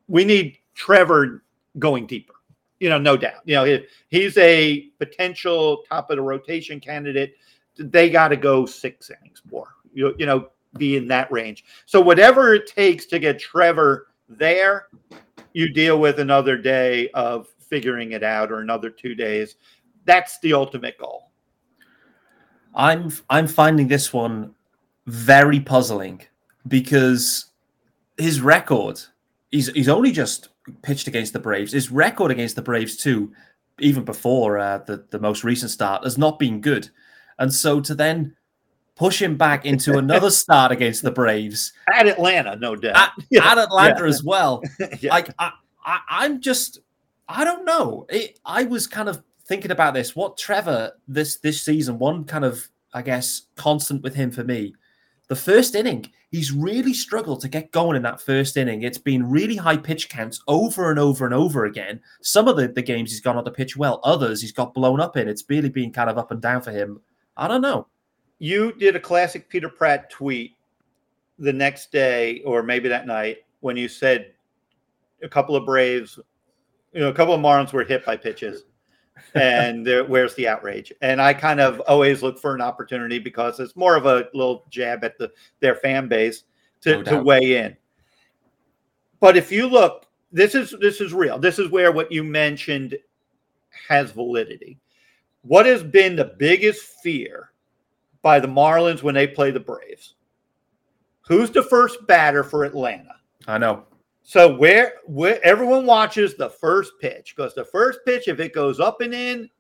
We 0.08 0.26
need 0.26 0.58
Trevor 0.74 1.44
going 1.80 2.06
deeper. 2.06 2.34
You 2.80 2.90
know, 2.90 2.98
no 2.98 3.18
doubt. 3.18 3.42
You 3.46 3.56
know, 3.56 3.80
he's 4.10 4.38
a 4.38 4.90
potential 5.00 5.84
top 5.90 6.10
of 6.10 6.18
the 6.18 6.22
rotation 6.22 6.80
candidate. 6.80 7.36
They 7.78 8.10
got 8.10 8.30
to 8.30 8.38
go 8.38 8.66
six 8.66 9.10
innings 9.10 9.42
more. 9.50 9.70
You, 9.94 10.14
you 10.18 10.26
know, 10.26 10.50
be 10.78 10.98
in 10.98 11.08
that 11.08 11.32
range. 11.32 11.64
So 11.86 12.02
whatever 12.02 12.54
it 12.54 12.68
takes 12.68 13.06
to 13.08 13.20
get 13.20 13.40
Trevor 13.40 14.08
there, 14.28 14.88
you 15.54 15.72
deal 15.72 16.00
with 16.00 16.20
another 16.20 16.58
day 16.58 17.10
of 17.10 17.48
figuring 17.60 18.12
it 18.12 18.24
out 18.24 18.52
or 18.52 18.60
another 18.60 18.90
two 18.90 19.16
days. 19.16 19.56
That's 20.06 20.40
the 20.40 20.54
ultimate 20.54 20.98
goal. 20.98 21.32
I'm 22.74 23.12
I'm 23.30 23.48
finding 23.48 23.88
this 23.88 24.12
one 24.12 24.54
very 25.08 25.60
puzzling 25.60 26.22
because 26.68 27.46
his 28.18 28.42
record 28.42 29.00
he's 29.52 29.68
he's 29.70 29.90
only 29.90 30.12
just 30.12 30.50
pitched 30.82 31.08
against 31.08 31.34
the 31.34 31.40
Braves. 31.40 31.72
His 31.72 31.92
record 31.92 32.32
against 32.32 32.56
the 32.56 32.62
Braves 32.62 32.98
too, 32.98 33.32
even 33.80 34.04
before 34.04 34.58
uh, 34.58 34.80
the 34.80 35.06
the 35.10 35.20
most 35.20 35.44
recent 35.44 35.72
start, 35.72 36.04
has 36.04 36.18
not 36.18 36.40
been 36.40 36.62
good. 36.62 36.90
And 37.40 37.54
so 37.54 37.80
to 37.82 37.96
then 37.96 38.36
push 38.96 39.22
him 39.22 39.38
back 39.38 39.66
into 39.66 39.98
another 39.98 40.30
start 40.30 40.72
against 40.72 41.04
the 41.04 41.12
Braves 41.12 41.74
at 41.94 42.08
Atlanta, 42.08 42.56
no 42.56 42.76
doubt. 42.76 42.96
At, 42.96 43.12
yeah. 43.30 43.52
at 43.52 43.58
Atlanta 43.58 44.02
yeah. 44.02 44.10
as 44.10 44.24
well. 44.24 44.62
yeah. 45.00 45.12
Like 45.12 45.30
I, 45.40 45.52
I, 45.86 46.26
am 46.26 46.42
just, 46.42 46.80
I 47.28 47.44
don't 47.44 47.66
know. 47.66 48.06
It, 48.10 48.40
I 48.46 48.64
was 48.64 48.88
kind 48.88 49.10
of 49.10 49.22
thinking 49.48 49.72
about 49.72 49.94
this. 49.94 50.16
What 50.16 50.38
Trevor 50.38 50.94
this 51.08 51.38
this 51.38 51.62
season? 51.62 52.00
One 52.00 52.26
kind 52.26 52.46
of, 52.46 52.68
I 52.94 53.02
guess, 53.02 53.44
constant 53.56 54.04
with 54.04 54.16
him 54.16 54.32
for 54.32 54.44
me. 54.44 54.76
The 55.28 55.36
first 55.36 55.74
inning, 55.74 56.12
he's 56.30 56.52
really 56.52 56.94
struggled 56.94 57.42
to 57.42 57.48
get 57.48 57.72
going 57.72 57.96
in 57.96 58.04
that 58.04 58.22
first 58.22 58.58
inning. 58.58 58.84
It's 58.84 59.00
been 59.00 59.28
really 59.28 59.56
high 59.56 59.78
pitch 59.78 60.08
counts 60.08 60.42
over 60.48 60.92
and 60.92 61.00
over 61.00 61.26
and 61.26 61.34
over 61.34 61.66
again. 61.66 62.00
Some 62.22 62.48
of 62.48 62.58
the, 62.58 62.68
the 62.68 62.84
games 62.84 63.10
he's 63.10 63.22
gone 63.22 63.38
on 63.38 63.44
the 63.44 63.52
pitch 63.52 63.76
well, 63.76 64.00
others 64.04 64.42
he's 64.42 64.52
got 64.52 64.76
blown 64.76 65.00
up 65.00 65.18
in. 65.18 65.28
It's 65.28 65.44
really 65.50 65.70
been 65.70 65.92
kind 65.92 66.10
of 66.12 66.20
up 66.20 66.30
and 66.30 66.42
down 66.42 66.62
for 66.62 66.72
him. 66.72 67.02
I 67.36 67.48
don't 67.48 67.62
know 67.62 67.88
you 68.40 68.74
did 68.74 68.96
a 68.96 69.00
classic 69.00 69.50
Peter 69.50 69.70
Pratt 69.70 70.10
tweet 70.10 70.56
the 71.40 71.54
next 71.54 71.92
day 71.92 72.42
or 72.42 72.64
maybe 72.64 72.90
that 72.90 73.08
night 73.08 73.38
when 73.62 73.78
you 73.78 73.88
said 73.88 74.34
a 75.24 75.30
couple 75.30 75.56
of 75.56 75.66
Braves, 75.66 76.20
you 76.94 77.00
know, 77.00 77.10
a 77.10 77.14
couple 77.14 77.34
of 77.34 77.42
Marlins 77.42 77.74
were 77.74 77.84
hit 77.84 78.06
by 78.06 78.18
pitches. 78.18 78.64
And 79.34 79.86
there, 79.86 80.04
where's 80.04 80.36
the 80.36 80.48
outrage? 80.48 80.92
And 81.02 81.22
I 81.22 81.34
kind 81.34 81.60
of 81.60 81.80
always 81.82 82.24
look 82.24 82.40
for 82.40 82.56
an 82.56 82.62
opportunity 82.62 83.20
because 83.20 83.60
it's 83.60 83.76
more 83.76 83.96
of 83.96 84.06
a 84.06 84.28
little 84.34 84.66
jab 84.70 85.04
at 85.04 85.18
the 85.18 85.32
their 85.60 85.76
fan 85.76 86.08
base 86.08 86.44
to, 86.82 86.98
no 86.98 87.04
to 87.04 87.24
weigh 87.24 87.58
in. 87.58 87.78
But 89.20 89.38
if 89.38 89.52
you 89.52 89.68
look, 89.68 90.06
this 90.32 90.56
is 90.56 90.76
this 90.80 91.02
is 91.02 91.14
real. 91.14 91.40
This 91.40 91.60
is 91.60 91.70
where 91.70 91.92
what 91.92 92.12
you 92.12 92.24
mentioned 92.24 92.98
has 93.88 94.12
validity. 94.12 94.80
What 95.42 95.66
has 95.66 95.84
been 95.84 96.16
the 96.16 96.36
biggest 96.38 96.84
fear 97.04 97.52
by 98.26 98.40
the 98.40 98.48
Marlins 98.48 99.04
when 99.04 99.14
they 99.14 99.28
play 99.28 99.52
the 99.52 99.60
Braves. 99.60 100.16
Who's 101.28 101.52
the 101.52 101.62
first 101.62 102.08
batter 102.08 102.44
for 102.44 102.64
Atlanta? 102.64 103.18
I 103.46 103.60
know. 103.60 103.84
So 104.28 104.56
where, 104.56 104.96
where 105.06 105.40
everyone 105.46 105.86
watches 105.86 106.34
the 106.34 106.50
first 106.50 106.94
pitch 107.00 107.36
because 107.38 107.54
the 107.54 107.64
first 107.64 108.00
pitch, 108.08 108.28
if 108.28 108.40
it 108.40 108.56
goes 108.56 108.80
up 108.80 109.02
and 109.02 109.14
in, 109.14 109.52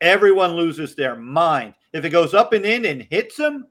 everyone 0.00 0.52
loses 0.52 0.94
their 0.94 1.16
mind. 1.16 1.74
If 1.92 2.04
it 2.04 2.10
goes 2.10 2.32
up 2.32 2.52
and 2.52 2.64
in 2.64 2.84
and 2.84 3.02
hits 3.02 3.36
them, 3.36 3.66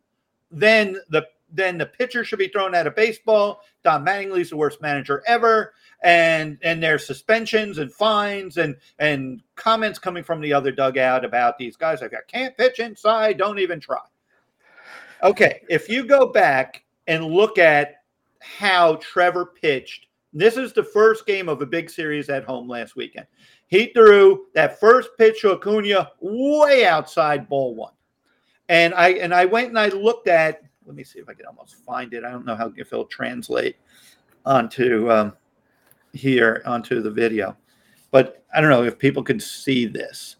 then 0.52 0.98
the 1.10 1.26
then 1.54 1.78
the 1.78 1.86
pitcher 1.86 2.26
should 2.26 2.39
be 2.39 2.50
thrown 2.50 2.76
out 2.76 2.86
of 2.86 2.98
baseball. 2.98 3.62
Don 3.84 4.04
Mattingly's 4.04 4.50
the 4.50 4.58
worst 4.58 4.82
manager 4.82 5.24
ever, 5.26 5.74
and 6.04 6.58
and 6.63 6.84
there's 6.84 7.08
suspensions 7.08 7.78
and 7.78 7.93
fines 7.93 8.58
and 8.58 8.76
and 9.00 9.41
comments 9.56 10.00
coming 10.00 10.24
from 10.24 10.41
the 10.41 10.52
other 10.52 10.71
dugout 10.74 11.24
about 11.24 11.58
these 11.58 11.78
guys 11.78 12.02
like 12.02 12.13
I 12.13 12.19
can't 12.28 12.58
pitch 12.58 12.80
inside, 12.80 13.38
don't 13.38 13.60
even 13.60 13.80
try. 13.80 14.02
Okay, 15.24 15.62
if 15.69 15.88
you 15.88 16.06
go 16.06 16.28
back 16.28 16.84
and 17.08 17.24
look 17.24 17.58
at 17.58 18.04
how 18.41 18.95
Trevor 18.98 19.45
pitched, 19.45 20.05
this 20.36 20.58
is 20.58 20.74
the 20.74 20.84
first 20.84 21.26
game 21.26 21.48
of 21.48 21.62
a 21.62 21.65
big 21.65 21.89
series 21.89 22.30
at 22.30 22.43
home 22.43 22.67
last 22.67 22.98
weekend. 22.98 23.26
He 23.67 23.88
threw 23.88 24.48
that 24.54 24.80
first 24.80 25.10
pitch 25.17 25.41
to 25.41 25.54
Acuna 25.54 26.12
way 26.19 26.86
outside 26.86 27.48
ball 27.48 27.74
one. 27.74 27.93
And 28.67 28.93
I 28.93 29.10
and 29.13 29.34
I 29.34 29.45
went 29.45 29.69
and 29.69 29.80
I 29.80 29.88
looked 29.88 30.28
at 30.28 30.62
let 30.86 30.95
me 30.95 31.04
see 31.04 31.19
if 31.19 31.30
I 31.30 31.34
can 31.34 31.45
almost 31.45 31.76
find 31.86 32.13
it. 32.13 32.24
I 32.24 32.32
don't 32.32 32.45
know 32.45 32.56
how 32.56 32.71
if 32.76 32.91
it'll 32.91 33.06
translate 33.06 33.78
onto 34.45 35.10
um, 35.10 35.34
here 36.13 36.62
onto 36.65 37.02
the 37.02 37.10
video, 37.10 37.56
but 38.12 38.43
I 38.54 38.62
don't 38.62 38.69
know 38.69 38.84
if 38.84 39.00
people 39.00 39.24
can 39.24 39.39
see 39.39 39.86
this. 39.86 40.36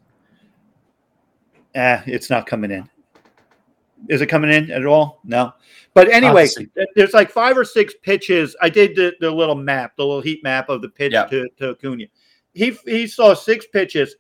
Ah, 1.76 2.04
it's 2.06 2.30
not 2.30 2.48
coming 2.48 2.72
in. 2.72 2.90
Is 4.10 4.22
it 4.22 4.28
coming 4.28 4.52
in 4.52 4.72
at 4.72 4.86
all? 4.86 5.20
No. 5.24 5.54
But 5.94 6.12
anyway, 6.12 6.48
there's 6.96 7.14
like 7.14 7.32
five 7.32 7.58
or 7.58 7.64
six 7.64 7.94
pitches. 8.02 8.56
I 8.62 8.70
did 8.70 8.96
the, 8.96 9.16
the 9.22 9.32
little 9.32 9.56
map, 9.56 9.96
the 9.96 10.06
little 10.06 10.22
heat 10.22 10.44
map 10.44 10.70
of 10.70 10.82
the 10.82 10.90
pitch 10.90 11.14
yeah. 11.14 11.26
to, 11.26 11.48
to 11.58 11.70
Acuna. 11.72 12.06
He 12.54 12.78
he 12.86 13.08
saw 13.08 13.34
six 13.34 13.66
pitches. 13.68 14.16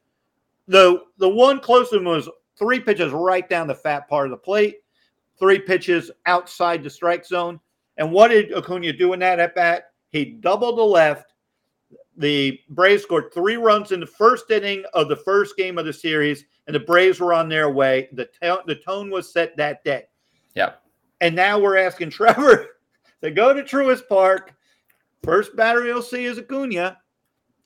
The 0.67 1.01
the 1.17 1.29
one 1.29 1.59
close 1.59 1.89
to 1.89 1.97
him 1.97 2.05
was 2.05 2.29
three 2.57 2.79
pitches 2.79 3.11
right 3.11 3.47
down 3.49 3.67
the 3.67 3.75
fat 3.75 4.07
part 4.07 4.27
of 4.27 4.31
the 4.31 4.37
plate, 4.37 4.77
three 5.37 5.59
pitches 5.59 6.11
outside 6.25 6.83
the 6.83 6.89
strike 6.89 7.25
zone. 7.25 7.59
And 7.97 8.11
what 8.11 8.29
did 8.29 8.53
Acuna 8.53 8.93
do 8.93 9.13
in 9.13 9.19
that 9.19 9.39
at 9.39 9.55
bat? 9.55 9.91
He 10.11 10.25
doubled 10.25 10.77
the 10.77 10.83
left. 10.83 11.33
The 12.17 12.59
Braves 12.69 13.03
scored 13.03 13.33
three 13.33 13.57
runs 13.57 13.91
in 13.91 13.99
the 13.99 14.05
first 14.05 14.49
inning 14.49 14.83
of 14.93 15.09
the 15.09 15.17
first 15.17 15.57
game 15.57 15.77
of 15.77 15.85
the 15.85 15.93
series 15.93 16.45
and 16.67 16.75
the 16.75 16.79
Braves 16.79 17.19
were 17.19 17.33
on 17.33 17.49
their 17.49 17.69
way. 17.69 18.09
The, 18.13 18.25
t- 18.25 18.57
the 18.65 18.75
tone 18.75 19.09
was 19.09 19.31
set 19.31 19.55
that 19.57 19.83
day. 19.83 20.03
Yeah. 20.55 20.73
And 21.21 21.35
now 21.35 21.59
we're 21.59 21.77
asking 21.77 22.09
Trevor 22.11 22.67
to 23.21 23.31
go 23.31 23.53
to 23.53 23.63
Truist 23.63 24.07
Park. 24.07 24.53
First 25.23 25.55
batter 25.55 25.85
you'll 25.85 26.01
see 26.01 26.25
is 26.25 26.37
Acuna. 26.37 26.97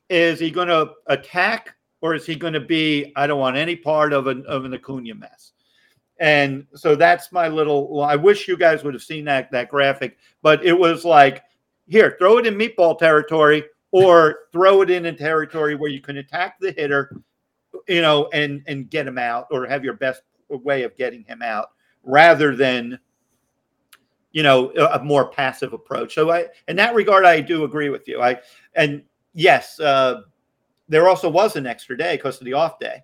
Is 0.09 0.39
he 0.39 0.49
going 0.49 0.69
to 0.69 0.93
attack 1.07 1.75
or 2.01 2.15
is 2.15 2.25
he 2.25 2.35
going 2.35 2.53
to 2.53 2.59
be, 2.59 3.11
I 3.15 3.27
don't 3.27 3.39
want 3.39 3.57
any 3.57 3.75
part 3.75 4.13
of 4.13 4.27
an, 4.27 4.45
of 4.45 4.65
an 4.65 4.73
Acuna 4.73 5.15
mess? 5.15 5.51
And 6.19 6.67
so 6.75 6.95
that's 6.95 7.31
my 7.31 7.47
little. 7.47 7.93
Well, 7.93 8.05
I 8.05 8.17
wish 8.17 8.47
you 8.47 8.57
guys 8.57 8.83
would 8.83 8.93
have 8.93 9.03
seen 9.03 9.23
that 9.25 9.49
that 9.51 9.69
graphic, 9.69 10.17
but 10.41 10.63
it 10.65 10.77
was 10.77 11.05
like, 11.05 11.43
here, 11.87 12.17
throw 12.19 12.37
it 12.37 12.45
in 12.45 12.55
meatball 12.55 12.99
territory, 12.99 13.63
or 13.91 14.39
throw 14.51 14.81
it 14.81 14.89
in 14.89 15.05
a 15.05 15.13
territory 15.13 15.75
where 15.75 15.89
you 15.89 16.01
can 16.01 16.17
attack 16.17 16.59
the 16.59 16.71
hitter 16.71 17.21
you 17.89 18.01
know, 18.01 18.29
and 18.31 18.63
and 18.67 18.89
get 18.89 19.07
him 19.07 19.17
out 19.17 19.47
or 19.51 19.65
have 19.65 19.83
your 19.83 19.95
best 19.95 20.21
way 20.49 20.83
of 20.83 20.95
getting 20.95 21.23
him 21.23 21.41
out 21.41 21.71
rather 22.03 22.55
than 22.55 22.99
you 24.31 24.43
know 24.43 24.71
a 24.71 25.03
more 25.03 25.29
passive 25.29 25.73
approach. 25.73 26.13
So 26.13 26.31
I 26.31 26.45
in 26.67 26.75
that 26.77 26.95
regard 26.95 27.25
I 27.25 27.41
do 27.41 27.63
agree 27.63 27.89
with 27.89 28.07
you. 28.07 28.21
I 28.21 28.39
and 28.75 29.03
yes, 29.33 29.79
uh, 29.79 30.21
there 30.87 31.07
also 31.07 31.29
was 31.29 31.55
an 31.55 31.65
extra 31.65 31.97
day 31.97 32.15
because 32.15 32.39
of 32.39 32.45
the 32.45 32.53
off 32.53 32.79
day 32.79 33.03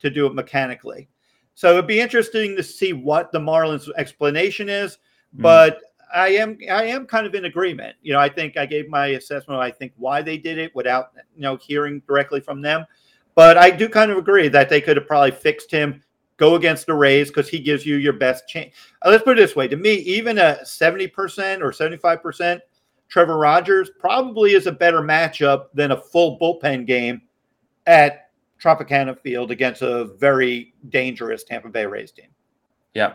to 0.00 0.10
do 0.10 0.26
it 0.26 0.34
mechanically. 0.34 1.08
So 1.54 1.72
it'd 1.72 1.86
be 1.86 2.00
interesting 2.00 2.56
to 2.56 2.62
see 2.62 2.92
what 2.92 3.32
the 3.32 3.38
Marlins 3.38 3.88
explanation 3.96 4.68
is, 4.68 4.96
mm. 5.36 5.42
but 5.42 5.80
I 6.12 6.28
am 6.28 6.58
I 6.70 6.84
am 6.84 7.06
kind 7.06 7.26
of 7.26 7.34
in 7.34 7.44
agreement. 7.44 7.96
You 8.02 8.12
know, 8.12 8.18
I 8.18 8.28
think 8.28 8.56
I 8.56 8.66
gave 8.66 8.88
my 8.88 9.08
assessment. 9.08 9.60
I 9.60 9.70
think 9.70 9.92
why 9.96 10.22
they 10.22 10.36
did 10.36 10.58
it 10.58 10.74
without 10.74 11.12
you 11.34 11.42
know 11.42 11.56
hearing 11.56 12.02
directly 12.06 12.40
from 12.40 12.60
them. 12.60 12.84
But 13.34 13.56
I 13.56 13.70
do 13.70 13.88
kind 13.88 14.10
of 14.10 14.18
agree 14.18 14.48
that 14.48 14.68
they 14.68 14.80
could 14.80 14.96
have 14.96 15.06
probably 15.06 15.30
fixed 15.30 15.70
him, 15.70 16.02
go 16.36 16.56
against 16.56 16.86
the 16.86 16.94
Rays 16.94 17.28
because 17.28 17.48
he 17.48 17.58
gives 17.58 17.86
you 17.86 17.96
your 17.96 18.12
best 18.12 18.48
chance. 18.48 18.74
Uh, 19.02 19.10
let's 19.10 19.24
put 19.24 19.38
it 19.38 19.42
this 19.42 19.56
way: 19.56 19.68
to 19.68 19.76
me, 19.76 19.94
even 19.94 20.38
a 20.38 20.64
seventy 20.64 21.06
percent 21.06 21.62
or 21.62 21.72
seventy-five 21.72 22.22
percent, 22.22 22.60
Trevor 23.08 23.38
Rogers 23.38 23.90
probably 23.98 24.52
is 24.52 24.66
a 24.66 24.72
better 24.72 25.00
matchup 25.00 25.66
than 25.74 25.92
a 25.92 26.00
full 26.00 26.38
bullpen 26.38 26.86
game 26.86 27.22
at 27.86 28.30
Tropicana 28.62 29.18
Field 29.18 29.50
against 29.50 29.82
a 29.82 30.04
very 30.18 30.74
dangerous 30.90 31.44
Tampa 31.44 31.68
Bay 31.68 31.86
Rays 31.86 32.12
team. 32.12 32.28
Yeah. 32.94 33.14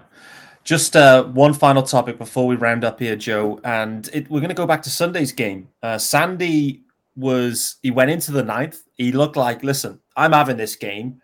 Just 0.63 0.95
uh, 0.95 1.25
one 1.25 1.53
final 1.53 1.83
topic 1.83 2.17
before 2.17 2.47
we 2.47 2.55
round 2.55 2.83
up 2.83 2.99
here, 2.99 3.15
Joe, 3.15 3.59
and 3.63 4.09
it, 4.11 4.27
we're 4.31 4.39
going 4.39 4.49
to 4.49 4.55
go 4.55 4.65
back 4.65 4.81
to 4.81 4.89
Sunday's 4.89 5.31
game. 5.31 5.69
Uh, 5.83 5.99
Sandy 5.99 6.84
was 7.15 7.77
he 7.81 7.91
went 7.91 8.11
into 8.11 8.31
the 8.31 8.43
ninth. 8.43 8.81
He 8.95 9.11
looked 9.11 9.35
like, 9.35 9.63
listen, 9.63 9.99
I'm 10.15 10.33
having 10.33 10.57
this 10.57 10.75
game. 10.75 11.21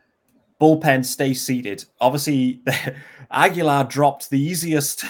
Bullpen, 0.60 1.04
stay 1.06 1.34
seated. 1.34 1.86
Obviously, 2.00 2.62
Aguilar 3.32 3.86
dropped 3.86 4.30
the 4.30 4.40
easiest. 4.40 5.04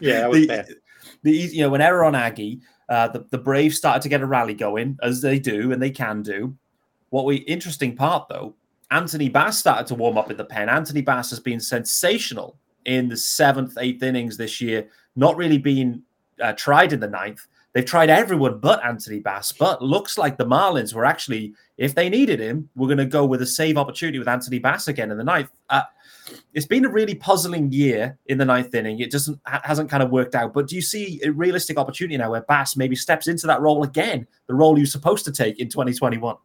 Yeah, 0.00 0.28
the, 0.32 0.76
the 1.22 1.32
you 1.32 1.62
know 1.62 1.70
when 1.70 1.80
error 1.80 2.04
on 2.04 2.14
Aggie, 2.14 2.60
uh, 2.88 3.08
the 3.08 3.26
the 3.30 3.38
Braves 3.38 3.76
started 3.76 4.02
to 4.02 4.08
get 4.08 4.20
a 4.20 4.26
rally 4.26 4.54
going 4.54 4.98
as 5.02 5.20
they 5.20 5.38
do 5.38 5.72
and 5.72 5.82
they 5.82 5.90
can 5.90 6.22
do. 6.22 6.54
What 7.10 7.24
we 7.24 7.36
interesting 7.36 7.96
part 7.96 8.28
though, 8.28 8.54
Anthony 8.90 9.28
Bass 9.28 9.58
started 9.58 9.86
to 9.88 9.94
warm 9.94 10.18
up 10.18 10.30
in 10.30 10.36
the 10.36 10.44
pen. 10.44 10.68
Anthony 10.68 11.00
Bass 11.00 11.30
has 11.30 11.40
been 11.40 11.60
sensational 11.60 12.56
in 12.84 13.08
the 13.08 13.16
seventh, 13.16 13.78
eighth 13.78 14.02
innings 14.02 14.36
this 14.36 14.60
year. 14.60 14.88
Not 15.16 15.36
really 15.36 15.58
being 15.58 16.02
uh, 16.40 16.52
tried 16.52 16.92
in 16.92 17.00
the 17.00 17.08
ninth. 17.08 17.46
They've 17.74 17.84
tried 17.84 18.08
everyone 18.08 18.60
but 18.60 18.84
Anthony 18.84 19.18
Bass, 19.18 19.50
but 19.50 19.82
looks 19.82 20.16
like 20.16 20.38
the 20.38 20.46
Marlins 20.46 20.94
were 20.94 21.04
actually, 21.04 21.54
if 21.76 21.96
they 21.96 22.08
needed 22.08 22.38
him, 22.38 22.68
we're 22.76 22.86
going 22.86 22.98
to 22.98 23.04
go 23.04 23.26
with 23.26 23.42
a 23.42 23.46
save 23.46 23.76
opportunity 23.76 24.20
with 24.20 24.28
Anthony 24.28 24.60
Bass 24.60 24.86
again 24.86 25.10
in 25.10 25.18
the 25.18 25.24
ninth. 25.24 25.50
Uh, 25.68 25.82
it's 26.54 26.66
been 26.66 26.84
a 26.84 26.88
really 26.88 27.16
puzzling 27.16 27.72
year 27.72 28.16
in 28.26 28.38
the 28.38 28.44
ninth 28.44 28.74
inning. 28.76 29.00
It 29.00 29.10
doesn't 29.10 29.40
hasn't 29.44 29.90
kind 29.90 30.04
of 30.04 30.10
worked 30.10 30.36
out. 30.36 30.54
But 30.54 30.68
do 30.68 30.76
you 30.76 30.82
see 30.82 31.20
a 31.24 31.32
realistic 31.32 31.76
opportunity 31.76 32.16
now 32.16 32.30
where 32.30 32.42
Bass 32.42 32.76
maybe 32.76 32.94
steps 32.94 33.26
into 33.26 33.46
that 33.48 33.60
role 33.60 33.82
again, 33.82 34.26
the 34.46 34.54
role 34.54 34.78
you're 34.78 34.86
supposed 34.86 35.24
to 35.24 35.32
take 35.32 35.58
in 35.58 35.68
2021? 35.68 36.36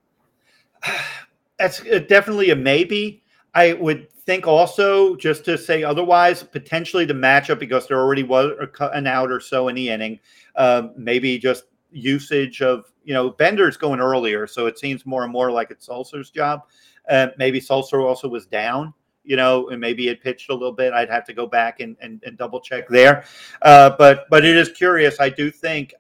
That's 1.60 1.82
uh, 1.82 2.00
definitely 2.08 2.50
a 2.50 2.56
maybe. 2.56 3.22
I 3.54 3.74
would 3.74 4.12
think 4.12 4.48
also, 4.48 5.16
just 5.16 5.44
to 5.46 5.58
say 5.58 5.84
otherwise, 5.84 6.44
potentially 6.44 7.06
the 7.06 7.14
matchup 7.14 7.60
because 7.60 7.88
there 7.88 8.00
already 8.00 8.24
was 8.24 8.52
an 8.80 9.08
out 9.08 9.32
or 9.32 9.40
so 9.40 9.68
in 9.68 9.76
the 9.76 9.90
inning. 9.90 10.20
Uh, 10.56 10.90
maybe 10.96 11.38
just 11.38 11.66
usage 11.92 12.62
of 12.62 12.86
you 13.04 13.14
know 13.14 13.32
Bender's 13.32 13.78
going 13.78 14.00
earlier, 14.00 14.48
so 14.48 14.66
it 14.68 14.78
seems 14.78 15.06
more 15.06 15.24
and 15.24 15.32
more 15.32 15.52
like 15.52 15.72
it's 15.72 15.88
Sulser's 15.88 16.30
job. 16.30 16.64
Uh, 17.10 17.28
maybe 17.38 17.60
Sulser 17.60 18.04
also 18.04 18.28
was 18.28 18.46
down 18.46 18.94
you 19.30 19.36
know, 19.36 19.70
and 19.70 19.80
maybe 19.80 20.08
it 20.08 20.24
pitched 20.24 20.50
a 20.50 20.54
little 20.54 20.72
bit. 20.72 20.92
I'd 20.92 21.10
have 21.10 21.24
to 21.26 21.34
go 21.34 21.46
back 21.46 21.82
and, 21.82 21.96
and, 22.02 22.22
and 22.26 22.36
double 22.36 22.60
check 22.60 22.88
there. 22.88 23.26
Uh, 23.62 23.92
but 23.96 24.26
but 24.32 24.44
it 24.44 24.58
is 24.58 24.70
curious. 24.70 25.20
I 25.20 25.30
do 25.30 25.52
think, 25.52 25.94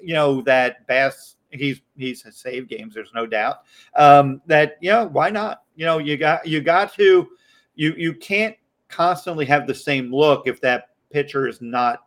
you 0.00 0.14
know, 0.14 0.40
that 0.42 0.86
Bass 0.86 1.36
he's 1.50 1.80
he's 1.96 2.24
saved 2.30 2.68
games. 2.68 2.94
There's 2.94 3.12
no 3.14 3.26
doubt 3.26 3.62
um, 3.96 4.40
that 4.46 4.76
you 4.80 4.90
know 4.90 5.06
why 5.06 5.30
not. 5.30 5.62
You 5.74 5.86
know, 5.86 5.98
you 5.98 6.16
got 6.16 6.46
you 6.46 6.60
got 6.60 6.94
to 6.94 7.28
you 7.74 7.94
you 7.96 8.14
can't 8.14 8.56
constantly 8.88 9.46
have 9.46 9.66
the 9.66 9.74
same 9.74 10.14
look 10.14 10.46
if 10.46 10.60
that 10.60 10.90
pitcher 11.10 11.48
is 11.48 11.60
not 11.60 12.06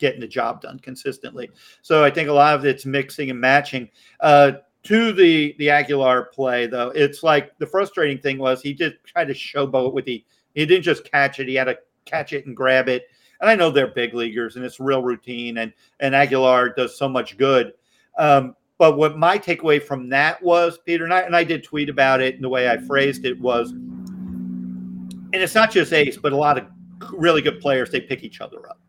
getting 0.00 0.20
the 0.20 0.26
job 0.26 0.60
done 0.60 0.80
consistently. 0.80 1.48
So 1.82 2.02
I 2.02 2.10
think 2.10 2.28
a 2.28 2.32
lot 2.32 2.56
of 2.56 2.64
it's 2.64 2.84
mixing 2.84 3.30
and 3.30 3.40
matching. 3.40 3.88
Uh, 4.18 4.52
to 4.82 5.12
the 5.12 5.54
the 5.58 5.70
Aguilar 5.70 6.24
play 6.24 6.66
though, 6.66 6.88
it's 6.88 7.22
like 7.22 7.56
the 7.58 7.66
frustrating 7.66 8.18
thing 8.18 8.38
was 8.38 8.62
he 8.62 8.72
did 8.72 8.98
try 9.04 9.24
to 9.24 9.34
showboat 9.34 9.92
with 9.92 10.06
the 10.06 10.24
he 10.54 10.66
didn't 10.66 10.82
just 10.82 11.08
catch 11.08 11.38
it, 11.38 11.46
he 11.46 11.54
had 11.54 11.64
to 11.64 11.78
catch 12.06 12.32
it 12.32 12.46
and 12.46 12.56
grab 12.56 12.88
it. 12.88 13.04
And 13.40 13.48
I 13.48 13.54
know 13.54 13.70
they're 13.70 13.88
big 13.88 14.14
leaguers 14.14 14.56
and 14.56 14.64
it's 14.64 14.80
real 14.80 15.02
routine 15.02 15.58
and 15.58 15.72
and 16.00 16.14
Aguilar 16.14 16.70
does 16.70 16.96
so 16.96 17.08
much 17.08 17.36
good. 17.36 17.74
Um, 18.18 18.56
but 18.78 18.96
what 18.96 19.18
my 19.18 19.38
takeaway 19.38 19.82
from 19.82 20.08
that 20.08 20.42
was, 20.42 20.78
Peter, 20.78 21.04
and 21.04 21.12
I, 21.12 21.20
and 21.20 21.36
I 21.36 21.44
did 21.44 21.62
tweet 21.62 21.90
about 21.90 22.22
it, 22.22 22.36
and 22.36 22.42
the 22.42 22.48
way 22.48 22.66
I 22.66 22.78
phrased 22.78 23.26
it 23.26 23.38
was, 23.38 23.72
and 23.72 25.34
it's 25.34 25.54
not 25.54 25.70
just 25.70 25.92
Ace, 25.92 26.16
but 26.16 26.32
a 26.32 26.36
lot 26.36 26.56
of 26.56 26.64
really 27.12 27.42
good 27.42 27.60
players, 27.60 27.90
they 27.90 28.00
pick 28.00 28.24
each 28.24 28.40
other 28.40 28.70
up 28.70 28.79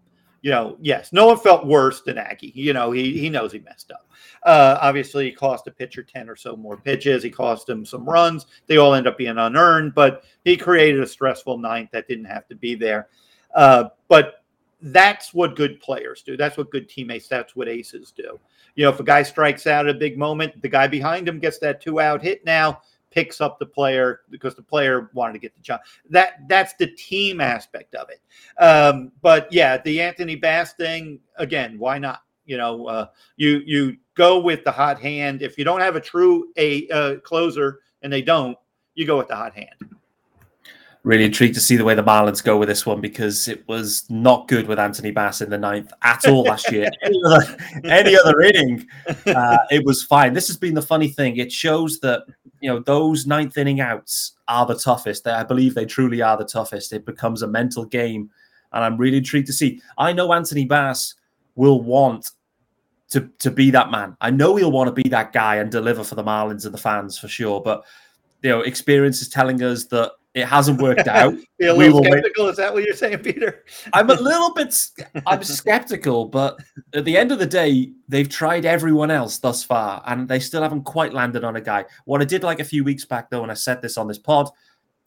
you 0.42 0.50
know, 0.50 0.78
yes, 0.82 1.14
no 1.14 1.28
one 1.28 1.38
felt 1.38 1.66
worse 1.66 2.02
than 2.02 2.18
Aggie. 2.18 2.52
You 2.56 2.74
know, 2.74 2.92
he 2.92 3.18
he 3.18 3.30
knows 3.30 3.52
he 3.52 3.60
messed 3.60 3.92
up. 3.92 4.08
Uh, 4.44 4.78
obviously, 4.82 5.26
he 5.26 5.32
cost 5.32 5.68
a 5.68 5.72
pitcher 5.72 6.04
ten 6.04 6.30
or 6.30 6.36
so 6.36 6.56
more 6.56 6.78
pitches. 6.78 7.22
He 7.22 7.30
cost 7.30 7.70
him 7.70 7.86
some 7.86 8.10
runs. 8.10 8.48
They 8.68 8.78
all 8.78 8.96
end 8.96 9.08
up 9.08 9.18
being 9.18 9.38
unearned, 9.38 9.94
but 9.94 10.24
he 10.44 10.58
created 10.58 11.02
a 11.02 11.08
stressful 11.08 11.60
ninth 11.60 11.92
that 11.92 12.08
didn't 12.08 12.26
have 12.26 12.48
to 12.48 12.56
be 12.56 12.76
there. 12.76 13.10
Uh, 13.54 13.90
but 14.08 14.44
that's 14.82 15.34
what 15.34 15.56
good 15.56 15.80
players 15.80 16.24
do. 16.24 16.36
That's 16.36 16.58
what 16.58 16.72
good 16.72 16.90
teammates. 16.90 17.28
That's 17.28 17.56
what 17.56 17.70
aces 17.70 18.12
do. 18.12 18.40
You 18.76 18.86
know, 18.86 18.90
if 18.90 19.00
a 19.00 19.04
guy 19.04 19.22
strikes 19.22 19.68
out 19.68 19.88
at 19.88 19.96
a 19.96 20.00
big 20.00 20.18
moment, 20.18 20.60
the 20.62 20.70
guy 20.70 20.88
behind 20.88 21.28
him 21.28 21.40
gets 21.40 21.60
that 21.60 21.82
two 21.82 22.00
out 22.00 22.22
hit 22.22 22.44
now 22.46 22.82
picks 23.12 23.42
up 23.42 23.60
the 23.60 23.66
player 23.66 24.22
because 24.30 24.56
the 24.56 24.64
player 24.64 25.10
wanted 25.14 25.34
to 25.34 25.40
get 25.40 25.54
the 25.56 25.62
job. 25.62 25.82
That 26.10 26.48
that's 26.48 26.74
the 26.74 26.88
team 26.88 27.40
aspect 27.42 27.94
of 27.96 28.10
it. 28.10 28.22
Um, 28.62 29.12
but 29.22 29.52
yeah, 29.52 29.78
the 29.78 30.02
Anthony 30.02 30.36
Bass 30.36 30.74
thing 30.74 31.20
again. 31.36 31.78
Why 31.78 32.00
not? 32.00 32.24
You 32.46 32.58
know, 32.58 32.88
uh, 32.88 33.08
you 33.38 33.62
you 33.66 33.98
go 34.16 34.40
with 34.40 34.64
the 34.64 34.72
hot 34.72 35.00
hand. 35.00 35.42
If 35.42 35.58
you 35.58 35.64
don't 35.64 35.82
have 35.82 35.96
a 35.96 36.02
true 36.02 36.52
a 36.58 36.88
uh, 36.90 37.16
closer, 37.20 37.82
and 38.02 38.12
they 38.12 38.22
don't, 38.22 38.58
you 38.96 39.06
go 39.06 39.18
with 39.18 39.28
the 39.28 39.36
hot 39.36 39.54
hand 39.54 39.76
really 41.04 41.26
intrigued 41.26 41.56
to 41.56 41.62
see 41.62 41.76
the 41.76 41.84
way 41.84 41.96
the 41.96 42.04
Marlins 42.04 42.44
go 42.44 42.58
with 42.58 42.70
this 42.70 42.86
one 42.86 43.02
because 43.02 43.48
it 43.48 43.68
was 43.68 44.06
not 44.10 44.48
good 44.48 44.68
with 44.68 44.78
Anthony 44.78 45.12
Bass 45.12 45.42
in 45.42 45.50
the 45.50 45.58
ninth 45.58 45.92
at 46.04 46.28
all 46.28 46.44
last 46.44 46.72
year. 46.72 46.90
any, 47.04 47.22
other, 47.26 47.58
any 47.86 48.18
other 48.18 48.42
inning, 48.42 48.88
uh, 49.26 49.58
it 49.72 49.84
was 49.84 50.04
fine. 50.04 50.34
This 50.34 50.48
has 50.48 50.58
been 50.58 50.76
the 50.76 50.82
funny 50.82 51.08
thing. 51.08 51.38
It 51.38 51.52
shows 51.52 52.00
that 52.02 52.24
you 52.60 52.70
know 52.70 52.80
those 52.80 53.26
ninth 53.26 53.58
inning 53.58 53.82
outs 53.82 54.34
are 54.48 54.66
the 54.66 54.76
toughest. 54.76 55.28
I 55.28 55.44
believe 55.44 55.74
they 55.74 55.86
truly 55.86 56.22
are 56.22 56.38
the 56.38 56.46
toughest. 56.46 56.94
It 56.94 57.06
becomes 57.06 57.42
a 57.42 57.48
mental 57.48 57.86
game, 57.86 58.30
and 58.72 58.84
I'm 58.84 58.98
really 58.98 59.18
intrigued 59.18 59.48
to 59.48 59.54
see. 59.54 59.82
I 59.98 60.14
know 60.14 60.34
Anthony 60.34 60.66
Bass 60.66 61.16
will 61.56 61.82
want 61.82 62.32
to 63.10 63.30
to 63.40 63.50
be 63.50 63.72
that 63.72 63.90
man. 63.90 64.16
I 64.22 64.30
know 64.30 64.56
he'll 64.56 64.72
want 64.72 64.96
to 64.96 65.04
be 65.04 65.10
that 65.10 65.34
guy 65.34 65.56
and 65.56 65.72
deliver 65.72 66.04
for 66.04 66.14
the 66.14 66.24
Marlins 66.24 66.66
and 66.66 66.74
the 66.74 66.78
fans 66.78 67.18
for 67.18 67.28
sure. 67.28 67.60
But 67.60 67.84
you 68.44 68.52
know, 68.52 68.62
experience 68.62 69.22
is 69.24 69.30
telling 69.30 69.64
us 69.64 69.86
that 69.86 70.12
it 70.34 70.46
hasn't 70.46 70.82
worked 70.82 71.08
out. 71.08 71.36
Be 71.58 71.68
a 71.68 71.74
little 71.74 72.04
skeptical. 72.04 72.48
Is 72.48 72.58
that 72.58 72.74
what 72.74 72.84
you're 72.84 72.96
saying, 72.96 73.20
Peter? 73.20 73.64
I'm 73.94 74.10
a 74.10 74.16
little 74.16 74.54
bit. 74.54 74.76
I'm 75.28 75.44
skeptical, 75.44 76.26
but 76.26 76.60
at 76.94 77.06
the 77.06 77.18
end 77.18 77.32
of 77.32 77.40
the 77.40 77.46
day, 77.46 77.92
they've 78.08 78.30
tried 78.30 78.66
everyone 78.66 79.12
else 79.12 79.38
thus 79.38 79.64
far, 79.64 80.02
and 80.08 80.28
they 80.28 80.40
still 80.40 80.62
haven't 80.62 80.84
quite 80.84 81.14
landed 81.14 81.44
on 81.44 81.56
a 81.56 81.62
guy. 81.62 81.86
What 82.06 82.22
I 82.22 82.26
did 82.26 82.44
like 82.44 82.60
a 82.60 82.66
few 82.66 82.84
weeks 82.84 83.06
back, 83.06 83.30
though, 83.30 83.44
and 83.44 83.52
I 83.52 83.56
said 83.56 83.82
this 83.82 83.98
on 83.98 84.08
this 84.08 84.20
pod, 84.20 84.50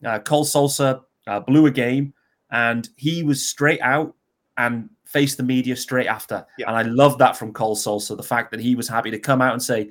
uh, 0.03 0.19
Cole 0.19 0.45
Sulser 0.45 1.01
uh, 1.27 1.39
blew 1.39 1.65
a 1.65 1.71
game, 1.71 2.13
and 2.51 2.87
he 2.95 3.23
was 3.23 3.47
straight 3.49 3.81
out 3.81 4.15
and 4.57 4.89
faced 5.05 5.37
the 5.37 5.43
media 5.43 5.75
straight 5.75 6.07
after. 6.07 6.45
Yeah. 6.57 6.67
And 6.67 6.77
I 6.77 6.83
love 6.83 7.17
that 7.17 7.35
from 7.35 7.51
Cole 7.51 7.75
Sulser. 7.75 8.15
The 8.15 8.23
fact 8.23 8.51
that 8.51 8.59
he 8.59 8.75
was 8.75 8.87
happy 8.87 9.11
to 9.11 9.19
come 9.19 9.41
out 9.41 9.53
and 9.53 9.61
say, 9.61 9.89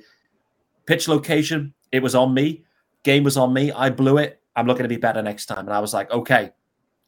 "Pitch 0.85 1.07
location, 1.07 1.73
it 1.91 2.01
was 2.01 2.15
on 2.15 2.33
me. 2.33 2.63
Game 3.03 3.23
was 3.23 3.37
on 3.37 3.53
me. 3.53 3.71
I 3.71 3.89
blew 3.89 4.17
it." 4.17 4.41
I'm 4.55 4.67
looking 4.67 4.83
to 4.83 4.89
be 4.89 4.97
better 4.97 5.21
next 5.21 5.47
time. 5.47 5.59
And 5.59 5.73
I 5.73 5.79
was 5.79 5.93
like, 5.93 6.11
okay, 6.11 6.51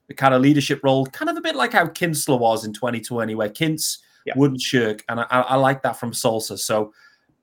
the 0.08 0.14
kind 0.14 0.34
of 0.34 0.42
leadership 0.42 0.82
role, 0.84 1.06
kind 1.08 1.30
of 1.30 1.38
a 1.38 1.42
bit 1.42 1.56
like 1.56 1.74
how 1.74 1.86
Kintzler 1.86 2.40
was 2.40 2.66
in 2.66 2.74
2020, 2.74 3.36
where 3.36 3.50
Kintz 3.50 4.00
yeah. 4.26 4.34
wouldn't 4.36 4.62
shirk. 4.62 5.04
And 5.10 5.20
I, 5.20 5.26
I, 5.30 5.56
like 5.56 5.82
that 5.84 6.00
from 6.00 6.12
Sulser. 6.12 6.58
So 6.58 6.94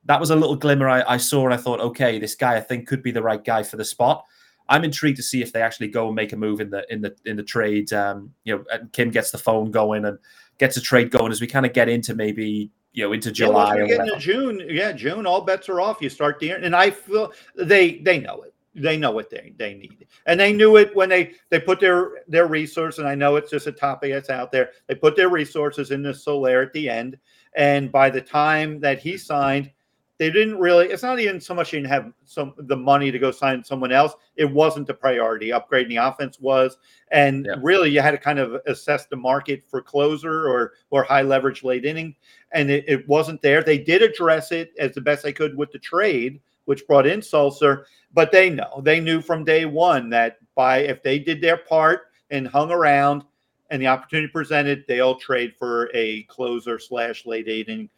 that 0.07 0.20
was 0.20 0.30
a 0.30 0.36
little 0.36 0.57
glimmer 0.57 0.88
I, 0.88 1.02
I, 1.07 1.16
saw. 1.16 1.44
And 1.44 1.55
I 1.55 1.57
thought, 1.57 1.80
okay, 1.80 2.18
this 2.18 2.34
guy 2.34 2.57
I 2.57 2.61
think 2.61 2.86
could 2.86 3.02
be 3.02 3.11
the 3.11 3.22
right 3.22 3.42
guy 3.42 3.62
for 3.62 3.76
the 3.76 3.84
spot. 3.84 4.24
I'm 4.68 4.84
intrigued 4.84 5.18
to 5.18 5.22
see 5.22 5.42
if 5.42 5.52
they 5.52 5.61
actually 5.61 5.88
go 5.88 6.07
and 6.07 6.16
make 6.16 6.32
a 6.32 6.36
move 6.36 6.61
in 6.61 6.70
the 6.70 6.90
in 6.90 7.02
the 7.02 7.14
in 7.26 7.36
the 7.36 7.42
trade. 7.42 7.92
Um, 7.92 8.32
you 8.44 8.57
know, 8.57 8.64
and 8.72 8.90
Kim 8.92 9.11
gets 9.11 9.30
the 9.30 9.36
phone 9.36 9.70
going 9.70 10.07
and 10.07 10.18
gets 10.57 10.78
a 10.78 10.80
trade 10.80 11.11
going 11.11 11.32
as 11.32 11.40
we 11.42 11.46
kind 11.46 11.66
of 11.66 11.74
get 11.74 11.90
into 11.90 12.14
maybe 12.14 12.70
you 12.94 13.05
know 13.05 13.12
into 13.12 13.30
July. 13.30 13.76
Yeah, 13.76 14.05
into 14.05 14.16
June, 14.18 14.62
yeah, 14.66 14.92
June, 14.92 15.26
all 15.26 15.42
bets 15.42 15.68
are 15.68 15.82
off. 15.82 16.00
You 16.00 16.09
start 16.09 16.38
the 16.38 16.52
and 16.52 16.74
I 16.74 16.88
feel 16.90 17.32
they 17.57 17.98
they 17.98 18.20
know 18.20 18.40
it 18.40 18.53
they 18.75 18.97
know 18.97 19.11
what 19.11 19.31
they, 19.31 19.53
they 19.57 19.75
need. 19.75 20.07
And 20.27 20.39
they 20.39 20.53
knew 20.53 20.77
it 20.77 20.95
when 20.95 21.09
they 21.09 21.35
they 21.51 21.61
put 21.61 21.81
their 21.81 22.22
their 22.27 22.47
resource 22.47 22.99
and 22.99 23.07
i 23.07 23.14
know 23.14 23.37
it's 23.37 23.51
just 23.51 23.66
a 23.66 23.72
topic 23.72 24.12
that's 24.12 24.31
out 24.31 24.51
there. 24.51 24.70
They 24.87 24.95
put 24.95 25.16
their 25.16 25.29
resources 25.29 25.91
in 25.91 26.03
the 26.03 26.14
Soler 26.14 26.62
at 26.62 26.72
the 26.72 26.89
end 26.89 27.18
and 27.57 27.93
by 27.93 28.11
the 28.11 28.20
time 28.20 28.81
that 28.81 28.99
he 28.99 29.16
signed 29.16 29.70
they 30.16 30.31
didn't 30.31 30.59
really 30.59 30.87
it's 30.87 31.03
not 31.03 31.18
even 31.18 31.41
so 31.41 31.55
much 31.55 31.72
you 31.72 31.81
didn't 31.81 31.91
have 31.91 32.12
some 32.25 32.55
the 32.57 32.77
money 32.77 33.11
to 33.11 33.18
go 33.18 33.31
sign 33.31 33.62
someone 33.62 33.93
else. 33.93 34.14
It 34.37 34.51
wasn't 34.51 34.87
the 34.87 34.95
priority. 34.95 35.51
Upgrading 35.51 35.89
the 35.89 35.97
offense 35.97 36.41
was 36.41 36.77
and 37.11 37.47
yeah. 37.47 37.55
really 37.62 37.91
you 37.91 38.01
had 38.01 38.12
to 38.12 38.18
kind 38.18 38.39
of 38.39 38.61
assess 38.66 39.07
the 39.07 39.16
market 39.16 39.64
for 39.68 39.83
closer 39.83 40.49
or 40.49 40.72
or 40.91 41.05
high 41.05 41.22
leverage 41.22 41.62
late 41.62 41.85
inning 41.85 42.16
and 42.53 42.70
it, 42.70 42.85
it 42.89 43.09
wasn't 43.09 43.43
there. 43.43 43.62
They 43.62 43.79
did 43.79 44.03
address 44.03 44.51
it 44.51 44.72
as 44.79 44.95
the 44.95 45.01
best 45.01 45.22
they 45.22 45.33
could 45.33 45.57
with 45.57 45.70
the 45.70 45.79
trade 45.79 46.41
which 46.64 46.86
brought 46.86 47.06
in 47.06 47.20
Sulser. 47.20 47.84
But 48.12 48.32
they 48.32 48.50
know, 48.50 48.80
they 48.82 49.00
knew 49.00 49.20
from 49.20 49.44
day 49.44 49.64
one 49.64 50.08
that 50.10 50.38
by 50.54 50.78
if 50.78 51.02
they 51.02 51.18
did 51.18 51.40
their 51.40 51.56
part 51.56 52.12
and 52.30 52.46
hung 52.46 52.70
around 52.70 53.24
and 53.70 53.80
the 53.80 53.86
opportunity 53.86 54.28
presented, 54.28 54.84
they'll 54.86 55.16
trade 55.16 55.54
for 55.58 55.90
a 55.94 56.22
closer 56.24 56.78
slash 56.78 57.26
late 57.26 57.48
inning 57.48 57.88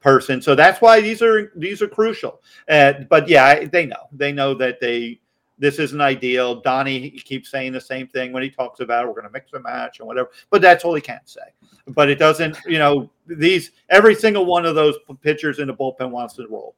person. 0.00 0.40
So 0.40 0.54
that's 0.54 0.80
why 0.80 1.00
these 1.00 1.22
are 1.22 1.52
these 1.56 1.82
are 1.82 1.88
crucial. 1.88 2.42
Uh, 2.68 2.94
but 3.08 3.28
yeah, 3.28 3.64
they 3.64 3.86
know 3.86 4.08
they 4.12 4.32
know 4.32 4.54
that 4.54 4.80
they 4.80 5.20
this 5.58 5.78
isn't 5.78 6.00
ideal. 6.00 6.60
Donnie 6.62 7.10
keeps 7.10 7.50
saying 7.50 7.72
the 7.72 7.80
same 7.80 8.08
thing 8.08 8.32
when 8.32 8.42
he 8.42 8.48
talks 8.48 8.80
about 8.80 9.06
we're 9.06 9.12
going 9.12 9.26
to 9.26 9.30
mix 9.30 9.52
a 9.52 9.60
match 9.60 9.98
and 10.00 10.08
whatever, 10.08 10.30
but 10.48 10.62
that's 10.62 10.84
all 10.84 10.94
he 10.94 11.02
can 11.02 11.20
say. 11.26 11.40
But 11.88 12.08
it 12.08 12.18
doesn't, 12.18 12.56
you 12.66 12.78
know, 12.78 13.10
these 13.26 13.72
every 13.90 14.14
single 14.14 14.46
one 14.46 14.64
of 14.64 14.74
those 14.74 14.96
pitchers 15.20 15.58
in 15.58 15.68
the 15.68 15.74
bullpen 15.74 16.10
wants 16.10 16.34
to 16.36 16.46
roll. 16.48 16.74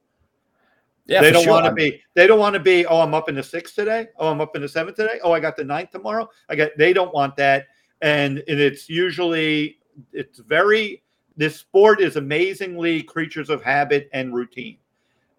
Yeah, 1.05 1.21
they 1.21 1.31
don't 1.31 1.43
sure. 1.43 1.53
want 1.53 1.65
to 1.65 1.71
be. 1.73 2.01
They 2.13 2.27
don't 2.27 2.39
want 2.39 2.53
to 2.53 2.59
be. 2.59 2.85
Oh, 2.85 3.01
I'm 3.01 3.13
up 3.13 3.27
in 3.27 3.35
the 3.35 3.43
sixth 3.43 3.75
today. 3.75 4.07
Oh, 4.17 4.29
I'm 4.29 4.39
up 4.39 4.55
in 4.55 4.61
the 4.61 4.69
seventh 4.69 4.95
today. 4.95 5.19
Oh, 5.23 5.31
I 5.31 5.39
got 5.39 5.57
the 5.57 5.63
ninth 5.63 5.91
tomorrow. 5.91 6.29
I 6.49 6.55
got. 6.55 6.71
They 6.77 6.93
don't 6.93 7.13
want 7.13 7.35
that, 7.37 7.67
and, 8.01 8.41
and 8.47 8.59
it's 8.59 8.89
usually 8.89 9.79
it's 10.13 10.39
very. 10.39 11.03
This 11.35 11.57
sport 11.57 11.99
is 11.99 12.15
amazingly 12.15 13.01
creatures 13.01 13.49
of 13.49 13.63
habit 13.63 14.09
and 14.13 14.33
routine, 14.33 14.77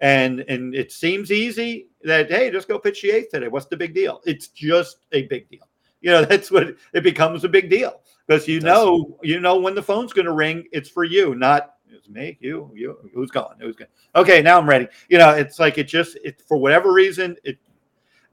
and 0.01 0.41
and 0.49 0.75
it 0.75 0.93
seems 0.93 1.31
easy 1.33 1.89
that 2.03 2.31
hey, 2.31 2.51
just 2.51 2.69
go 2.69 2.79
pitch 2.79 3.01
the 3.01 3.11
eighth 3.11 3.31
today. 3.31 3.49
What's 3.49 3.67
the 3.67 3.77
big 3.77 3.95
deal? 3.95 4.21
It's 4.27 4.49
just 4.49 4.99
a 5.12 5.23
big 5.23 5.49
deal. 5.49 5.67
You 6.03 6.11
know, 6.11 6.25
that's 6.27 6.51
what 6.51 6.77
it 6.93 7.03
becomes 7.03 7.45
a 7.45 7.49
big 7.49 7.71
deal 7.71 8.03
because 8.27 8.47
you 8.47 8.61
know 8.61 9.19
you 9.23 9.41
know 9.41 9.59
when 9.59 9.75
the 9.75 9.83
phone's 9.83 10.12
going 10.12 10.27
to 10.27 10.33
ring. 10.33 10.65
It's 10.73 10.91
for 10.91 11.05
you, 11.05 11.35
not 11.35 11.74
it's 11.95 12.09
me, 12.09 12.36
you, 12.40 12.70
you. 12.74 12.99
Who's 13.14 13.30
gone? 13.30 13.57
Who's 13.61 13.76
gone? 13.76 13.88
Okay, 14.16 14.42
now 14.42 14.59
I'm 14.59 14.68
ready. 14.68 14.88
You 15.09 15.18
know, 15.18 15.30
it's 15.30 15.59
like 15.59 15.78
it 15.78 15.84
just 15.84 16.16
it 16.24 16.42
for 16.47 16.57
whatever 16.57 16.92
reason 16.92 17.36
it. 17.45 17.59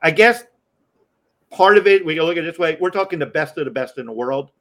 I 0.02 0.12
guess 0.12 0.44
part 1.52 1.78
of 1.78 1.86
it 1.88 2.06
we 2.06 2.16
can 2.16 2.24
look 2.24 2.38
at 2.38 2.44
it 2.44 2.48
this 2.48 2.60
way: 2.60 2.78
we're 2.80 2.90
talking 2.90 3.20
the 3.20 3.26
best 3.26 3.58
of 3.58 3.66
the 3.66 3.72
best 3.72 3.98
in 3.98 4.06
the 4.06 4.12
world, 4.12 4.52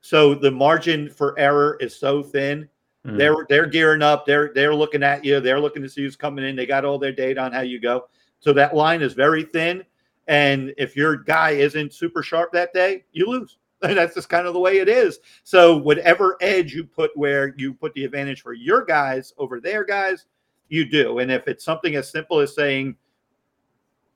so 0.00 0.34
the 0.34 0.50
margin 0.50 1.08
for 1.08 1.38
error 1.38 1.76
is 1.80 1.98
so 1.98 2.22
thin. 2.22 2.68
Mm. 3.06 3.18
They're 3.18 3.46
they're 3.48 3.66
gearing 3.66 4.02
up. 4.02 4.26
They're 4.26 4.52
they're 4.54 4.74
looking 4.74 5.02
at 5.02 5.24
you. 5.24 5.40
They're 5.40 5.60
looking 5.60 5.82
to 5.82 5.88
see 5.88 6.02
who's 6.02 6.16
coming 6.16 6.44
in. 6.44 6.56
They 6.56 6.66
got 6.66 6.84
all 6.84 6.98
their 6.98 7.12
data 7.12 7.40
on 7.40 7.52
how 7.52 7.60
you 7.60 7.80
go. 7.80 8.08
So 8.40 8.52
that 8.54 8.74
line 8.74 9.02
is 9.02 9.12
very 9.12 9.44
thin. 9.44 9.84
And 10.26 10.72
if 10.78 10.96
your 10.96 11.16
guy 11.16 11.50
isn't 11.50 11.92
super 11.92 12.22
sharp 12.22 12.52
that 12.52 12.72
day, 12.72 13.04
you 13.12 13.26
lose. 13.26 13.58
That's 13.82 14.14
just 14.14 14.28
kind 14.28 14.46
of 14.46 14.52
the 14.52 14.60
way 14.60 14.78
it 14.78 14.88
is. 14.88 15.20
So 15.42 15.76
whatever 15.76 16.36
edge 16.42 16.74
you 16.74 16.84
put 16.84 17.16
where 17.16 17.54
you 17.56 17.72
put 17.72 17.94
the 17.94 18.04
advantage 18.04 18.42
for 18.42 18.52
your 18.52 18.84
guys 18.84 19.32
over 19.38 19.58
their 19.58 19.84
guys, 19.84 20.26
you 20.68 20.84
do. 20.88 21.18
And 21.20 21.30
if 21.30 21.48
it's 21.48 21.64
something 21.64 21.96
as 21.96 22.10
simple 22.10 22.40
as 22.40 22.54
saying, 22.54 22.96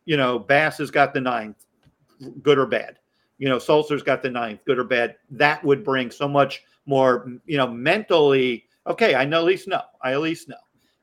you 0.05 0.19
know, 0.19 0.39
Bass 0.39 0.79
has 0.79 0.91
got 0.91 1.15
the 1.15 1.21
ninth, 1.21 1.65
good 2.43 2.59
or 2.59 2.67
bad, 2.67 2.99
you 3.39 3.49
know, 3.49 3.57
Sulser's 3.57 4.03
got 4.03 4.23
the 4.23 4.31
ninth, 4.31 4.61
good 4.67 4.79
or 4.79 4.85
bad. 4.85 5.17
That 5.31 5.65
would 5.65 5.83
bring 5.83 6.11
so 6.11 6.29
much 6.29 6.63
more, 6.87 7.33
you 7.47 7.57
know, 7.57 7.67
mentally. 7.67 8.67
Okay, 8.87 9.15
I 9.15 9.25
know 9.25 9.39
at 9.39 9.45
least 9.45 9.67
know. 9.67 9.83
I 10.03 10.13
at 10.13 10.21
least 10.21 10.49
know. 10.49 10.57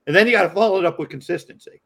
And 0.08 0.16
then 0.16 0.28
you 0.28 0.34
got 0.34 0.44
to 0.44 0.50
follow 0.50 0.78
it 0.78 0.86
up 0.86 1.00
with 1.00 1.10
consistency. 1.10 1.82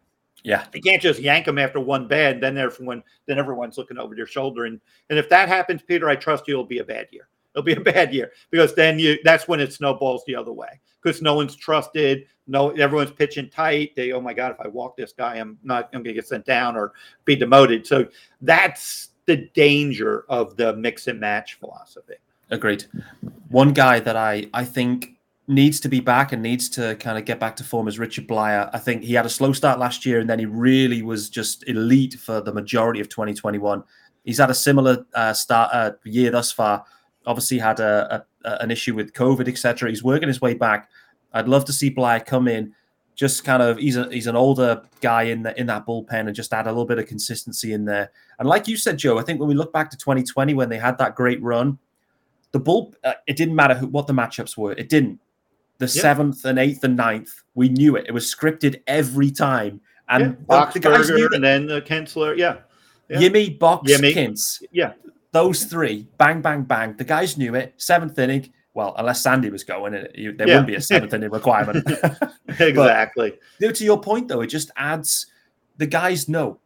Yeah, 0.46 0.64
you 0.76 0.82
can't 0.82 1.02
just 1.02 1.20
yank 1.20 1.48
them 1.48 1.58
after 1.58 1.80
one 1.80 2.08
bad. 2.08 2.39
Then 2.39 2.56
everyone, 2.56 3.02
then 3.26 3.39
everyone's 3.39 3.80
looking 3.80 3.98
over 3.98 4.14
their 4.14 4.28
shoulder. 4.28 4.66
And 4.66 4.80
and 5.10 5.18
if 5.18 5.28
that 5.30 5.50
happens, 5.50 5.82
Peter, 5.82 6.08
I 6.08 6.16
trust 6.16 6.48
you. 6.48 6.54
It'll 6.54 6.66
be 6.66 6.78
a 6.78 6.84
bad 6.84 7.08
year. 7.10 7.28
It'll 7.56 7.64
be 7.64 7.74
a 7.74 7.80
bad 7.93 8.14
year 8.14 8.32
because 8.52 8.76
then 8.76 9.00
you 9.00 9.18
that's 9.24 9.48
when 9.48 9.60
it 9.60 9.74
snowballs 9.74 10.24
the 10.28 10.36
other 10.36 10.52
way 10.52 10.80
because 11.02 11.20
no 11.24 11.34
one's 11.34 11.56
trusted. 11.56 12.28
No, 12.46 12.70
everyone's 12.70 13.10
pitching 13.10 13.50
tight. 13.50 13.96
They, 13.96 14.12
oh 14.12 14.22
my 14.22 14.36
God, 14.36 14.52
if 14.52 14.62
I 14.64 14.68
walk 14.68 14.96
this 14.96 15.14
guy, 15.14 15.38
I'm 15.38 15.58
not. 15.64 15.89
I'm 15.93 16.04
going 16.04 16.14
to 16.14 16.22
get 16.22 16.28
sent 16.28 16.46
down 16.46 16.76
or 16.76 16.93
be 17.26 17.36
demoted. 17.36 17.88
So 17.88 18.08
that's 18.41 19.10
the 19.26 19.50
danger 19.56 20.26
of 20.30 20.56
the 20.58 20.76
mix 20.76 21.08
and 21.08 21.20
match 21.20 21.56
philosophy. 21.56 22.18
Agreed. 22.52 22.86
One 23.50 23.74
guy 23.74 24.00
that 24.00 24.16
I 24.16 24.48
I 24.54 24.64
think 24.64 25.14
needs 25.48 25.80
to 25.80 25.89
be 25.89 26.00
back 26.00 26.32
and 26.32 26.41
needs 26.41 26.68
to 26.70 26.96
kind 26.96 27.18
of 27.18 27.26
get 27.26 27.39
back 27.39 27.56
to 27.58 27.64
form 27.64 27.88
is 27.88 28.00
Richard 28.00 28.28
Bleier. 28.28 28.70
I 28.74 28.80
think 28.80 29.04
he 29.04 29.14
had 29.14 29.26
a 29.26 29.30
slow 29.30 29.54
start 29.54 29.80
last 29.80 30.06
year 30.06 30.20
and 30.20 30.30
then 30.30 30.39
he 30.39 30.46
really 30.46 31.04
was 31.04 31.30
just 31.30 31.68
elite 31.68 32.16
for 32.16 32.41
the 32.41 32.52
majority 32.52 33.00
of 33.00 33.10
2021. 33.10 33.84
He's 34.24 34.39
had 34.39 34.50
a 34.50 34.56
similar 34.56 35.06
uh, 35.14 35.34
start 35.34 35.70
uh, 35.72 35.91
year 36.04 36.32
thus 36.32 36.52
far. 36.52 36.84
Obviously, 37.28 37.60
had 37.60 37.80
a, 37.80 38.26
a, 38.43 38.62
an 38.62 38.72
issue 38.72 38.96
with 38.96 39.14
COVID, 39.14 39.48
etc. 39.48 39.89
He's 39.89 40.04
working 40.04 40.28
his 40.28 40.41
way 40.41 40.54
back. 40.54 40.89
I'd 41.34 41.48
love 41.48 41.66
to 41.66 41.74
see 41.74 41.91
Bleier 41.91 42.26
come 42.26 42.48
in, 42.48 42.74
just 43.16 43.43
kind 43.43 43.64
of 43.64 43.78
he's 43.78 43.98
a 43.98 44.10
he's 44.12 44.28
an 44.28 44.36
older 44.36 44.82
guy 45.02 45.24
in 45.24 45.43
the, 45.43 45.60
in 45.60 45.68
that 45.68 45.86
bullpen 45.86 46.28
and 46.28 46.36
just 46.36 46.54
add 46.54 46.68
a 46.68 46.70
little 46.70 46.86
bit 46.86 47.00
of 47.00 47.08
consistency 47.08 47.74
in 47.74 47.86
there. 47.86 48.12
And 48.39 48.48
like 48.48 48.68
you 48.68 48.78
said, 48.78 48.98
Joe, 48.98 49.18
I 49.18 49.24
think 49.24 49.39
when 49.39 49.50
we 49.50 49.56
look 49.56 49.74
back 49.74 49.89
to 49.91 49.98
2020 49.98 50.54
when 50.54 50.70
they 50.70 50.78
had 50.78 50.98
that 50.98 51.16
great 51.16 51.41
run, 51.41 51.80
the 52.52 52.60
bull 52.60 52.93
uh, 53.04 53.14
it 53.28 53.38
didn't 53.38 53.56
matter 53.56 53.74
who, 53.74 53.88
what 53.88 54.08
the 54.08 54.14
matchups 54.14 54.58
were. 54.58 54.74
It 54.74 54.89
didn't. 54.89 55.20
The 55.78 55.86
yep. 55.86 55.89
seventh 55.89 56.45
and 56.45 56.57
eighth 56.57 56.84
and 56.84 56.95
ninth, 56.95 57.43
we 57.53 57.69
knew 57.69 57.95
it. 57.95 58.05
It 58.07 58.13
was 58.13 58.34
scripted 58.34 58.82
every 58.88 59.30
time. 59.30 59.82
And 60.07 60.38
yeah, 60.49 60.71
the 60.71 60.80
guys 60.80 61.09
knew 61.09 61.30
and 61.34 61.43
then 61.43 61.65
the 61.65 61.82
Kintzler, 61.82 62.38
yeah. 62.38 62.57
yeah. 63.09 63.17
Yimi, 63.17 63.57
Box, 63.59 63.91
Yimi. 63.91 64.13
Kintz. 64.13 64.63
Yeah. 64.71 64.93
Those 65.32 65.65
three, 65.65 66.07
bang, 66.17 66.41
bang, 66.41 66.63
bang. 66.63 66.95
The 66.95 67.03
guys 67.03 67.38
knew 67.38 67.55
it. 67.55 67.73
Seventh 67.78 68.17
inning, 68.17 68.53
well, 68.73 68.93
unless 68.97 69.21
Sandy 69.21 69.49
was 69.49 69.63
going, 69.63 69.93
it 69.93 70.11
there 70.15 70.47
yeah. 70.47 70.53
wouldn't 70.53 70.67
be 70.67 70.76
a 70.76 70.82
seventh 70.82 71.13
inning 71.13 71.32
requirement. 71.32 71.86
exactly. 72.47 73.34
but, 73.59 73.76
to 73.76 73.84
your 73.84 73.99
point, 73.99 74.28
though, 74.28 74.41
it 74.41 74.47
just 74.47 74.71
adds 74.78 75.28
the 75.78 75.88
guys 75.88 76.30
know 76.30 76.59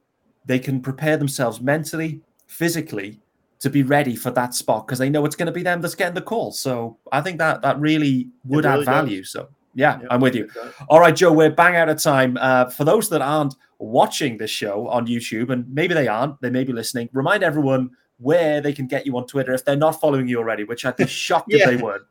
they 0.45 0.59
can 0.59 0.81
prepare 0.81 1.17
themselves 1.17 1.61
mentally, 1.61 2.21
physically 2.47 3.19
to 3.59 3.69
be 3.69 3.83
ready 3.83 4.15
for 4.15 4.31
that 4.31 4.53
spot 4.53 4.87
because 4.87 4.99
they 4.99 5.09
know 5.09 5.25
it's 5.25 5.35
going 5.35 5.47
to 5.47 5.51
be 5.51 5.63
them 5.63 5.81
that's 5.81 5.95
getting 5.95 6.15
the 6.15 6.21
call. 6.21 6.51
So 6.51 6.97
I 7.11 7.21
think 7.21 7.37
that 7.39 7.61
that 7.61 7.79
really 7.79 8.29
would 8.45 8.65
really 8.65 8.81
add 8.81 8.85
value. 8.85 9.21
Does. 9.21 9.31
So 9.31 9.49
yeah, 9.75 9.99
I'm 10.09 10.21
with 10.21 10.35
you. 10.35 10.49
All 10.87 10.99
right, 10.99 11.15
Joe, 11.15 11.31
we're 11.31 11.51
bang 11.51 11.75
out 11.75 11.89
of 11.89 12.01
time. 12.01 12.37
Uh, 12.39 12.69
for 12.69 12.83
those 12.85 13.09
that 13.09 13.21
aren't 13.21 13.55
watching 13.77 14.37
this 14.37 14.49
show 14.49 14.87
on 14.87 15.07
YouTube, 15.07 15.51
and 15.51 15.71
maybe 15.73 15.93
they 15.93 16.07
aren't, 16.07 16.39
they 16.41 16.49
may 16.49 16.63
be 16.63 16.73
listening, 16.73 17.09
remind 17.13 17.43
everyone 17.43 17.91
where 18.19 18.59
they 18.59 18.73
can 18.73 18.85
get 18.85 19.05
you 19.05 19.17
on 19.17 19.25
Twitter 19.25 19.53
if 19.53 19.63
they're 19.63 19.77
not 19.77 19.99
following 19.99 20.27
you 20.27 20.37
already, 20.37 20.65
which 20.65 20.85
I'd 20.85 20.97
be 20.97 21.07
shocked 21.07 21.51
yeah. 21.51 21.59
if 21.59 21.65
they 21.65 21.75
would. 21.77 22.01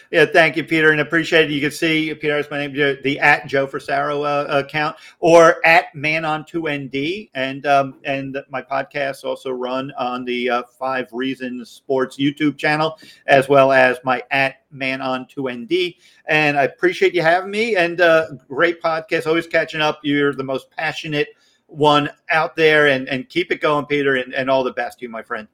yeah, 0.10 0.26
thank 0.26 0.56
you, 0.56 0.64
Peter, 0.64 0.90
and 0.90 1.00
appreciate 1.00 1.50
it. 1.50 1.50
You 1.50 1.60
can 1.60 1.72
see 1.72 2.14
Peter 2.14 2.38
is 2.38 2.48
my 2.50 2.66
name, 2.66 2.72
the 2.72 3.18
at 3.18 3.46
Joe 3.46 3.66
Frisaro 3.66 4.24
uh, 4.24 4.58
account 4.58 4.96
or 5.18 5.64
at 5.66 5.92
Man 5.94 6.24
on 6.24 6.44
Two 6.44 6.68
ND, 6.68 7.28
and 7.34 7.66
um, 7.66 7.96
and 8.04 8.38
my 8.48 8.62
podcasts 8.62 9.24
also 9.24 9.50
run 9.50 9.92
on 9.98 10.24
the 10.24 10.48
uh, 10.48 10.62
Five 10.78 11.08
Reasons 11.12 11.68
Sports 11.68 12.16
YouTube 12.16 12.56
channel 12.56 12.98
as 13.26 13.48
well 13.48 13.72
as 13.72 13.98
my 14.04 14.22
at 14.30 14.62
Man 14.70 15.00
on 15.00 15.26
Two 15.26 15.50
ND. 15.50 15.94
And 16.26 16.56
I 16.56 16.64
appreciate 16.64 17.14
you 17.14 17.22
having 17.22 17.50
me, 17.50 17.74
and 17.74 18.00
uh, 18.00 18.28
great 18.48 18.80
podcast. 18.80 19.26
Always 19.26 19.48
catching 19.48 19.80
up. 19.80 19.98
You're 20.04 20.34
the 20.34 20.44
most 20.44 20.70
passionate 20.70 21.28
one 21.68 22.10
out 22.30 22.56
there 22.56 22.88
and, 22.88 23.08
and 23.08 23.28
keep 23.28 23.52
it 23.52 23.60
going, 23.60 23.86
Peter, 23.86 24.16
and, 24.16 24.34
and 24.34 24.50
all 24.50 24.64
the 24.64 24.72
best 24.72 24.98
to 24.98 25.04
you, 25.04 25.08
my 25.08 25.22
friend. 25.22 25.46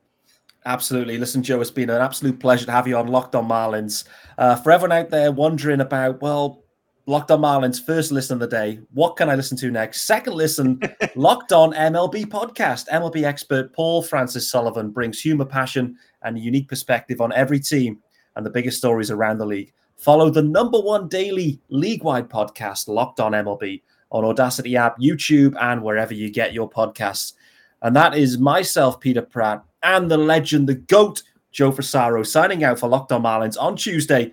Absolutely. 0.66 1.18
Listen, 1.18 1.42
Joe, 1.42 1.60
it's 1.60 1.70
been 1.70 1.90
an 1.90 2.00
absolute 2.00 2.40
pleasure 2.40 2.64
to 2.64 2.72
have 2.72 2.88
you 2.88 2.96
on 2.96 3.08
Locked 3.08 3.34
on 3.34 3.46
Marlins. 3.46 4.04
Uh, 4.38 4.56
for 4.56 4.72
everyone 4.72 4.96
out 4.96 5.10
there 5.10 5.30
wondering 5.30 5.80
about, 5.82 6.22
well, 6.22 6.64
Locked 7.06 7.30
on 7.30 7.40
Marlins, 7.40 7.84
first 7.84 8.12
listen 8.12 8.34
of 8.34 8.40
the 8.40 8.46
day. 8.46 8.80
What 8.94 9.16
can 9.16 9.28
I 9.28 9.34
listen 9.34 9.58
to 9.58 9.70
next? 9.70 10.02
Second 10.02 10.34
listen, 10.34 10.80
Locked 11.16 11.52
on 11.52 11.74
MLB 11.74 12.24
podcast. 12.26 12.88
MLB 12.88 13.24
expert 13.24 13.74
Paul 13.74 14.02
Francis 14.02 14.50
Sullivan 14.50 14.88
brings 14.88 15.20
humor, 15.20 15.44
passion, 15.44 15.96
and 16.22 16.38
a 16.38 16.40
unique 16.40 16.68
perspective 16.68 17.20
on 17.20 17.30
every 17.34 17.60
team 17.60 17.98
and 18.36 18.46
the 18.46 18.50
biggest 18.50 18.78
stories 18.78 19.10
around 19.10 19.36
the 19.36 19.44
league. 19.44 19.72
Follow 19.98 20.30
the 20.30 20.42
number 20.42 20.80
one 20.80 21.08
daily 21.08 21.60
league 21.68 22.02
wide 22.02 22.30
podcast, 22.30 22.88
Locked 22.88 23.20
on 23.20 23.32
MLB 23.32 23.82
on 24.14 24.22
Audacy 24.22 24.78
app, 24.78 24.98
YouTube, 24.98 25.56
and 25.60 25.82
wherever 25.82 26.14
you 26.14 26.30
get 26.30 26.54
your 26.54 26.70
podcasts. 26.70 27.32
And 27.82 27.94
that 27.96 28.16
is 28.16 28.38
myself, 28.38 29.00
Peter 29.00 29.20
Pratt, 29.20 29.64
and 29.82 30.08
the 30.10 30.16
legend, 30.16 30.68
the 30.68 30.76
GOAT, 30.76 31.22
Joe 31.50 31.72
Frisaro, 31.72 32.24
signing 32.24 32.62
out 32.62 32.78
for 32.78 32.88
Locked 32.88 33.12
on 33.12 33.24
Marlins 33.24 33.60
on 33.60 33.76
Tuesday. 33.76 34.32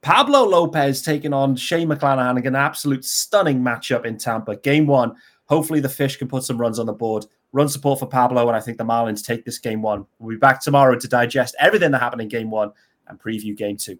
Pablo 0.00 0.44
Lopez 0.44 1.02
taking 1.02 1.34
on 1.34 1.56
Shane 1.56 1.88
McClanahan, 1.88 2.44
an 2.44 2.56
absolute 2.56 3.04
stunning 3.04 3.60
matchup 3.60 4.06
in 4.06 4.16
Tampa. 4.16 4.56
Game 4.56 4.86
one. 4.86 5.14
Hopefully, 5.44 5.80
the 5.80 5.88
fish 5.88 6.16
can 6.16 6.28
put 6.28 6.44
some 6.44 6.58
runs 6.58 6.78
on 6.78 6.86
the 6.86 6.92
board. 6.92 7.26
Run 7.52 7.68
support 7.68 7.98
for 7.98 8.06
Pablo, 8.06 8.46
and 8.48 8.56
I 8.56 8.60
think 8.60 8.78
the 8.78 8.84
Marlins 8.84 9.24
take 9.24 9.44
this 9.44 9.58
game 9.58 9.82
one. 9.82 10.06
We'll 10.18 10.36
be 10.36 10.38
back 10.38 10.60
tomorrow 10.62 10.98
to 10.98 11.08
digest 11.08 11.54
everything 11.58 11.90
that 11.90 12.00
happened 12.00 12.22
in 12.22 12.28
game 12.28 12.50
one 12.50 12.72
and 13.06 13.20
preview 13.20 13.56
game 13.56 13.76
two. 13.76 13.98